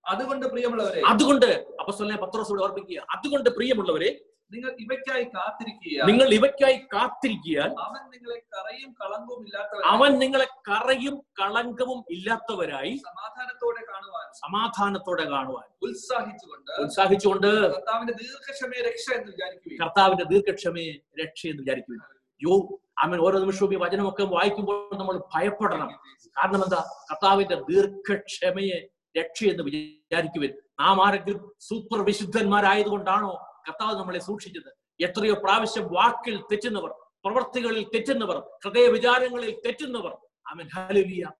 [0.05, 1.49] അതുകൊണ്ട് പ്രിയമുള്ളവരെ അതുകൊണ്ട്
[1.81, 4.09] അപ്പസ്വലിനെ പത്രോസോട് ഓർപ്പിക്കുക അതുകൊണ്ട് പ്രിയമുള്ളവരെ
[4.51, 11.99] നിങ്ങൾ ഇവയ്ക്കായി കാത്തിരിക്കുക നിങ്ങൾ ഇവയ്ക്കായി കാത്തിരിക്കുക അവൻ നിങ്ങളെ കറയും കളങ്കവും ഇല്ലാത്തവർ അവൻ നിങ്ങളെ കറയും കളങ്കവും
[12.15, 15.67] ഇല്ലാത്തവരായി സമാധാനത്തോടെ കാണുവാൻ സമാധാനത്തോടെ കാണുവാൻ.
[15.85, 22.01] ഉത്സാഹിച്ചുകൊണ്ട് ഉത്സാഹിച്ചുകൊണ്ട് കർത്താവിന്റെ ദീർഘക്ഷമയെ രക്ഷ എന്ന് വിചാരിക്കുക കർത്താവിന്റെ ദീർഘക്ഷമയെ രക്ഷ എന്ന് വിചാരിക്കുക
[22.41, 22.55] യോ
[23.03, 25.89] അവൻ ഓരോ നിമിഷവും ഈ വചനമൊക്കെ വായിക്കുമ്പോൾ നമ്മൾ ഭയപ്പെടണം.
[26.35, 26.79] കാരണം എന്താ?
[27.09, 28.77] കർത്താവിന്റെ ദീർഘക്ഷമയെ
[29.17, 30.53] രക്ഷയെന്ന് വിചാരിക്കുവിൻ.
[30.79, 35.03] നാം ആരെങ്കിലും സൂപ്പർ വിശുദ്ധന്മാരായതുകൊണ്ടാണോ കർത്താവ് നമ്മളെ സൂക്ഷിച്ചത്?
[35.03, 36.89] എത്രയോ പ്രാവശ്യം വാക്കിൽ തെറ്റുന്നവർ
[37.25, 40.11] പ്രവർത്തികളിൽ തെറ്റുന്നവർ ഹൃദയ വിചാരങ്ങളിൽ തെറ്റുന്നവർ.
[40.47, 41.31] അവൻ ഹലുലിയ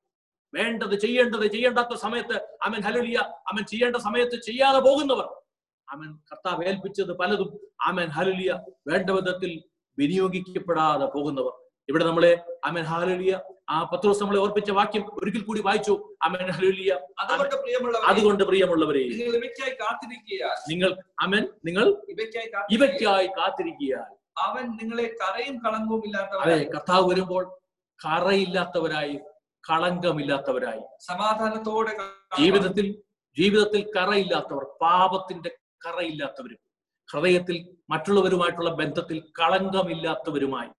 [0.54, 5.26] വേണ്ടത് ചെയ്യേണ്ടത് ചെയ്യേണ്ടാത്ത സമയത്ത് അവൻ ഹലുലിയ അവൻ ചെയ്യേണ്ട സമയത്ത് ചെയ്യാതെ പോകുന്നവർ.
[5.90, 7.60] അവൻ കർത്താവ് ഏൽപ്പിച്ചത് പലതും.
[7.82, 9.64] അവൻ ഹലുലിയ വേണ്ട വിധത്തിൽ
[10.00, 11.52] വിനിയോഗിക്കപ്പെടാതെ പോകുന്നവർ.
[11.90, 13.40] ഇവിടെ നമ്മളെ അമൻ ഹാലുലിയ
[13.70, 16.16] ആ പത്രോസ് നമ്മളെ ഓർപ്പിച്ച വാക്യം ഒരിക്കൽ കൂടി വായിച്ചു.
[16.24, 17.00] അമൻ ഹലുലിയ
[18.10, 19.04] അതുകൊണ്ട് പ്രിയമുള്ളവരെ
[20.70, 20.92] നിങ്ങൾ
[21.22, 21.86] അമൻ നിങ്ങൾ
[22.70, 23.96] ഇവയ്ക്കായി കാത്തിരിക്കുക
[24.38, 27.44] അവൻ നിങ്ങളെ കറയും കളങ്കവും അതെ ഇല്ലാത്തവരായി കർത്താവ് വരുമ്പോൾ
[28.06, 29.20] കറയില്ലാത്തവരായി
[29.70, 30.82] കളങ്കമില്ലാത്തവരായി.
[31.00, 31.94] സമാധാനത്തോടെ
[32.40, 32.88] ജീവിതത്തിൽ
[33.38, 35.52] ജീവിതത്തിൽ കറയില്ലാത്തവർ പാപത്തിന്റെ
[35.86, 36.60] കറയില്ലാത്തവരും
[37.10, 37.58] ഹൃദയത്തിൽ
[37.90, 40.70] മറ്റുള്ളവരുമായിട്ടുള്ള ബന്ധത്തിൽ കളങ്കമില്ലാത്തവരുമായി.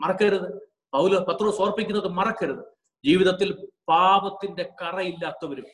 [0.00, 0.67] മറക്കരുത്.
[0.94, 2.64] പൗല പത്രോസ് ഓർപ്പിക്കുന്നത് മറക്കരുത്.
[3.04, 5.64] ജീവിതത്തിൽ പാപത്തിന്റെ കറയില്ലാത്തവരും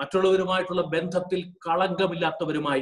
[0.00, 2.80] മറ്റുള്ളവരുമായിട്ടുള്ള ബന്ധത്തിൽ കളങ്കമില്ലാത്തവരുമായി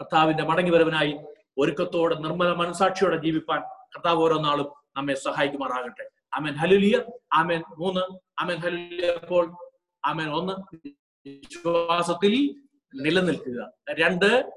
[0.00, 1.18] കർത്താവിന്റെ മടങ്ങിവരവനായി
[1.58, 6.10] ഒരുക്കത്തോടെ നിർമ്മല മനസാക്ഷിയോടെ ജീവിപ്പാൻ കർത്താവ് ഓരോ നാളും നമ്മെ സഹായിക്കുമാറാകട്ടെ.
[6.34, 7.62] അമൻ ഹലുലിയ ആമേൻ.
[7.78, 8.00] മൂന്ന്.
[8.38, 9.56] അമൻ ഹലുലിയ അപ്പോൾ
[10.04, 10.30] ആമേൻ.
[10.32, 10.78] ഒന്ന്.
[11.26, 12.54] വിശ്വാസത്തിൽ
[12.94, 13.72] നിലനിൽക്കുക.
[13.90, 14.52] രണ്ട്.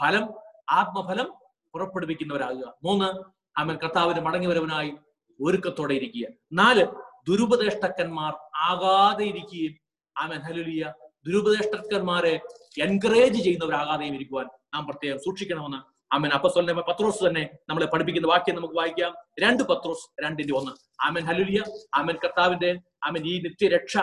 [0.00, 0.34] ഫലം
[0.70, 1.34] ആത്മഫലം
[1.74, 2.74] പുറപ്പെടുവിക്കുന്നവരാകുക.
[2.84, 3.22] മൂന്ന്.
[3.60, 3.76] ആമേൻ.
[3.76, 4.92] കർത്താവിന് മടങ്ങിവരവനായി
[5.40, 6.26] ഒരുക്കത്തോടെ ഇരിക്കുക.
[6.52, 6.86] നാല്
[7.28, 8.32] ദുരുപദേഷ്ടക്കന്മാർ
[8.70, 9.74] ആകാതെ ഇരിക്കുകയും
[10.16, 10.92] ആമൻ ഹലുലിയ
[11.26, 12.40] ദുരുപദേഷ്ടക്കന്മാരെ
[12.82, 15.80] എൻകറേജ് ചെയ്യുന്നവരാകാതെയും ഇരിക്കുവാൻ നാം പ്രത്യേകം സൂക്ഷിക്കണമെന്ന്
[16.14, 19.14] ആമൻ അപ്പസ്വലിനെ പത്രോസ് തന്നെ നമ്മളെ പഠിപ്പിക്കുന്ന വാക്യം നമുക്ക് വായിക്കാം.
[19.42, 20.72] രണ്ട് പത്രോസ് രണ്ടിന്റെ ഒന്ന്.
[21.02, 21.62] ആമൻ ഹലുലിയ
[21.94, 22.70] ആമൻ കർത്താവിന്റെ
[23.06, 23.96] ആമൻ ഈ നിത്യരക്ഷ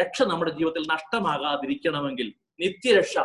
[0.00, 2.28] രക്ഷ നമ്മുടെ ജീവിതത്തിൽ നഷ്ടമാകാതിരിക്കണമെങ്കിൽ
[2.60, 3.18] നിത്യരക്ഷ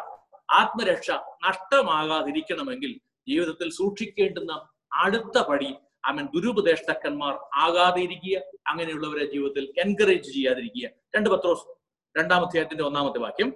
[0.51, 1.11] ആത്മരക്ഷ
[1.47, 2.91] നഷ്ടമാകാതിരിക്കണമെങ്കിൽ
[3.29, 4.53] ജീവിതത്തിൽ സൂക്ഷിക്കേണ്ടുന്ന
[4.93, 5.69] അടുത്ത പടി
[6.05, 8.37] അവൻ ദുരുപദേഷ്ടക്കന്മാർ ആകാതെ ഇരിക്കുക
[8.67, 10.89] അങ്ങനെയുള്ളവരെ ജീവിതത്തിൽ എൻകറേജ് ചെയ്യാതിരിക്കുക.
[11.15, 11.75] രണ്ട് പത്രോസ്
[12.17, 13.47] രണ്ടാമത്തെ അധ്യായത്തിന്റെ ഒന്നാമത്തെ വാക്യം.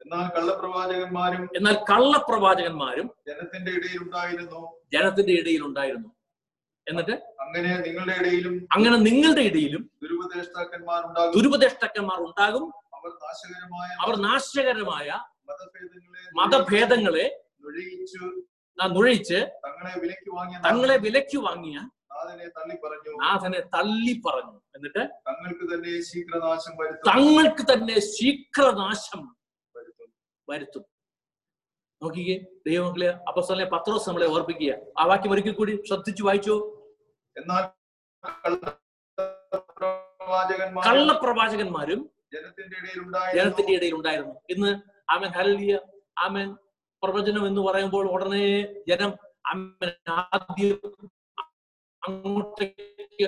[0.00, 4.80] എന്നാൽ കള്ളപ്രവാചകന്മാരും എന്നാൽ കള്ളപ്രവാചകന്മാരും ജനത്തിന്റെ ഇടയിൽ ഉണ്ടായിരുന്നു.
[4.92, 6.08] ജനത്തിന്റെ ഇടയിൽ ഉണ്ടായിരുന്നു.
[6.88, 7.12] എന്നിട്ട്?
[7.40, 11.32] അങ്ങനെ നിങ്ങളുടെ ഇടയിലും അങ്ങനെ നിങ്ങളുടെ ഇടയിലും ദുരുപദേഷ്ടാക്കന്മാർ ഉണ്ടാകും.
[11.32, 12.72] ദുരുപദേഷ്ടാക്കന്മാർ ഉണ്ടാകും.
[12.94, 15.08] അവർ നാശകരമായ അവർ നാശകരമായ
[15.48, 17.44] മതഭേദങ്ങളെ മതഭേദങ്ങളെ
[18.86, 19.38] നുഴയിച്ചു നുഴയിച്ച്
[20.66, 21.78] തങ്ങളെ വിലയ്ക്ക് വാങ്ങിയ
[23.22, 24.60] നാഥനെ തള്ളി പറഞ്ഞു.
[24.76, 26.72] എന്നിട്ട് തങ്ങൾക്ക് തന്നെ ശീഘ്രനാശം
[27.08, 29.36] തങ്ങൾക്ക് തന്നെ ശീഘ്രനാശം
[30.48, 30.84] വരുത്തും.
[32.02, 34.72] നോക്കിക്കേ ദൈവമക്കളെ അപ്പസ്തലനെ പത്രോസ് നമ്മളെ ഓർപ്പിക്കുക.
[34.98, 36.56] ആ വാക്യം ഒരിക്കൽ കൂടി ശ്രദ്ധിച്ചു വായിച്ചു.
[37.38, 37.62] എന്നാൽ
[40.88, 44.34] കള്ളപ്രവാചകന്മാരും ജനത്തിന്റെ ഇടയിൽ ഉണ്ടായിരുന്നു.
[44.50, 44.72] ഇന്ന്
[45.12, 45.78] ആമൻ ഹലിയ
[46.18, 46.56] ആമൻ.
[47.02, 49.12] പ്രവചനം എന്ന് പറയുമ്പോൾ ഉടനെ ജനം
[50.08, 50.80] ആദ്യം
[52.08, 53.26] അങ്ങോട്ടേക്ക്.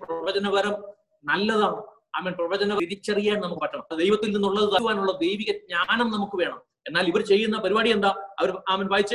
[0.00, 0.74] പ്രവചനപരം
[1.24, 1.82] നല്ലതാണ്.
[2.16, 3.96] ആമൻ പ്രവചനം തിരിച്ചറിയാൻ നമുക്ക് പറ്റണം.
[3.96, 6.62] ദൈവത്തിൽ നിന്നുള്ളത് തരുവാനുള്ള ദൈവിക ജ്ഞാനം നമുക്ക് വേണം.
[6.88, 8.08] എന്നാൽ ഇവർ ചെയ്യുന്ന പരിപാടി എന്താ?
[8.38, 9.14] അവർ ആമൻ വായിച്ച്?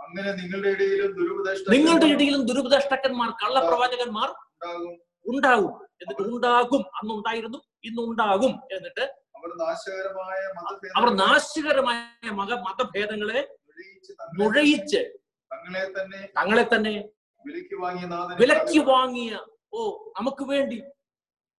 [0.00, 1.12] അങ്ങനെ നിങ്ങളുടെ ഇടയിലും
[1.70, 4.28] നിങ്ങളുടെ ഇടയിലും ദുരുപദേഷ്ടക്കന്മാർ കള്ളപ്രവാചകന്മാർ
[5.26, 6.82] ഉണ്ടാകും എന്നിട്ട് ഉണ്ടാകും.
[6.98, 9.04] അന്നുണ്ടായിരുന്നു ഇന്നുണ്ടാകും എന്നിട്ട്
[10.96, 13.40] അവർ നാശകരമായ മക മതഭേദങ്ങളെ
[14.38, 15.00] നുഴയിച്ച്
[15.50, 16.94] തങ്ങളെ തന്നെ തങ്ങളെ തന്നെ
[18.38, 19.32] വിലക്കി വാങ്ങിയ
[19.72, 19.82] ഓ
[20.16, 20.78] നമുക്ക് വേണ്ടി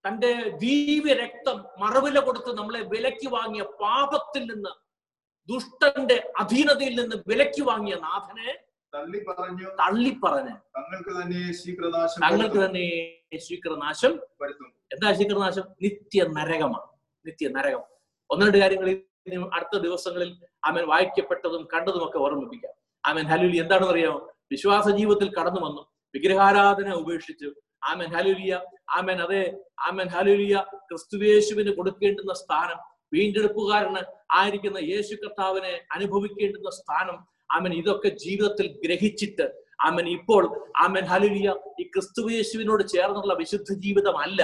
[0.05, 4.71] തന്റെ ദിവ്യ രക്തം മറവില കൊടുത്ത് നമ്മളെ വിലക്കി വാങ്ങിയ പാപത്തിൽ നിന്ന്
[5.49, 8.49] ദുഷ്ടന്റെ അധീനതയിൽ നിന്ന് വിലക്കി വാങ്ങിയ നാഥനെ
[8.93, 10.55] തള്ളിപ്പറഞ്ഞ്.
[10.77, 12.59] തങ്ങൾക്ക് തന്നെ ശീഘ്രനാശം തങ്ങൾക്ക്.
[12.65, 12.85] തന്നെ
[13.45, 14.69] ശീഘ്രനാശം വരുത്തും.
[14.93, 15.65] എന്താ ശീഘ്രനാശം?
[15.83, 16.87] നിത്യ നരകമാണ്
[17.25, 17.83] നിത്യ നരകം
[18.29, 18.89] ഒന്ന് രണ്ട് കാര്യങ്ങൾ
[19.55, 20.29] അടുത്ത ദിവസങ്ങളിൽ
[20.65, 24.19] അവൻ വായിക്കപ്പെട്ടതും കണ്ടതും ഒക്കെ ഓർമ്മിപ്പിക്കാം ആമൻ ഹലുലി എന്താണെന്ന് അറിയാമോ
[24.51, 25.81] വിശ്വാസ ജീവിതത്തിൽ കടന്നു വന്നു.
[26.13, 27.49] വിഗ്രഹാരാധന ഉപേക്ഷിച്ചു.
[27.83, 28.53] ആമൻ ഹലുലിയ
[28.97, 29.43] ആമൻ അതെ.
[29.87, 30.55] ആമൻ ഹലുലിയ
[30.89, 32.79] ക്രിസ്തുവേശുവിന് കൊടുക്കേണ്ടുന്ന സ്ഥാനം
[33.13, 37.17] വീണ്ടെടുപ്പുകാരന് ആയിരിക്കുന്ന യേശു കർത്താവിനെ അനുഭവിക്കേണ്ടുന്ന സ്ഥാനം
[37.55, 39.45] ആമൻ ഇതൊക്കെ ജീവിതത്തിൽ ഗ്രഹിച്ചിട്ട്
[39.87, 40.43] ആമൻ ഇപ്പോൾ
[40.85, 41.49] ആമൻ ഹലുലിയ
[41.81, 44.41] ഈ ക്രിസ്തുവേശുവിനോട് ചേർന്നുള്ള വിശുദ്ധ ജീവിതമല്ല.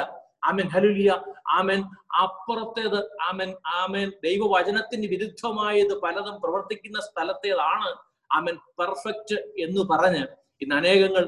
[0.49, 1.11] ആമൻ ഹലുലിയ
[1.57, 1.79] ആമൻ
[2.23, 2.99] അപ്പുറത്തേത്
[3.29, 3.49] ആമൻ
[3.81, 7.91] ആമൻ ദൈവവചനത്തിന് വിരുദ്ധമായത് പലതും പ്രവർത്തിക്കുന്ന സ്ഥലത്തേതാണ്
[8.37, 10.23] ആമൻ പെർഫെക്റ്റ് എന്ന് പറഞ്ഞ്
[10.61, 11.25] ഇന്ന് അനേകങ്ങൾ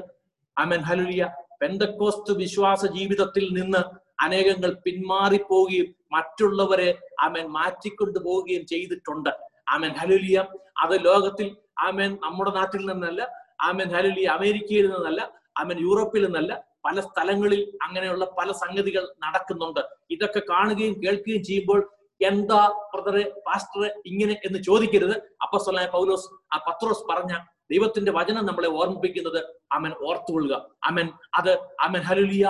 [0.56, 1.24] ആമൻ ഹലുലിയ
[1.60, 3.82] പെന്തക്കോസ്ത് വിശ്വാസ ജീവിതത്തിൽ നിന്ന്
[4.24, 6.88] അനേകങ്ങൾ പിന്മാറിപ്പോവുകയും മറ്റുള്ളവരെ
[7.26, 9.32] ആമൻ മാറ്റിക്കൊണ്ടു പോവുകയും ചെയ്തിട്ടുണ്ട്.
[9.74, 10.38] ആമൻ ഹലുലിയ
[10.84, 11.48] അത് ലോകത്തിൽ
[11.88, 13.20] ആമേൻ നമ്മുടെ നാട്ടിൽ നിന്നല്ല
[13.68, 15.20] ആമേൻ ഹലുലിയ അമേരിക്കയിൽ നിന്നല്ല
[15.60, 16.52] ആമേൻ യൂറോപ്പിൽ നിന്നല്ല
[16.86, 19.80] പല സ്ഥലങ്ങളിൽ അങ്ങനെയുള്ള പല സംഗതികൾ നടക്കുന്നുണ്ട്.
[20.10, 21.80] ഇതൊക്കെ കാണുകയും കേൾക്കുകയും ചെയ്യുമ്പോൾ
[22.20, 22.60] എന്താ
[22.92, 25.14] ബ്രദറെ പാസ്റ്ററെ ഇങ്ങനെ എന്ന് ചോദിക്കരുത്.
[25.44, 27.34] അപ്പസ്വലായ പൗലോസ് ആ പത്രോസ് പറഞ്ഞ
[27.72, 29.40] ദൈവത്തിന്റെ വചനം നമ്മളെ ഓർമ്മിപ്പിക്കുന്നത്
[29.72, 30.54] അമൻ ഓർത്തുകൊള്ളുക.
[30.88, 31.06] അമൻ
[31.38, 31.52] അത്
[31.86, 32.46] അമൻ ഹലുലിയ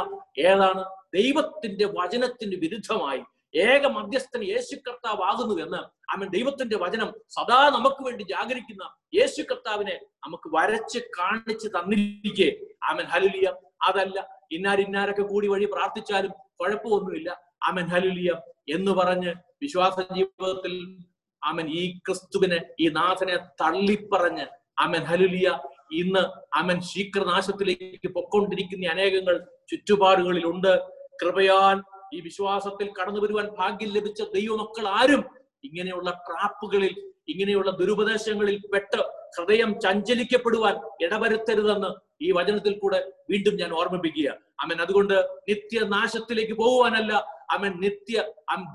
[0.49, 0.83] ഏതാണ്?
[1.15, 3.23] ദൈവത്തിന്റെ വചനത്തിന് വിരുദ്ധമായി
[3.55, 5.77] ഏക മധ്യസ്ഥൻ യേശു കർത്താവാകുന്നു എന്ന്
[6.11, 12.57] അവൻ ദൈവത്തിന്റെ വചനം സദാ നമുക്ക് വേണ്ടി ജാഗരിക്കുന്ന യേശു കർത്താവിനെ നമുക്ക് വരച്ച് കാണിച്ച് തന്നിരിക്കെ.
[12.85, 13.05] ആമൻ.
[13.05, 17.41] ഹലുലിയ അതല്ല ഇന്നാരിന്നാരൊക്കെ കൂടി വഴി പ്രാർത്ഥിച്ചാലും കുഴപ്പമൊന്നുമില്ല.
[17.63, 17.87] ആമൻ.
[17.87, 18.33] ഹലുലിയ
[18.69, 20.99] എന്ന് പറഞ്ഞ് വിശ്വാസ ജീവിതത്തിൽ
[21.45, 24.47] ആമൻ ഈ ക്രിസ്തുവിനെ ഈ നാഥനെ തള്ളിപ്പറഞ്ഞ്
[24.79, 25.59] ആമൻ ഹലുലിയ
[25.93, 31.01] ഇന്ന് ആമൻ ശീഘ്രനാശത്തിലേക്ക് പൊക്കൊണ്ടിരിക്കുന്ന അനേകങ്ങൾ ചുറ്റുപാടുകളിലുണ്ട്.
[31.23, 31.83] കൃപയാൽ
[32.15, 35.25] ഈ വിശ്വാസത്തിൽ കടന്നു വരുവാൻ ഭാഗ്യം ലഭിച്ച ദൈവമക്കൾ ആരും
[35.65, 39.03] ഇങ്ങനെയുള്ള ട്രാപ്പുകളിൽ ഇങ്ങനെയുള്ള ദുരുപദേശങ്ങളിൽ പെട്ട്
[39.39, 41.89] ഹൃദയം ചഞ്ചലിക്കപ്പെടുവാൻ ഇടവരുത്തരുതെന്ന്
[42.23, 44.37] ഈ വചനത്തിൽ കൂടെ വീണ്ടും ഞാൻ ഓർമ്മിപ്പിക്കുക.
[44.61, 44.81] അമൻ.
[44.81, 47.13] അതുകൊണ്ട് നിത്യനാശത്തിലേക്ക് പോകുവാനല്ല
[47.51, 48.33] അവൻ നിത്യ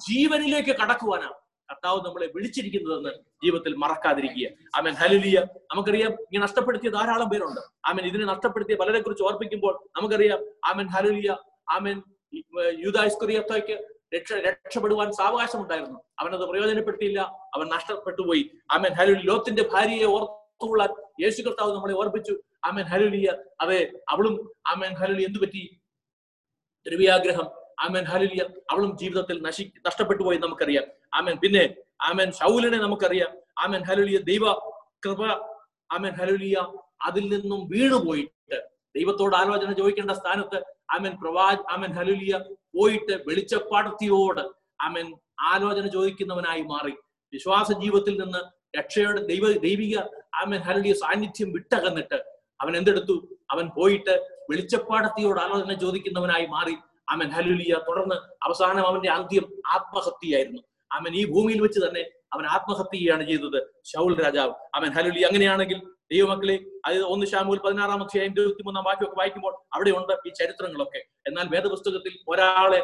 [0.09, 1.33] ജീവനിലേക്ക് കടക്കുവാനാണ്.
[1.71, 4.49] കർത്താവ് നമ്മളെ വിളിച്ചിരിക്കുന്നതെന്ന് ജീവിതത്തിൽ മറക്കാതിരിക്കുക.
[4.75, 5.39] അവൻ ഹലിലിയ
[5.73, 7.61] നമുക്കറിയാം ഇങ്ങനെ നഷ്ടപ്പെടുത്തിയ ധാരാളം പേരുണ്ട്.
[7.85, 8.05] അമൻ.
[8.05, 11.37] ഇതിനെ നഷ്ടപ്പെടുത്തിയ പലരെ കുറിച്ച് ഓർപ്പിക്കുമ്പോൾ നമുക്കറിയാം അമൻ ഹലുലിയ
[11.71, 12.01] ആമൻ
[12.71, 17.21] യൂതാസ്കുറിയത്തോയ്ക്ക് രക്ഷ രക്ഷപ്പെടുവാൻ സാവകാശം ഉണ്ടായിരുന്നു അവനത് പ്രയോജനപ്പെടുത്തിയില്ല.
[17.55, 18.51] അവൻ നഷ്ടപ്പെട്ടുപോയി.
[18.71, 18.93] ആമൻ.
[18.93, 20.89] ഹലുലി ലോത്തിന്റെ ഭാര്യയെ ഓർത്തുകൊള്ളാൻ
[21.23, 22.41] യേശു കർത്താവ് നമ്മളെ ഓർപ്പിച്ചു.
[22.65, 22.83] ആമൻ.
[22.83, 25.79] ഹലുലിയ അതെ അവളും ആമൻ ഹലുലി എന്തു പറ്റി?
[26.87, 27.45] ദ്രവ്യാഗ്രഹം
[27.79, 28.03] ആമൻ.
[28.03, 30.83] ഹലുലിയ അവളും ജീവിതത്തിൽ നശി നഷ്ടപ്പെട്ടു പോയി നമുക്കറിയാം.
[31.13, 31.35] ആമൻ.
[31.35, 33.37] പിന്നെ ആമൻ ഷൗലിനെ നമുക്കറിയാം.
[33.59, 33.83] ആമൻ.
[33.83, 34.71] ഹലുലിയ ദൈവ
[35.05, 35.25] കൃപ
[35.91, 42.37] ആമൻ ഹലുലിയ അതിൽ നിന്നും വീണുപോയിട്ട് ദൈവത്തോട് ആലോചന ചോദിക്കേണ്ട സ്ഥാനത്ത് ആമൻ പ്രവാജ് ആമൻ ഹലുലിയ
[42.77, 44.41] പോയിട്ട് വെളിച്ചപ്പാടത്തിയോട്
[44.81, 46.93] ആമൻ ആലോചന ചോദിക്കുന്നവനായി മാറി.
[47.33, 48.37] വിശ്വാസ ജീവിതത്തിൽ നിന്ന്
[48.77, 49.97] രക്ഷയുടെ ദൈവ ദൈവിക
[50.35, 52.15] ആമൻ ഹലുലിയ സാന്നിധ്യം വിട്ടകന്നിട്ട്
[52.61, 53.37] അവൻ എന്തെടുത്തു?
[53.51, 56.75] അവൻ പോയിട്ട് വെളിച്ചപ്പാടത്തിയോട് ആലോചന ചോദിക്കുന്നവനായി മാറി.
[57.09, 60.61] ആമൻ ഹലുലിയ തുടർന്ന് അവസാനം അവന്റെ അന്ത്യം ആത്മഹത്യയായിരുന്നു.
[60.91, 63.67] ആമൻ ഈ ഭൂമിയിൽ വെച്ച് തന്നെ അവൻ ആത്മഹത്യയാണ് ചെയ്തത്.
[63.85, 64.53] ഷൗൽ രാജാവ്.
[64.75, 65.81] അവൻ ഹലുലി അങ്ങനെയാണെങ്കിൽ
[66.11, 71.01] ദൈവമക്കളെ അത് ഒന്ന് ഷാമൂൽ പതിനാറാം അധ്യായം ഇരുപത്തിമൂന്നാം വാക്യമൊക്കെ വായിക്കുമ്പോൾ അവിടെ ഉണ്ട് ഈ ചരിത്രങ്ങളൊക്കെ.
[71.27, 72.81] എന്നാൽ വേദപുസ്തകത്തിൽ ഒരാളെ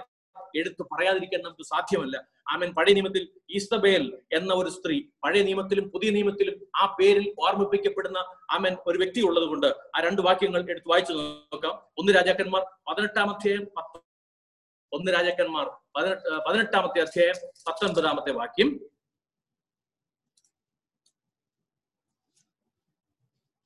[0.55, 2.15] എടുത്തു പറയാതിരിക്കാൻ നമുക്ക് സാധ്യമല്ല.
[2.51, 2.69] ആമൻ.
[2.73, 4.03] പഴയ നിയമത്തിൽ ഈസ്തബേൽ
[4.33, 8.17] എന്ന ഒരു സ്ത്രീ പഴയ നിയമത്തിലും പുതിയ നിയമത്തിലും ആ പേരിൽ ഓർമ്മിപ്പിക്കപ്പെടുന്ന
[8.51, 11.75] ആമൻ ഒരു വ്യക്തി ഉള്ളതുകൊണ്ട് ആ രണ്ട് വാക്യങ്ങൾ എടുത്ത് വായിച്ചു നോക്കാം.
[11.99, 13.99] ഒന്ന് രാജാക്കന്മാർ പതിനെട്ടാം അധ്യായം പത്ത്
[14.91, 18.87] ഒന്ന് രാജാക്കന്മാർ പതിനെട്ട് പതിനെട്ടാമത്തെ അധ്യായം പത്തൊൻപതാമത്തെ വാക്യം വായിച്ചു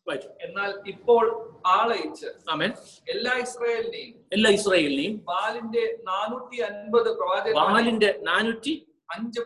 [0.07, 1.23] എന്നാൽ ഇപ്പോൾ
[1.67, 2.71] ആളയിച്ച് ആമേൻ.
[3.07, 8.73] എല്ലാ ഇസ്രായേലിനെയും എല്ലാ ഇസ്രായേലിനെയും ബാലിന്റെ നാനൂറ്റി അൻപത് പ്രവാചക ബാലിന്റെ നാനൂറ്റി
[9.15, 9.41] അഞ്ച്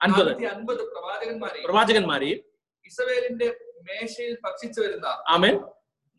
[0.00, 2.40] അൻപത് പ്രവാചകന്മാരെ അൻപത് പ്രവാചകന്മാരെയും പ്രവാചകന്മാരെയും
[2.84, 3.48] ഇസ്രായേലിന്റെ
[3.82, 5.56] മേശയിൽ ഭക്ഷിച്ചു വരുന്ന ആമേൻ.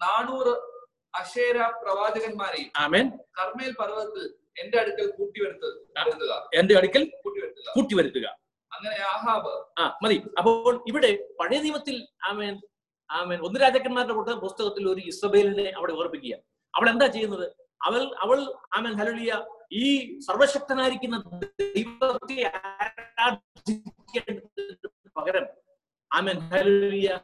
[0.02, 0.54] നാനൂറ്
[1.14, 3.06] അശേര പ്രവാചകന്മാരെയും ആമേൻ.
[3.40, 4.26] കർമ്മേൽ പർവതത്തിൽ
[4.62, 6.34] എന്റെ അടുക്കൽ കൂട്ടി വരുത്തുക.
[6.54, 8.28] എന്റെ അടുക്കൽ കൂട്ടി വരുത്തുക കൂട്ടി വരുത്തുക
[8.72, 10.18] അങ്ങനെ ആഹാബ് ആ മതി.
[10.38, 12.56] അപ്പോൾ ഇവിടെ പഴയ നിയമത്തിൽ ആമേൻ
[13.10, 13.39] ആമേൻ.
[13.41, 16.36] ഒന്ന് രാജാക്കന്മാരുടെ കൂട്ട പുസ്തകത്തിൽ ഒരു ഇസബേലിനെ അവിടെ ഓർപ്പിക്കുക.
[16.76, 17.47] അവൾ എന്താ ചെയ്യുന്നത്?
[17.84, 18.38] അവൾ അവൾ
[18.76, 19.34] ആമേൻ ഹലുലിയ
[19.74, 22.51] ഈ സർവശക്തനായിരിക്കുന്ന ദൈവത്തെ
[25.18, 25.45] പകരം
[26.14, 27.20] ആമേൻ ഹലുലിയ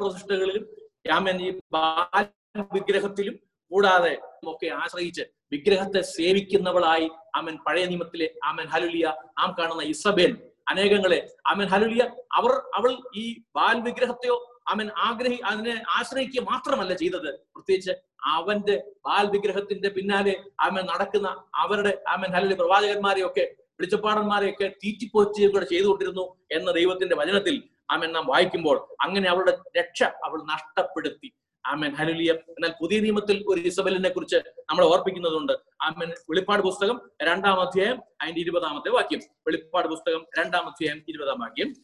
[0.00, 0.64] പ്രതിഷ്ഠകളിലും
[1.12, 2.26] ആമേൻ ഈ ബാല
[2.74, 3.34] വിഗ്രഹത്തിലും
[3.70, 5.22] കൂടാതെ ഒക്കെ ആശ്രയിച്ച്
[5.52, 9.06] വിഗ്രഹത്തെ സേവിക്കുന്നവളായി ആമൻ പഴയ നിയമത്തിലെ ആമൻ ഹലുലിയ
[9.38, 10.32] നാം കാണുന്ന ഇസബേൽ.
[10.68, 11.18] അനേകങ്ങളെ.
[11.46, 11.66] ആമൻ.
[11.66, 12.02] ഹലുലിയ
[12.34, 13.24] അവർ അവൾ ഈ
[13.56, 14.36] ബാൽ വിഗ്രഹത്തെയോ
[14.68, 17.30] അവൻ ആഗ്രഹി അതിനെ ആശ്രയിക്കുക മാത്രമല്ല ചെയ്തത്.
[17.54, 17.92] പ്രത്യേകിച്ച്
[18.24, 23.44] അവന്റെ ബാൽ വിഗ്രഹത്തിന്റെ പിന്നാലെ ആമൻ നടക്കുന്ന അവരുടെ ആമൻ ഹലുലി പ്രവാചകന്മാരെയൊക്കെ
[23.80, 27.56] വെളിച്ചപ്പാടന്മാരെയൊക്കെ തീറ്റിപ്പോറ്റുകയും കൂടെ ചെയ്തുകൊണ്ടിരുന്നു എന്ന ദൈവത്തിന്റെ വചനത്തിൽ
[27.90, 31.28] ആമൻ നാം വായിക്കുമ്പോൾ അങ്ങനെ അവളുടെ രക്ഷ അവൾ നഷ്ടപ്പെടുത്തി.
[31.66, 31.94] ആമൻ.
[31.94, 34.36] ഹലുലിയ എന്നാൽ പുതിയ നിയമത്തിൽ ഒരു ഇസബലിനെ കുറിച്ച്
[34.70, 35.52] നമ്മൾ ഓർപ്പിക്കുന്നതുണ്ട്.
[35.82, 36.10] ആമൻ.
[36.10, 39.20] വെളിപ്പാട് പുസ്തകം രണ്ടാം അധ്യായം അതിന്റെ ഇരുപതാമത്തെ വാക്യം.
[39.46, 41.74] വെളിപ്പാട് പുസ്തകം രണ്ടാം അധ്യായം ഇരുപതാം വാക്യം.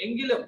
[0.00, 0.42] എങ്കിലും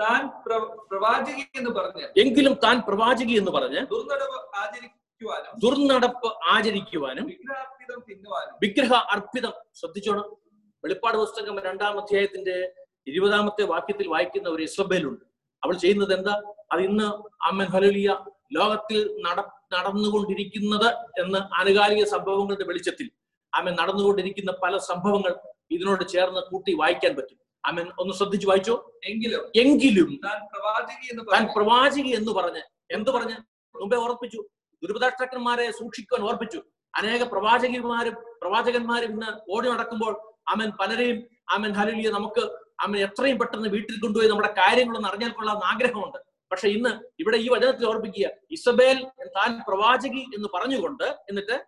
[0.00, 8.04] താൻ പ്ര- പ്രവാചകി എന്ന് പറഞ്ഞ് എങ്കിലും താൻ പ്രവാചകി എന്ന് പറഞ്ഞ് ദുർനടവ് ആചരിക്കുവാനും ദുർനടപ്പ് ആചരിക്കുവാനും വിഗ്രഹാർപ്പിതം
[8.10, 10.36] തിന്നുവാനും വിഗ്രഹ അർപ്പിതം ശ്രദ്ധിച്ചോണം.
[10.84, 15.24] വെളിപ്പാട് പുസ്തകം രണ്ടാം അധ്യായത്തിന്റെ ഇരുപതാമത്തെ വാക്യത്തിൽ വായിക്കുന്ന ഒരു ഇസബേലുണ്ട്
[15.64, 16.42] അവൾ ചെയ്യുന്നത് എന്താ?
[16.72, 17.04] അത് ഇന്ന്
[17.44, 19.40] അമ്മൻ ഹലുലിയ ലോകത്തിൽ നട
[19.72, 20.88] നടന്നുകൊണ്ടിരിക്കുന്നത്
[21.20, 23.10] എന്ന് ആനുകാലിക സംഭവങ്ങളുടെ വെളിച്ചത്തിൽ.
[23.54, 25.34] അമ്മൻ നടന്നുകൊണ്ടിരിക്കുന്ന പല സംഭവങ്ങൾ
[25.70, 27.38] ഇതിനോട് ചേർന്ന് കൂട്ടി വായിക്കാൻ പറ്റും.
[27.64, 29.00] അമ്മൻ ഒന്ന് ശ്രദ്ധിച്ചു വായിച്ചോ.
[29.04, 29.52] എങ്കിലും.
[29.56, 30.20] എങ്കിലും.
[30.24, 32.62] താൻ പ്രവാചകി എന്ന് പറഞ്ഞ്.
[32.90, 33.36] എന്ത് പറഞ്ഞ്?
[33.76, 34.44] മുമ്പേ ഓർപ്പിച്ചു.
[34.82, 36.62] ദുരിതാഷ്ടാക്കന്മാരെ സൂക്ഷിക്കുവാൻ ഓർപ്പിച്ചു.
[36.94, 44.00] അനേക പ്രവാചകന്മാരും പ്രവാചകന്മാരും ഇന്ന് ഓടി നടക്കുമ്പോൾ ആമൻ പലരെയും ആമൻ ഹലുലിയ നമുക്ക് അവൻ എത്രയും പെട്ടെന്ന് വീട്ടിൽ
[44.00, 46.18] കൊണ്ടുപോയി നമ്മുടെ കാര്യങ്ങളൊന്ന് അറിഞ്ഞാൽ കൊള്ളാമെന്ന് ആഗ്രഹമുണ്ട്.
[46.52, 51.64] പക്ഷെ ഇന്ന് ഇവിടെ ഈ വചനത്തിൽ ഓർപ്പിക്കുക ഇസബേൽ താൻ പ്രവാചകി എന്ന് പറഞ്ഞുകൊണ്ട് എന്നിട്ട്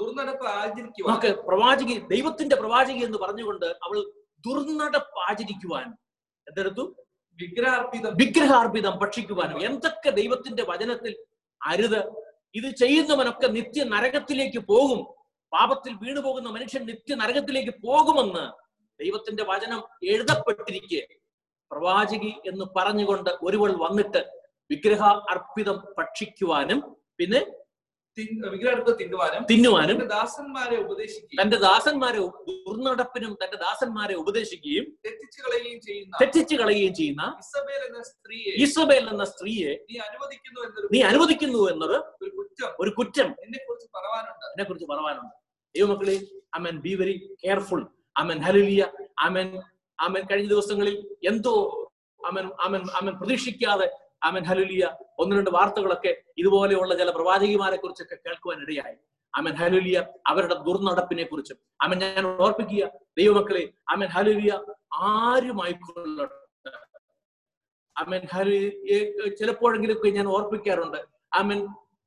[0.00, 1.16] ദുർനടപ്പ് ആചരിക്കുവാൻ.
[1.16, 4.12] നമുക്ക് പ്രവാചകി ദൈവത്തിന്റെ പ്രവാചകി എന്ന് പറഞ്ഞുകൊണ്ട് അവൾ
[4.46, 5.86] ദുർനടപ്പ് ആചരിക്കുവാൻ
[6.48, 6.96] എന്തെടുത്തു?
[7.32, 8.12] വിഗ്രഹാർപ്പിതം.
[8.16, 9.66] വിഗ്രഹാർപ്പിതം ഭക്ഷിക്കുവാനും.
[9.66, 11.16] എന്തൊക്കെ ദൈവത്തിന്റെ വചനത്തിൽ
[11.66, 12.08] അരുത്.
[12.54, 15.00] ഇത് ചെയ്യുന്നവനൊക്കെ നിത്യ നരകത്തിലേക്ക് പോകും.
[15.52, 18.67] പാപത്തിൽ വീണുപോകുന്ന മനുഷ്യൻ നിത്യ നരകത്തിലേക്ക് പോകുമെന്ന്
[19.00, 21.02] ദൈവത്തിന്റെ വചനം എഴുതപ്പെട്ടിരിക്കെ.
[21.70, 24.20] പ്രവാചകി എന്ന് പറഞ്ഞുകൊണ്ട് ഒരുവൾ വന്നിട്ട്
[24.70, 27.40] വിഗ്രഹ അർപ്പിതം ഭക്ഷിക്കുവാനും പിന്നെ
[29.48, 37.36] തിന്നുവാനും ദാസന്മാരെ ഉപദേശിക്കുകയും തന്റെ ദാസന്മാരെ ദുർനടപ്പിനും തന്റെ ദാസന്മാരെ ഉപദേശിക്കുകയും തെറ്റിച്ചു കളയുകയും ചെയ്യുന്ന തെറ്റിച്ചു കളയുകയും ചെയ്യുന്ന
[37.38, 42.70] ഇസബേൽ എന്ന സ്ത്രീയെ ഇസബേൽ എന്ന സ്ത്രീയെ നീ അനുവദിക്കുന്നു എന്നൊരു നീ അനുവദിക്കുന്നു എന്നത് ഒരു കുറ്റം.
[42.80, 43.28] ഒരു കുറ്റം.
[43.44, 45.34] എന്നെ കുറിച്ച് പറവാനുണ്ട് എന്നെ കുറിച്ച് പറയാനുണ്ട്.
[45.74, 46.16] ദൈവമക്കളെ
[46.56, 47.82] I mean be very careful
[48.18, 48.82] Aman ഹലിയ
[49.18, 49.48] Aman
[49.98, 50.96] Aman കഴിഞ്ഞ ദിവസങ്ങളിൽ
[51.28, 51.54] എന്തോ
[52.20, 53.88] അമൻ അമൻ അമൻ പ്രതീക്ഷിക്കാതെ
[54.28, 54.84] അമൻ ഹലുലിയ
[55.18, 58.96] ഒന്ന് രണ്ട് വാർത്തകളൊക്കെ ഇതുപോലെയുള്ള ചില പ്രവാചകിമാരെ കുറിച്ചൊക്കെ കേൾക്കുവാൻ ഇടയായി.
[59.34, 59.96] അമൻ ഹലുലിയ
[60.26, 62.84] അവരുടെ ദുർനടപ്പിനെ കുറിച്ചും അമൻ ഞാൻ ഓർപ്പിക്കുക
[63.18, 64.52] ദൈവമക്കളെ അമൻ ഹലുലിയ
[65.10, 66.36] ആരുമായിക്കൊള്ളട്ടെ
[67.96, 68.98] അമൻ ഹലുലിയെ
[69.38, 71.00] ചിലപ്പോഴെങ്കിലൊക്കെ ഞാൻ ഓർപ്പിക്കാറുണ്ട്.
[71.34, 71.60] അമൻ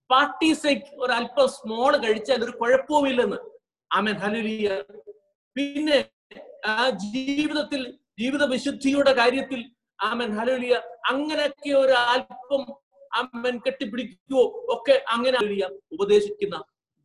[0.10, 3.40] പാർട്ടീസേക്ക് ഒരു അല്പം സ്മോൾ കഴിച്ചാൽ ഒരു കുഴപ്പവുമില്ലെന്ന്.
[3.92, 4.68] ആമൻ ഹലുലിയ
[5.56, 6.00] പിന്നെ
[6.66, 7.82] ആ ജീവിതത്തിൽ
[8.20, 9.62] ജീവിത വിശുദ്ധിയുടെ കാര്യത്തിൽ
[10.00, 10.74] ആമൻ ഹലോലിയ
[11.10, 12.64] അങ്ങനെയൊക്കെ ഒരു അല്പം
[13.12, 16.58] ആമൻ കെട്ടിപ്പിടിക്കുകയോ ഒക്കെ അങ്ങനെ ഹലിയ ഉപദേശിക്കുന്ന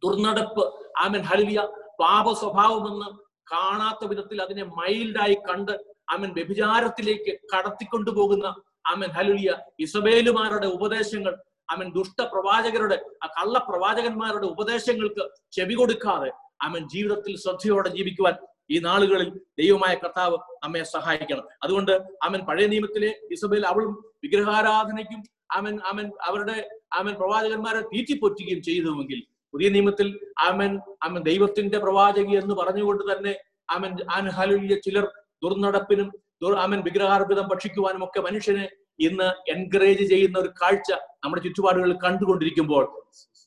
[0.02, 0.64] ദുർനടപ്പ്.
[0.98, 1.60] ആമൻ ഹലിയ
[1.98, 3.08] പാപ സ്വഭാവമെന്ന്
[3.52, 5.74] കാണാത്ത വിധത്തിൽ അതിനെ മൈൽഡായി കണ്ട്
[6.10, 8.46] ആമൻ വ്യഭിചാരത്തിലേക്ക് കടത്തിക്കൊണ്ടുപോകുന്ന
[8.86, 11.34] ആമൻ ഹലുലിയ ഇസബേലുമാരുടെ ഉപദേശങ്ങൾ
[11.68, 16.30] അമൻ ദുഷ്ട പ്രവാചകരുടെ ആ കള്ളപ്രവാചകന്മാരുടെ ഉപദേശങ്ങൾക്ക് ചെവി കൊടുക്കാതെ
[16.60, 18.34] അവൻ ജീവിതത്തിൽ ശ്രദ്ധയോടെ ജീവിക്കുവാൻ
[18.70, 19.28] ഈ നാളുകളിൽ
[19.58, 21.44] ദൈവമായ കർത്താവ് നമ്മെ സഹായിക്കണം.
[21.62, 21.92] അതുകൊണ്ട്
[22.22, 23.92] അവൻ പഴയ നിയമത്തിലെ ഇസബേൽ അവളും
[24.24, 25.20] വിഗ്രഹാരാധനയ്ക്കും
[25.52, 26.56] അവൻ അവൻ അവരുടെ
[26.92, 29.20] അവൻ പ്രവാചകന്മാരെ തീറ്റിപ്പൊറ്റുകയും ചെയ്തുവെങ്കിൽ
[29.54, 30.08] പുതിയ നിയമത്തിൽ
[30.40, 30.70] അവൻ
[31.02, 33.34] അവൻ ദൈവത്തിന്റെ പ്രവാചകി എന്ന് പറഞ്ഞുകൊണ്ട് തന്നെ
[33.68, 35.06] അവൻ അൻഹലുല്യ ചിലർ
[35.42, 36.08] ദുർനടപ്പിനും
[36.42, 38.66] ദുർ- അവൻ വിഗ്രഹാർപ്പിതം ഭക്ഷിക്കുവാനും ഒക്കെ മനുഷ്യനെ
[39.00, 40.90] ഇന്ന് എൻകറേജ് ചെയ്യുന്ന ഒരു കാഴ്ച
[41.24, 42.84] നമ്മുടെ ചുറ്റുപാടുകളിൽ കണ്ടുകൊണ്ടിരിക്കുമ്പോൾ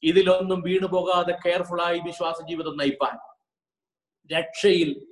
[0.03, 3.17] ഇതിലൊന്നും വീണു പോകാതെ കെയർഫുള്ളായി വിശ്വാസ ജീവിതം നയിപ്പാൻ
[4.33, 5.05] രക്ഷയിൽ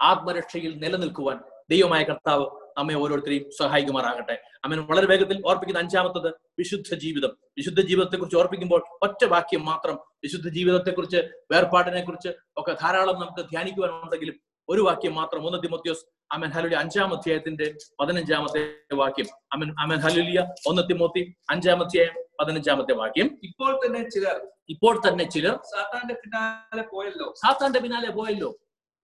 [0.00, 2.46] ആത്മരക്ഷയിൽ നിലനിൽക്കുവാൻ ദൈവമായ കർത്താവ്
[2.78, 4.42] നമ്മെ ഓരോരുത്തരെയും സഹായിക്കുമാറാകട്ടെ.
[4.64, 10.48] അമ്മൻ വളരെ വേഗത്തിൽ ഓർപ്പിക്കുന്ന അഞ്ചാമത്തത് വിശുദ്ധ ജീവിതം വിശുദ്ധ ജീവിതത്തെ കുറിച്ച് ഓർപ്പിക്കുമ്പോൾ ഒറ്റ വാക്യം മാത്രം വിശുദ്ധ
[10.48, 11.16] ജീവിതത്തെ കുറിച്ച്
[11.52, 15.46] വേർപാടിനെ കുറിച്ച് ഒക്കെ ധാരാളം നമുക്ക് ധ്യാനിക്കുവാനുണ്ടെങ്കിലും ഒരു വാക്യം മാത്രം.
[15.46, 19.26] ഒന്ന് തിമോത്യോസ് അമൻ ഹലുലിയ അഞ്ചാം അധ്യായത്തിന്റെ പതിനഞ്ചാമത്തെ വാക്യം.
[19.52, 23.38] അമൻ അമൻ ഹലുലിയ ഒന്ന് തിമോത്തി അഞ്ചാം അധ്യായം പതിനഞ്ചാമത്തെ വാക്യം.
[23.44, 24.46] ഇപ്പോൾ തന്നെ ചിലർ.
[24.68, 25.56] ഇപ്പോൾ തന്നെ ചിലർ.
[25.56, 27.34] സാത്താന്റെ പിന്നാലെ പോയല്ലോ.
[27.36, 28.54] സാത്താന്റെ പിന്നാലെ പോയല്ലോ.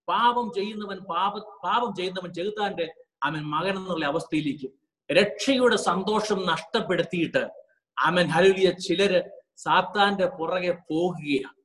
[0.07, 2.93] പാപം ചെയ്യുന്നവൻ പാപ പാപം ചെയ്യുന്നവൻ ചെകുത്താന്റെ
[3.23, 4.69] അവൻ മകൻ എന്നുള്ള അവസ്ഥയിലേക്ക്
[5.13, 7.49] രക്ഷയുടെ സന്തോഷം നഷ്ടപ്പെടുത്തിയിട്ട്
[7.97, 9.21] അവൻ ഹലുലിയ ചിലര്
[9.57, 11.55] സാത്താന്റെ പുറകെ പോകുകയാണ്.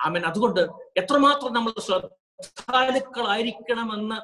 [0.00, 0.60] അവൻ അതുകൊണ്ട്
[0.96, 1.80] എത്രമാത്രം നമ്മൾ
[2.42, 4.14] ശ്രദ്ധാലുക്കളായിരിക്കണമെന്ന്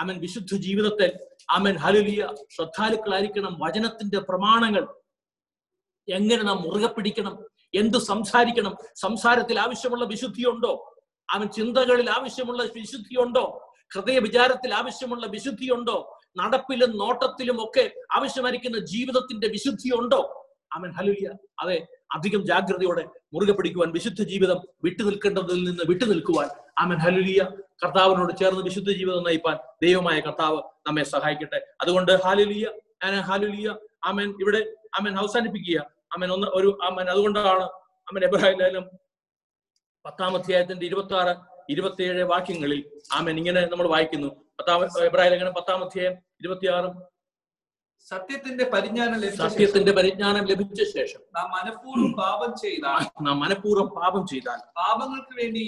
[0.00, 1.18] അവൻ വിശുദ്ധ ജീവിതത്തിൽ
[1.50, 4.94] അവൻ ഹലുലിയ ശ്രദ്ധാലുക്കളായിരിക്കണം വചനത്തിന്റെ പ്രമാണങ്ങൾ.
[6.08, 7.44] എങ്ങനെ നാം മുറുകെ പിടിക്കണം?
[7.74, 8.76] എന്ത് സംസാരിക്കണം?
[8.96, 10.96] സംസാരത്തിൽ ആവശ്യമുള്ള വിശുദ്ധിയുണ്ടോ?
[11.30, 13.74] അവൻ ചിന്തകളിൽ ആവശ്യമുള്ള വിശുദ്ധിയുണ്ടോ?
[13.94, 16.20] ഹൃദയ വിചാരത്തിൽ ആവശ്യമുള്ള വിശുദ്ധിയുണ്ടോ?
[16.36, 20.47] നടപ്പിലും നോട്ടത്തിലും ഒക്കെ ആവശ്യമായിരിക്കുന്ന ജീവിതത്തിന്റെ വിശുദ്ധിയുണ്ടോ?
[20.72, 21.28] അവൻ ഹലുലിയ
[21.62, 21.76] അതെ
[22.16, 23.04] അധികം ജാഗ്രതയോടെ
[23.34, 26.48] മുറുകെ പിടിക്കുവാൻ വിശുദ്ധ ജീവിതം വിട്ടു നിൽക്കേണ്ടതിൽ നിന്ന് വിട്ടു നിൽക്കുവാൻ.
[26.78, 27.40] അവൻ ഹലുലിയ
[27.82, 31.60] കർത്താവിനോട് ചേർന്ന് വിശുദ്ധ ജീവിതം നയിപ്പാൻ ദൈവമായ കർത്താവ് നമ്മെ സഹായിക്കട്ടെ.
[31.82, 32.66] അതുകൊണ്ട് ഹാലുലിയ
[33.28, 33.68] ഹാലുലിയ
[34.04, 34.60] അമൻ ഇവിടെ
[34.98, 35.78] അമൻ അവസാനിപ്പിക്കുക.
[36.14, 37.66] അമൻ ഒന്ന് ഒരു അമൻ അതുകൊണ്ടാണ്
[38.08, 38.84] അമൻ എബ്രാഹിം
[40.04, 41.34] പത്താം അധ്യായത്തിന്റെ ഇരുപത്തി ആറ്
[41.70, 42.80] ഇരുപത്തിയേഴ് വാക്യങ്ങളിൽ
[43.16, 44.28] ആമൻ ഇങ്ങനെ നമ്മൾ വായിക്കുന്നു.
[44.58, 46.94] പത്താം എബ്രാഹിം ലേഖനം പത്താം അധ്യായം ഇരുപത്തിയാറും
[48.06, 55.34] സത്യത്തിന്റെ പരിജ്ഞാനം സത്യത്തിന്റെ പരിജ്ഞാനം ലഭിച്ച ശേഷം നാം മനഃപൂർവം പാപം ചെയ്താൽ നാം മനഃപൂർവം പാപം ചെയ്താൽ പാപങ്ങൾക്ക്
[55.40, 55.64] വേണ്ടി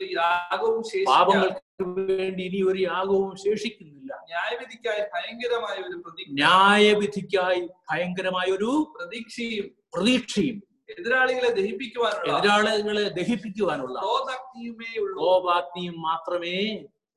[0.00, 0.80] യാഗവും
[1.10, 4.12] പാപങ്ങൾക്ക് വേണ്ടി ഇനി ഒരു യാഗവും ശേഷിക്കുന്നില്ല.
[4.28, 5.96] ന്യായവിധിക്കായി ഭയങ്കരമായ ഒരു
[6.34, 10.58] ന്യായവിധിക്കായി ഭയങ്കരമായ ഒരു പ്രതീക്ഷയും പ്രതീക്ഷയും
[10.92, 15.16] എതിരാളികളെ ദഹിപ്പിക്കുവാനുള്ള എതിരാളികളെ ദഹിപ്പിക്കുവാനുള്ള ക്രോധാഗ്നിയുമേ ഉള്ളൂ.
[15.22, 16.56] കോപാഗ്നിയും മാത്രമേ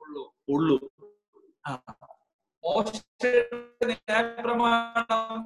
[0.02, 0.24] ഉള്ളൂ.
[0.50, 0.78] ഉള്ളൂ.
[3.82, 5.42] ന്യായപ്രമാണം.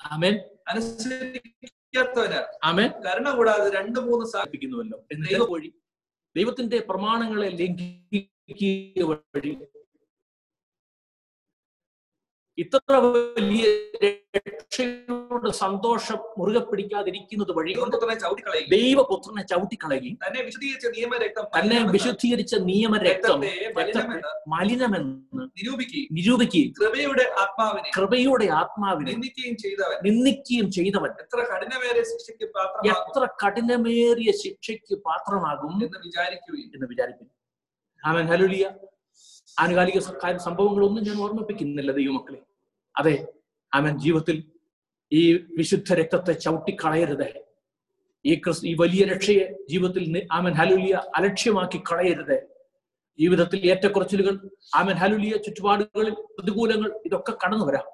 [0.00, 0.34] ആമേൻ.
[0.68, 2.90] അനുസരിക്കാത്തവന് ആമേൻ.
[3.06, 5.70] കരുണ കൂടാതെ രണ്ട് മൂന്ന് സാ സ്ഥാപിക്കുന്നുവല്ലോ ദൈവ വഴി
[6.36, 9.52] ദൈവത്തിന്റെ പ്രമാണങ്ങളെ ലംഘിക്കുക വഴി
[12.60, 13.62] ഇത്ര വലിയ
[14.36, 17.72] രക്ഷയുടെ സന്തോഷം മുറുകെ പിടിക്കാതിരിക്കുന്നത് വഴി
[18.70, 23.40] ദൈവപുത്രനെ ചവിട്ടിക്കളയുകയും തന്നെ വിശദീകരിച്ച നിയമരക്തം തന്നെ വിശുദ്ധീകരിച്ച നിയമരക്തം
[24.48, 29.98] മലിനമെന്ന് നിരൂപിക്കുകയും നിരൂപിക്കുകയും കൃപയുടെ ആത്മാവിനെ കൃപയുടെ ആത്മാവിനെ നിന്ദിക്കുകയും ചെയ്തവൻ.
[30.08, 31.10] നിന്ദിക്കുകയും ചെയ്തവൻ.
[31.24, 37.34] എത്ര കഠിനമേറിയ ശിക്ഷയ്ക്ക് പാത്രമാകും എത്ര കഠിനമേറിയ ശിക്ഷയ്ക്ക് പാത്രമാകും എന്ന് വിചാരിക്കുകയും എന്ന് വിചാരിക്കുന്നു.
[38.04, 38.26] ആമൻ.
[38.26, 38.70] ഹലുലിയ
[39.60, 39.98] ആനുകാലിക
[40.36, 42.40] സംഭവങ്ങളൊന്നും ഞാൻ ഓർമ്മിപ്പിക്കുന്നില്ല ദൈവമക്കളെ.
[42.98, 43.26] അതെ
[43.74, 44.44] അവൻ ജീവിതത്തിൽ
[45.12, 47.40] ഈ വിശുദ്ധ രക്തത്തെ ചവിട്ടിക്കളയരുത്.
[48.24, 52.40] ഈ ക്രിസ് ഈ വലിയ രക്ഷയെ ജീവിതത്തിൽ ആമൻ ഹലുലിയ അലക്ഷ്യമാക്കി കളയരുത്.
[53.20, 57.86] ജീവിതത്തിൽ ഏറ്റക്കുറച്ചിലുകൾ ആമൻ ഹലുലിയ ചുറ്റുപാടുകളിൽ പ്രതികൂലങ്ങൾ ഇതൊക്കെ കടന്നു വരാം.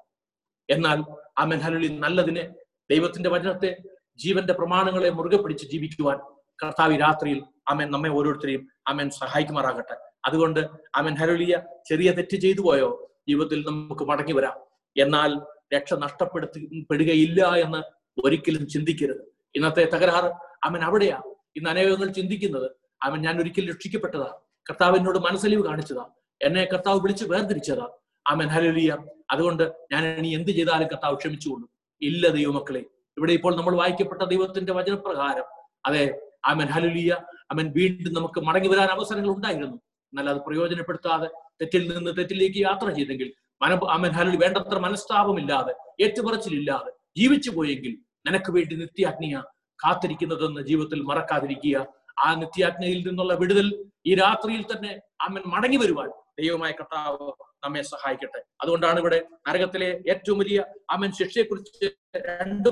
[0.69, 1.03] എന്നാൽ
[1.37, 2.49] ആമൻ ഹലുലി നല്ലതിനെ
[2.91, 3.77] ദൈവത്തിന്റെ വചനത്തെ
[4.17, 6.17] ജീവന്റെ പ്രമാണങ്ങളെ മുറുകെ പിടിച്ച് ജീവിക്കുവാൻ
[6.63, 9.97] കർത്താവ് രാത്രിയിൽ ആമൻ നമ്മെ ഓരോരുത്തരെയും ആമൻ സഹായിക്കുമാറാകട്ടെ.
[10.25, 10.59] അതുകൊണ്ട്
[10.95, 13.11] ആമൻ ഹലുലിയ ചെറിയ തെറ്റ് ചെയ്തു പോയോ?
[13.29, 14.66] ജീവിതത്തിൽ നമുക്ക് മടങ്ങി വരാം.
[14.97, 15.39] എന്നാൽ
[15.75, 17.83] രക്ഷ നഷ്ടപ്പെടുത്തി പെടുകയില്ല എന്ന്
[18.25, 19.33] ഒരിക്കലും ചിന്തിക്കരുത്.
[19.55, 20.31] ഇന്നത്തെ തകരാറ്
[20.63, 21.21] അവൻ അവിടെയാ.
[21.55, 22.71] ഇന്ന് അനേകങ്ങൾ ചിന്തിക്കുന്നത്
[23.03, 24.33] അവൻ ഞാൻ ഒരിക്കലും രക്ഷിക്കപ്പെട്ടതാ.
[24.69, 26.05] കർത്താവ് എന്നോട് മനസ്സലിവ് കാണിച്ചതാ.
[26.41, 27.87] എന്നെ കർത്താവ് വിളിച്ച് വേർതിരിച്ചതാ.
[28.27, 28.97] അവൻ ഹലലിയ
[29.31, 31.69] അതുകൊണ്ട് ഞാൻ ഇനി എന്ത് ചെയ്താലും കർത്താവ് ക്ഷമിച്ചുകൊള്ളു.
[32.01, 32.79] ഇല്ല ദൈവമക്കളെ.
[33.17, 35.43] ഇവിടെ ഇപ്പോൾ നമ്മൾ വായിക്കപ്പെട്ട ദൈവത്തിന്റെ വചനപ്രകാരം.
[35.85, 36.65] അതെ ആമൻ.
[36.65, 37.17] ഹലുലിയ
[37.51, 39.75] അവൻ വീണ്ടും നമുക്ക് മടങ്ങി വരാൻ അവസരങ്ങൾ ഉണ്ടായിരുന്നു.
[39.75, 41.27] എന്നാൽ അത് പ്രയോജനപ്പെടുത്താതെ
[41.61, 45.73] തെറ്റിൽ നിന്ന് തെറ്റിലേക്ക് യാത്ര ചെയ്തെങ്കിൽ മന അമൻഹലിൽ വേണ്ടത്ര മനസ്താപമില്ലാതെ
[46.05, 47.93] ഏറ്റുപറച്ചിലില്ലാതെ ജീവിച്ചു പോയെങ്കിൽ
[48.27, 49.35] നിനക്ക് വേണ്ടി നിത്യാജ്ഞയ
[49.79, 51.77] കാത്തിരിക്കുന്നതെന്ന് ജീവിതത്തിൽ മറക്കാതിരിക്കുക.
[52.19, 53.67] ആ നിത്യാജ്ഞയിൽ നിന്നുള്ള വിടുതൽ
[54.05, 54.91] ഈ രാത്രിയിൽ തന്നെ
[55.25, 57.27] അമ്മൻ മടങ്ങി വരുവാൻ ദൈവമായ കർത്താവ്
[57.63, 58.39] നമ്മെ സഹായിക്കട്ടെ.
[58.61, 61.87] അതുകൊണ്ടാണ് ഇവിടെ നരകത്തിലെ ഏറ്റവും വലിയ അമ്മൻ ശിക്ഷയെക്കുറിച്ച്
[62.29, 62.69] രണ്ട്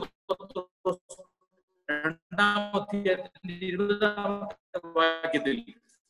[1.90, 3.14] രണ്ടാമത്തെ
[4.98, 5.58] വാക്യത്തിൽ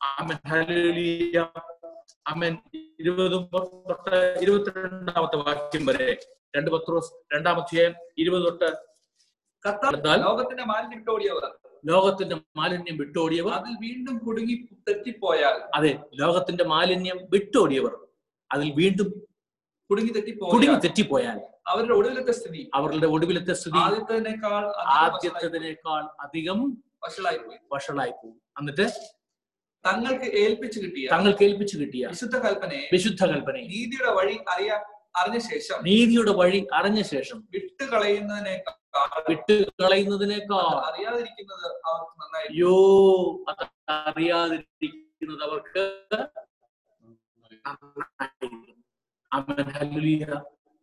[0.01, 0.37] ആമൻ
[2.29, 2.57] ആമൻ
[2.99, 3.43] ഇരുപതും
[3.89, 6.17] തൊട്ട് ഇരുപത്തിരണ്ടാമത്തെ വാക്യം വരെ.
[6.55, 8.69] രണ്ട് പത്രോസ് രണ്ടാമത്തെ ഇരുപത് തൊട്ട്
[10.25, 11.45] ലോകത്തിന്റെ മാലിന്യം വിട്ടോടിയവർ.
[11.85, 13.53] ലോകത്തിന്റെ മാലിന്യം വിട്ടോടിയവർ.
[13.53, 14.55] അതിൽ വീണ്ടും കുടുങ്ങി
[14.87, 15.61] തെറ്റിപ്പോയാൽ.
[15.75, 17.93] അതെ ലോകത്തിന്റെ മാലിന്യം വിട്ടോടിയവർ.
[18.51, 19.09] അതിൽ വീണ്ടും
[19.89, 22.69] കുടുങ്ങി തെറ്റിപ്പോ കുടുങ്ങി തെറ്റിപ്പോയാൽ തെറ്റിപ്പോയാൽ അവരുടെ ഒടുവിലത്തെ സ്ഥിതി.
[22.73, 24.63] അവരുടെ ഒടുവിലത്തെ സ്ഥിതി ആദ്യത്തേതിനേക്കാൾ
[24.99, 26.59] ആദ്യത്തേതിനേക്കാൾ അധികം
[27.05, 27.57] വഷളായി പോയി.
[27.73, 28.85] വഷളായി പോകും എന്നിട്ട്
[29.85, 34.77] തങ്ങൾക്ക് ഏൽപ്പിച്ചു കിട്ടിയ തങ്ങൾക്ക് ഏൽപ്പിച്ചു കിട്ടിയ വിശുദ്ധ കൽപ്പനയെ വിശുദ്ധ കൽപ്പനയെ നീതിയുടെ വഴി അറിയാ
[35.19, 38.75] അറിഞ്ഞ ശേഷം നീതിയുടെ വഴി അറിഞ്ഞ ശേഷം വിട്ടുകളയുന്നതിനേക്കാൾ
[39.29, 42.47] വിട്ടുകളയുന്നതിനേക്കാൾ അറിയാതിരിക്കുന്നത് അവർക്ക് നന്നായി
[43.51, 43.63] അത്
[43.97, 45.83] അറിയാതിരിക്കുന്നത് അവർക്ക്.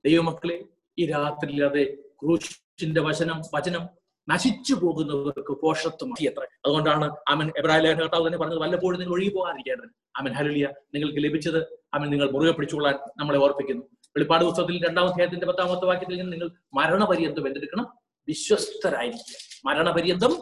[0.04, 0.56] ദൈവമക്കളെ
[0.98, 1.84] ഈ രാത്രിയിൽ അതെ
[2.20, 3.84] ക്രൂശിന്റെ വചനം വചനം
[4.28, 9.88] നശിച്ചു പോകുന്നവർക്ക് പോഷത്വമായി എത്ര അതുകൊണ്ടാണ് അമൻ എബ്രാഹിം ലഹൻ കർത്താവ് തന്നെ പറഞ്ഞത് വല്ലപ്പോഴും നിങ്ങൾ ഒഴുകി പോകാതിരിക്കേണ്ടത്
[10.16, 11.58] അമൻ ഹലുലിയ നിങ്ങൾക്ക് ലഭിച്ചത്
[11.94, 13.82] അമൻ നിങ്ങൾ മുറുകെ പിടിച്ചുകൊള്ളാൻ നമ്മളെ ഓർപ്പിക്കുന്നു.
[14.02, 17.86] വെളിപ്പാട് പുസ്തകത്തിൽ രണ്ടാം അധ്യായത്തിന്റെ പത്താമത്തെ വാക്യത്തിൽ നിന്ന് നിങ്ങൾ മരണപര്യന്തം എന്തെടുക്കണം
[18.28, 19.68] വിശ്വസ്തരായിരിക്കുക.
[19.68, 20.32] മരണപര്യന്തം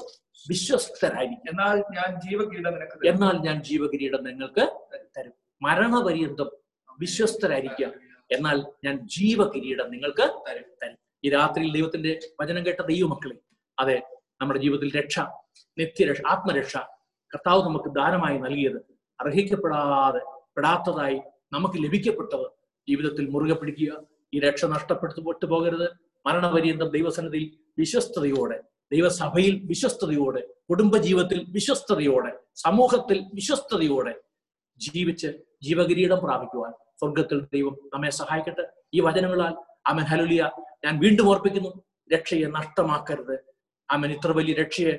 [0.48, 1.50] വിശ്വസ്തരായിരിക്കുക.
[1.50, 4.80] എന്നാൽ ഞാൻ ജീവകിരീടം നിനക്ക് എന്നാൽ ഞാൻ ജീവകിരീടം നിങ്ങൾക്ക്
[5.18, 5.32] തരും.
[5.62, 6.50] മരണപര്യന്തം
[7.00, 7.86] വിശ്വസ്തരായിരിക്കുക.
[8.32, 10.64] എന്നാൽ ഞാൻ ജീവകിരീടം നിങ്ങൾക്ക് തരും.
[10.82, 10.98] തരും.
[11.24, 13.36] ഈ രാത്രിയിൽ ദൈവത്തിന്റെ വചനം കേട്ട ദൈവമക്കളെ
[13.80, 13.98] അതെ
[14.40, 15.18] നമ്മുടെ ജീവിതത്തിൽ രക്ഷ
[15.78, 16.76] നിത്യരക്ഷ ആത്മരക്ഷ
[17.32, 18.78] കർത്താവ് നമുക്ക് ദാനമായി നൽകിയത്
[19.20, 20.20] അർഹിക്കപ്പെടാതെ
[20.56, 21.18] പെടാത്തതായി
[21.52, 22.46] നമുക്ക് ലഭിക്കപ്പെട്ടത്
[22.88, 23.92] ജീവിതത്തിൽ മുറുകെ പിടിക്കുക
[24.34, 25.88] ഈ രക്ഷ നഷ്ടപ്പെട്ടു പോട്ടു പോകരുത്.
[26.26, 28.58] മരണപര്യന്തം ദൈവസന്നിധിയിൽ വിശ്വസ്തയോടെ
[28.92, 34.14] ദൈവസഭയിൽ വിശ്വസ്തയോടെ കുടുംബജീവിതത്തിൽ വിശ്വസ്തയോടെ സമൂഹത്തിൽ വിശ്വസ്തയോടെ
[34.80, 35.28] ജീവിച്ച്
[35.62, 38.64] ജീവകിരീടം പ്രാപിക്കുവാൻ സ്വർഗത്തിൽ ദൈവം നമ്മെ സഹായിക്കട്ടെ.
[38.94, 39.54] ഈ വചനങ്ങളാൽ
[39.86, 40.42] അമൻ ഹലുലിയ
[40.84, 41.70] ഞാൻ വീണ്ടും ഓർപ്പിക്കുന്നു
[42.14, 43.36] രക്ഷയെ നഷ്ടമാക്കരുത്.
[43.90, 44.98] അമൻ ഇത്ര വലിയ രക്ഷയെ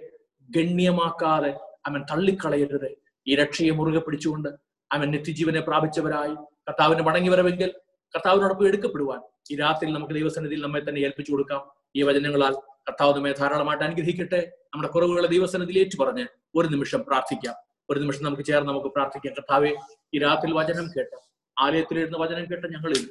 [0.49, 1.51] ഗണ്യമാക്കാതെ
[1.85, 2.89] അവൻ തള്ളിക്കളയരുത്.
[3.27, 4.49] ഈ രക്ഷയെ മുറുകെ പിടിച്ചുകൊണ്ട്
[4.91, 6.35] അവൻ നിത്യജീവനെ പ്രാപിച്ചവരായി.
[6.67, 7.69] കർത്താവിന് മടങ്ങി വരവെങ്കിൽ
[8.15, 9.19] കർത്താവിനോടൊപ്പം എടുക്കപ്പെടുവാൻ.
[9.51, 11.61] ഈ രാത്രിയിൽ നമുക്ക് ദൈവസന്നിധിയിൽ നമ്മെ തന്നെ ഏൽപ്പിച്ചു കൊടുക്കാം.
[11.95, 12.53] ഈ വചനങ്ങളാൽ
[12.87, 14.51] കർത്താവ് നമ്മെ ധാരാളമായിട്ട് അനുഗ്രഹിക്കട്ടെ.
[14.73, 16.25] നമ്മുടെ കുറവുകളെ ദൈവസന്നിധിയിൽ ഏറ്റു പറഞ്ഞ്
[16.55, 17.55] ഒരു നിമിഷം പ്രാർത്ഥിക്കാം.
[17.89, 19.33] ഒരു നിമിഷം നമുക്ക് ചേർന്ന് നമുക്ക് പ്രാർത്ഥിക്കാം.
[19.33, 19.71] കർത്താവെ
[20.15, 21.13] ഈ രാത്രി വചനം കേട്ട
[21.59, 23.01] ആലയത്തിലിരുന്ന് വചനം കേട്ട ഞങ്ങളിൽ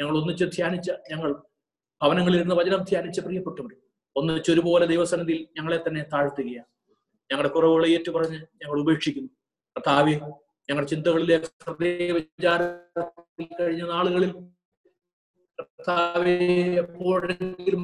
[0.00, 1.32] ഞങ്ങൾ ഒന്നിച്ച് ധ്യാനിച്ച ഞങ്ങൾ
[2.02, 3.87] ഭവനങ്ങളിൽ ഇരുന്ന് വചനം ധ്യാനിച്ച പ്രിയപ്പെട്ടവർ
[4.18, 6.66] ഒന്നിച്ച് ചൊരുപോലെ ദൈവസന്നിധിയിൽ ഞങ്ങളെ തന്നെ താഴ്ത്തുകയാണ്.
[7.32, 9.28] ഞങ്ങളുടെ കുറവുകളെ ഏറ്റുപറഞ്ഞ് ഞങ്ങൾ ഉപേക്ഷിക്കുന്നു.
[9.76, 10.12] കർത്താവെ
[10.70, 14.34] ഞങ്ങളുടെ ചിന്തകളിലെ ഹൃദയ വിചാരത്തിൽ കഴിഞ്ഞ നാളുകളിൽ
[16.78, 17.82] എപ്പോഴെങ്കിലും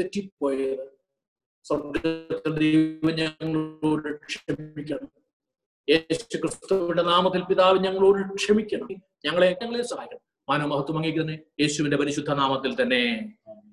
[0.00, 0.92] തെറ്റിപ്പോയത്
[3.10, 5.08] ഞങ്ങളോട് ക്ഷമിക്കണം.
[5.90, 8.88] യേശു ക്രിസ്തുവിന്റെ നാമത്തിൽ പിതാവ് ഞങ്ങളോട് ക്ഷമിക്കണം.
[9.26, 10.20] ഞങ്ങളെ ഞങ്ങളെ സഹായിക്കണം.
[10.48, 13.32] മാനവമഹത്വം അംഗീകരിക്കുന്നത് യേശുവിന്റെ പരിശുദ്ധ നാമത്തിൽ തന്നെ.